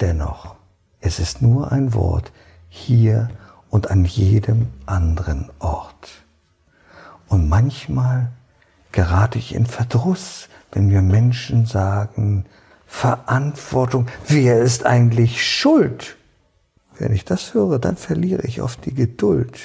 Dennoch, 0.00 0.54
es 1.00 1.18
ist 1.18 1.42
nur 1.42 1.72
ein 1.72 1.92
Wort 1.92 2.32
hier 2.70 3.28
und 3.68 3.90
an 3.90 4.06
jedem 4.06 4.68
anderen 4.86 5.50
Ort. 5.58 6.08
Und 7.28 7.48
manchmal 7.48 8.32
gerate 8.94 9.38
ich 9.38 9.54
in 9.54 9.66
Verdruss, 9.66 10.48
wenn 10.70 10.86
mir 10.86 11.02
Menschen 11.02 11.66
sagen, 11.66 12.46
Verantwortung, 12.86 14.06
wer 14.28 14.60
ist 14.62 14.86
eigentlich 14.86 15.44
schuld? 15.44 16.16
Wenn 16.98 17.12
ich 17.12 17.24
das 17.24 17.54
höre, 17.54 17.80
dann 17.80 17.96
verliere 17.96 18.46
ich 18.46 18.62
oft 18.62 18.84
die 18.86 18.94
Geduld. 18.94 19.58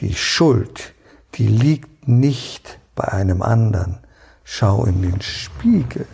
Die 0.00 0.14
Schuld, 0.14 0.92
die 1.36 1.46
liegt 1.46 2.06
nicht 2.06 2.78
bei 2.94 3.04
einem 3.08 3.40
anderen. 3.40 3.98
Schau 4.44 4.84
in 4.84 5.00
den 5.00 5.22
Spiegel. 5.22 6.06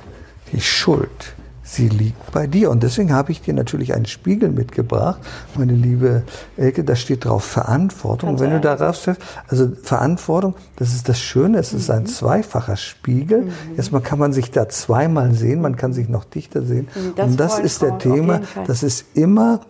Die 0.53 0.61
Schuld, 0.61 1.35
sie 1.67 1.89
liegt 1.89 2.31
bei 2.33 2.47
dir. 2.47 2.71
Und 2.71 2.83
deswegen 2.83 3.13
habe 3.13 3.33
ich 3.33 3.43
dir 3.43 3.53
natürlich 3.53 3.93
einen 3.93 4.07
Spiegel 4.07 4.51
mitgebracht, 4.51 5.21
meine 5.57 5.73
liebe 5.73 6.23
Elke, 6.57 6.85
da 6.85 6.95
steht 6.95 7.25
drauf 7.25 7.45
Verantwortung. 7.45 8.31
Ganz 8.31 8.41
Wenn 8.41 8.51
du 8.51 8.61
darauf 8.61 8.97
schaust, 8.97 9.21
also 9.49 9.69
Verantwortung, 9.83 10.55
das 10.77 10.95
ist 10.95 11.09
das 11.09 11.21
Schöne, 11.21 11.59
es 11.59 11.73
ist 11.73 11.89
Mhm. 11.89 11.95
ein 11.97 12.07
zweifacher 12.07 12.77
Spiegel. 12.77 13.49
Erstmal 13.77 14.01
kann 14.01 14.19
man 14.19 14.33
sich 14.33 14.51
da 14.51 14.69
zweimal 14.69 15.35
sehen, 15.35 15.61
man 15.61 15.77
kann 15.77 15.93
sich 15.93 16.09
noch 16.09 16.25
dichter 16.25 16.63
sehen. 16.63 16.89
Mhm, 16.95 17.13
das 17.17 17.31
Und 17.31 17.41
das 17.41 17.59
ist 17.59 17.83
der 17.83 17.99
Thema, 17.99 18.41
das 18.67 18.83
ist 18.83 19.05
immer 19.15 19.61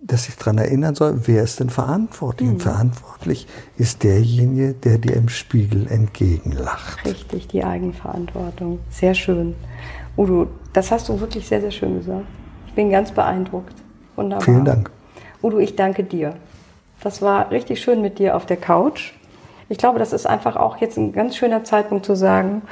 dass 0.00 0.28
ich 0.28 0.36
daran 0.36 0.58
erinnern 0.58 0.94
soll, 0.94 1.22
wer 1.26 1.42
ist 1.42 1.58
denn 1.58 1.70
verantwortlich? 1.70 2.48
Mhm. 2.48 2.54
Und 2.54 2.62
verantwortlich 2.62 3.48
ist 3.76 4.04
derjenige, 4.04 4.72
der 4.74 4.98
dir 4.98 5.16
im 5.16 5.28
Spiegel 5.28 5.88
entgegenlacht. 5.88 7.04
Richtig, 7.04 7.48
die 7.48 7.64
Eigenverantwortung. 7.64 8.78
Sehr 8.90 9.14
schön. 9.14 9.56
Udo, 10.16 10.48
das 10.78 10.92
hast 10.92 11.08
du 11.08 11.18
wirklich 11.18 11.48
sehr, 11.48 11.60
sehr 11.60 11.72
schön 11.72 11.98
gesagt. 11.98 12.24
Ich 12.68 12.74
bin 12.74 12.88
ganz 12.88 13.10
beeindruckt. 13.10 13.74
Wunderbar. 14.14 14.44
Vielen 14.44 14.64
Dank. 14.64 14.92
Udo, 15.42 15.58
ich 15.58 15.74
danke 15.74 16.04
dir. 16.04 16.34
Das 17.00 17.20
war 17.20 17.50
richtig 17.50 17.80
schön 17.82 18.00
mit 18.00 18.20
dir 18.20 18.36
auf 18.36 18.46
der 18.46 18.58
Couch. 18.58 19.12
Ich 19.68 19.76
glaube, 19.76 19.98
das 19.98 20.12
ist 20.12 20.24
einfach 20.24 20.54
auch 20.54 20.76
jetzt 20.76 20.96
ein 20.96 21.12
ganz 21.12 21.34
schöner 21.34 21.64
Zeitpunkt 21.64 22.06
zu 22.06 22.14
sagen, 22.14 22.62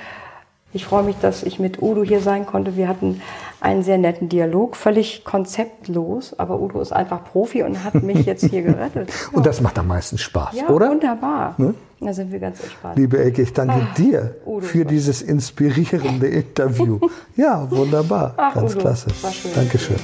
ich 0.72 0.84
freue 0.84 1.02
mich, 1.02 1.16
dass 1.20 1.42
ich 1.42 1.58
mit 1.58 1.82
Udo 1.82 2.04
hier 2.04 2.20
sein 2.20 2.46
konnte. 2.46 2.76
Wir 2.76 2.86
hatten 2.86 3.22
einen 3.60 3.82
sehr 3.82 3.98
netten 3.98 4.28
Dialog, 4.28 4.76
völlig 4.76 5.24
konzeptlos, 5.24 6.38
aber 6.38 6.60
Udo 6.60 6.80
ist 6.80 6.92
einfach 6.92 7.24
Profi 7.24 7.64
und 7.64 7.82
hat 7.82 7.94
mich 8.04 8.24
jetzt 8.26 8.44
hier 8.44 8.62
gerettet. 8.62 9.08
Ja. 9.08 9.36
Und 9.36 9.46
das 9.46 9.60
macht 9.60 9.80
am 9.80 9.88
meisten 9.88 10.16
Spaß, 10.16 10.54
ja, 10.54 10.68
oder? 10.68 10.90
wunderbar. 10.90 11.54
Ne? 11.58 11.74
Da 12.00 12.12
sind 12.12 12.30
wir 12.30 12.38
ganz 12.38 12.60
entspannt. 12.62 12.98
Liebe 12.98 13.22
Ecke, 13.24 13.42
ich 13.42 13.52
danke 13.54 13.86
dir 13.96 14.34
Ah, 14.44 14.48
Udo, 14.48 14.66
für 14.66 14.84
dieses 14.84 15.22
inspirierende 15.22 16.26
Interview. 16.28 16.98
Ja, 17.36 17.70
wunderbar. 17.70 18.34
Ach, 18.36 18.54
Ganz 18.54 18.72
Udo, 18.72 18.80
klasse. 18.80 19.06
war 19.22 19.32
schön. 19.32 19.50
Dankeschön. 19.54 19.96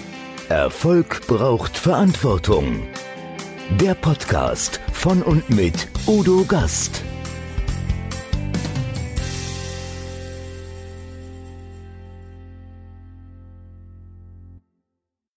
Erfolg 0.49 1.27
braucht 1.27 1.77
Verantwortung. 1.77 2.83
Der 3.81 3.95
Podcast 3.95 4.81
von 4.93 5.23
und 5.23 5.49
mit 5.51 5.89
Udo 6.07 6.45
Gast. 6.47 7.03